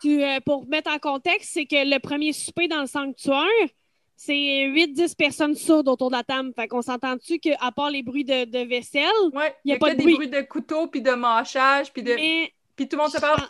tu 0.01 0.23
euh, 0.23 0.41
pour 0.41 0.67
mettre 0.67 0.91
en 0.91 0.99
contexte, 0.99 1.51
c'est 1.53 1.67
que 1.67 1.89
le 1.89 1.99
premier 1.99 2.33
souper 2.33 2.69
dans 2.69 2.81
le 2.81 2.87
sanctuaire, 2.87 3.69
c'est 4.17 4.33
8-10 4.33 5.15
personnes 5.15 5.55
sourdes 5.55 5.89
autour 5.89 6.11
de 6.11 6.17
la 6.17 6.25
table. 6.25 6.53
Fait 6.55 6.69
qu'on 6.69 6.83
s'entend-tu 6.83 7.39
qu'à 7.39 7.71
part 7.75 7.91
les 7.91 8.03
bruits 8.03 8.25
de, 8.25 8.45
de 8.45 8.67
vaisselle, 8.67 9.11
il 9.25 9.53
n'y 9.67 9.73
a, 9.73 9.79
pas 9.79 9.95
de 9.95 10.03
des 10.03 10.13
bruits 10.13 10.29
de 10.29 10.41
couteau, 10.41 10.87
puis 10.87 11.03
de 11.03 11.13
mâchage, 11.13 11.93
puis 11.93 12.03
de... 12.03 12.17
Puis 12.77 12.89
tout 12.89 12.97
le 12.97 13.03
monde 13.03 13.13
se 13.13 13.21
parle. 13.21 13.43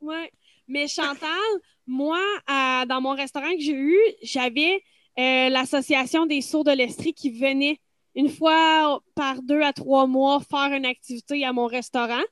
Ouais. 0.00 0.30
Mais 0.68 0.86
Chantal, 0.86 1.28
moi, 1.86 2.20
dans 2.46 3.00
mon 3.00 3.14
restaurant 3.14 3.52
que 3.52 3.60
j'ai 3.60 3.72
eu, 3.72 3.98
j'avais 4.22 4.82
euh, 5.18 5.48
l'association 5.48 6.26
des 6.26 6.42
sourds 6.42 6.64
de 6.64 6.70
l'Estrie 6.70 7.12
qui 7.12 7.30
venait 7.30 7.80
une 8.18 8.28
fois 8.28 9.00
par 9.14 9.40
deux 9.42 9.62
à 9.62 9.72
trois 9.72 10.08
mois 10.08 10.40
faire 10.40 10.72
une 10.76 10.84
activité 10.84 11.44
à 11.44 11.52
mon 11.52 11.66
restaurant 11.66 12.24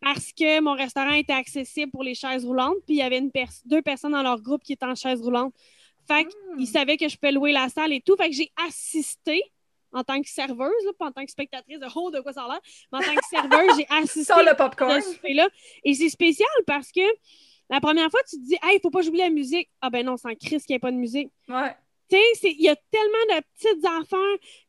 parce 0.00 0.32
que 0.32 0.60
mon 0.60 0.74
restaurant 0.74 1.12
était 1.12 1.32
accessible 1.32 1.90
pour 1.90 2.04
les 2.04 2.14
chaises 2.14 2.44
roulantes, 2.44 2.76
puis 2.86 2.96
il 2.96 2.98
y 2.98 3.02
avait 3.02 3.18
une 3.18 3.32
deux 3.64 3.82
personnes 3.82 4.12
dans 4.12 4.22
leur 4.22 4.40
groupe 4.40 4.62
qui 4.62 4.74
étaient 4.74 4.86
en 4.86 4.94
chaise 4.94 5.20
roulante. 5.20 5.52
Fait 6.06 6.24
qu'ils 6.24 6.64
hmm. 6.64 6.66
savaient 6.66 6.96
que 6.96 7.08
je 7.08 7.16
pouvais 7.16 7.32
louer 7.32 7.52
la 7.52 7.68
salle 7.68 7.92
et 7.92 8.00
tout. 8.00 8.14
Fait 8.16 8.28
que 8.28 8.36
j'ai 8.36 8.52
assisté 8.68 9.42
en 9.92 10.04
tant 10.04 10.20
que 10.20 10.28
serveuse, 10.28 10.70
pas 10.98 11.06
en 11.06 11.12
tant 11.12 11.24
que 11.24 11.30
spectatrice 11.30 11.80
de 11.80 11.86
oh, 11.96 12.10
de 12.10 12.20
quoi 12.20 12.32
ça 12.32 12.44
a 12.44 12.48
l'air, 12.48 12.60
mais 12.92 12.98
en 12.98 13.00
tant 13.00 13.14
que 13.14 13.26
serveuse, 13.28 13.76
j'ai 13.76 13.86
assisté 14.02 14.32
à 14.32 14.42
le 14.42 14.54
popcorn. 14.54 15.00
là 15.30 15.48
Et 15.84 15.94
c'est 15.94 16.10
spécial 16.10 16.48
parce 16.66 16.92
que 16.92 17.00
la 17.70 17.80
première 17.80 18.10
fois, 18.10 18.20
tu 18.28 18.36
te 18.36 18.42
dis, 18.42 18.58
hey, 18.62 18.76
il 18.76 18.80
faut 18.80 18.90
pas 18.90 19.02
jouer 19.02 19.18
la 19.18 19.30
musique. 19.30 19.70
Ah 19.80 19.90
ben 19.90 20.04
non, 20.04 20.16
sans 20.16 20.34
Chris 20.34 20.58
qu'il 20.58 20.66
n'y 20.70 20.74
ait 20.74 20.78
pas 20.78 20.92
de 20.92 20.96
musique. 20.96 21.30
Ouais. 21.48 21.74
Il 22.10 22.60
y 22.60 22.68
a 22.68 22.76
tellement 22.90 23.36
de 23.36 23.42
petites 23.54 23.86
enfants 23.86 24.16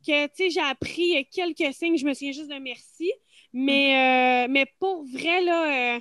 que, 0.06 0.50
j'ai 0.50 0.62
appris 0.62 1.28
quelques 1.32 1.74
signes. 1.74 1.98
Je 1.98 2.06
me 2.06 2.14
souviens 2.14 2.32
juste 2.32 2.50
de 2.50 2.60
merci. 2.60 3.12
Mais, 3.54 4.46
euh, 4.46 4.48
mais 4.50 4.66
pour 4.80 5.06
vrai, 5.06 5.42
là, 5.42 5.96
euh, 5.96 6.00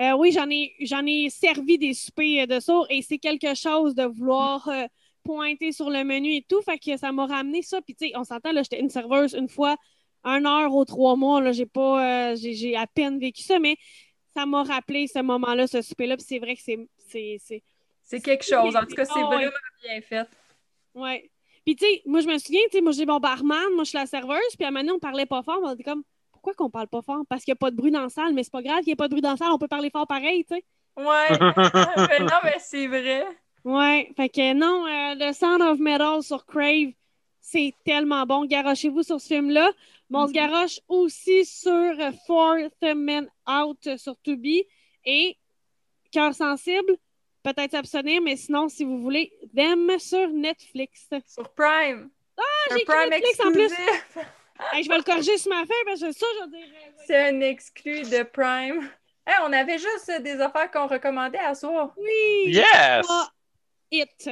euh, 0.00 0.16
oui, 0.16 0.30
j'en 0.32 0.48
ai, 0.48 0.72
j'en 0.80 1.04
ai 1.04 1.30
servi 1.30 1.78
des 1.78 1.94
soupers 1.94 2.46
de 2.46 2.60
sourds 2.60 2.86
et 2.90 3.02
c'est 3.02 3.18
quelque 3.18 3.54
chose 3.54 3.94
de 3.94 4.04
vouloir 4.04 4.70
pointer 5.24 5.72
sur 5.72 5.90
le 5.90 6.04
menu 6.04 6.36
et 6.36 6.46
tout. 6.48 6.62
Fait 6.62 6.78
que 6.78 6.96
ça 6.96 7.12
m'a 7.12 7.26
ramené 7.26 7.62
ça. 7.62 7.80
Puis, 7.82 7.94
tu 7.94 8.06
sais, 8.06 8.12
on 8.16 8.24
s'entend, 8.24 8.52
là, 8.52 8.62
j'étais 8.62 8.80
une 8.80 8.90
serveuse 8.90 9.34
une 9.34 9.48
fois, 9.48 9.76
un 10.24 10.44
heure 10.44 10.74
ou 10.74 10.84
trois 10.84 11.16
mois. 11.16 11.40
Là, 11.40 11.52
j'ai 11.52 11.66
pas, 11.66 12.34
j'ai, 12.36 12.76
à 12.76 12.86
peine 12.86 13.18
vécu 13.18 13.42
ça, 13.42 13.58
mais 13.58 13.76
ça 14.34 14.46
m'a 14.46 14.62
rappelé 14.62 15.06
ce 15.06 15.20
moment-là, 15.20 15.66
ce 15.66 15.82
souper-là. 15.82 16.16
Puis 16.16 16.26
c'est 16.28 16.38
vrai 16.38 16.54
que 16.56 16.62
c'est. 16.62 16.78
C'est, 18.04 18.20
quelque 18.20 18.44
chose. 18.44 18.76
En 18.76 18.80
tout 18.80 18.94
cas, 18.94 19.04
c'est 19.04 19.22
vraiment 19.22 19.50
bien 19.82 20.00
fait. 20.02 20.28
Ouais. 20.94 21.30
Puis, 21.64 21.76
tu 21.76 21.86
sais, 21.86 22.02
moi, 22.06 22.20
je 22.20 22.26
me 22.26 22.38
souviens, 22.38 22.60
tu 22.70 22.78
sais, 22.78 22.80
moi, 22.80 22.92
j'ai 22.92 23.06
mon 23.06 23.20
barman, 23.20 23.72
moi, 23.74 23.84
je 23.84 23.90
suis 23.90 23.98
la 23.98 24.06
serveuse, 24.06 24.56
puis 24.56 24.64
à 24.64 24.68
un 24.68 24.70
moment 24.70 24.94
on 24.94 24.98
parlait 24.98 25.26
pas 25.26 25.42
fort, 25.42 25.60
on 25.62 25.72
était 25.72 25.84
comme, 25.84 26.02
pourquoi 26.32 26.54
qu'on 26.54 26.70
parle 26.70 26.88
pas 26.88 27.02
fort? 27.02 27.22
Parce 27.28 27.44
qu'il 27.44 27.52
n'y 27.52 27.56
a 27.56 27.60
pas 27.60 27.70
de 27.70 27.76
bruit 27.76 27.92
dans 27.92 28.02
la 28.02 28.08
salle, 28.08 28.32
mais 28.34 28.42
c'est 28.42 28.52
pas 28.52 28.62
grave 28.62 28.78
qu'il 28.78 28.88
n'y 28.88 28.92
ait 28.92 28.96
pas 28.96 29.06
de 29.06 29.12
bruit 29.12 29.22
dans 29.22 29.30
la 29.30 29.36
salle, 29.36 29.52
on 29.52 29.58
peut 29.58 29.68
parler 29.68 29.90
fort 29.90 30.06
pareil, 30.06 30.44
tu 30.44 30.56
sais. 30.56 30.64
Ouais. 30.96 31.38
non, 32.20 32.38
mais 32.42 32.56
c'est 32.58 32.86
vrai. 32.86 33.26
Ouais, 33.64 34.10
fait 34.16 34.28
que 34.28 34.52
non, 34.54 34.86
euh, 34.86 35.14
le 35.14 35.32
Sound 35.32 35.62
of 35.62 35.78
Metal 35.78 36.22
sur 36.22 36.44
Crave, 36.44 36.92
c'est 37.40 37.74
tellement 37.84 38.26
bon. 38.26 38.44
Garochez-vous 38.44 39.02
sur 39.02 39.20
ce 39.20 39.28
film-là. 39.28 39.70
Mais 40.10 40.18
on 40.18 40.26
se 40.26 40.32
mm-hmm. 40.32 40.34
garoche 40.34 40.80
aussi 40.88 41.44
sur 41.44 41.94
Fourth 42.26 42.82
Man 42.82 43.28
Out 43.48 43.96
sur 43.96 44.20
Tubi. 44.22 44.64
Et 45.04 45.36
Cœur 46.10 46.34
sensible, 46.34 46.96
peut-être 47.42 47.72
s'abstenir, 47.72 48.22
mais 48.22 48.36
sinon, 48.36 48.68
si 48.68 48.84
vous 48.84 49.00
voulez, 49.00 49.32
Them 49.54 49.98
sur 49.98 50.28
Netflix. 50.28 51.08
Sur 51.26 51.48
Prime. 51.54 52.10
Ah, 52.36 52.42
j'ai 52.76 52.84
Prime 52.84 53.10
Netflix 53.10 53.40
en 53.40 53.52
plus. 53.52 53.68
je 54.82 54.88
vais 54.88 54.96
le 54.96 55.02
corriger 55.02 55.38
sur 55.38 55.50
ma 55.50 55.66
feuille 55.66 55.84
parce 55.86 56.00
que 56.00 56.12
ça, 56.12 56.26
je 56.40 56.48
dirais. 56.50 56.94
C'est 57.06 57.28
un 57.28 57.40
exclu 57.40 58.02
de 58.02 58.22
Prime. 58.22 58.88
on 59.42 59.52
avait 59.52 59.78
juste 59.78 60.10
des 60.22 60.40
affaires 60.40 60.70
qu'on 60.70 60.86
recommandait 60.86 61.38
à 61.38 61.54
soi. 61.54 61.92
Oui! 61.96 62.52
Yes! 62.52 63.06
It. 63.90 64.30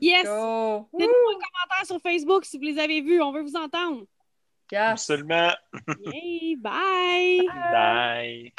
yes! 0.00 0.22
Dites-nous 0.22 1.02
un 1.02 1.38
commentaire 1.38 1.86
sur 1.86 2.00
Facebook 2.00 2.44
si 2.44 2.56
vous 2.56 2.64
les 2.64 2.78
avez 2.78 3.00
vus. 3.00 3.20
On 3.20 3.32
veut 3.32 3.42
vous 3.42 3.56
entendre. 3.56 4.04
Yes. 4.70 4.92
Absolument. 4.92 5.52
Yay, 6.06 6.56
bye! 6.56 7.46
Bye! 7.46 8.50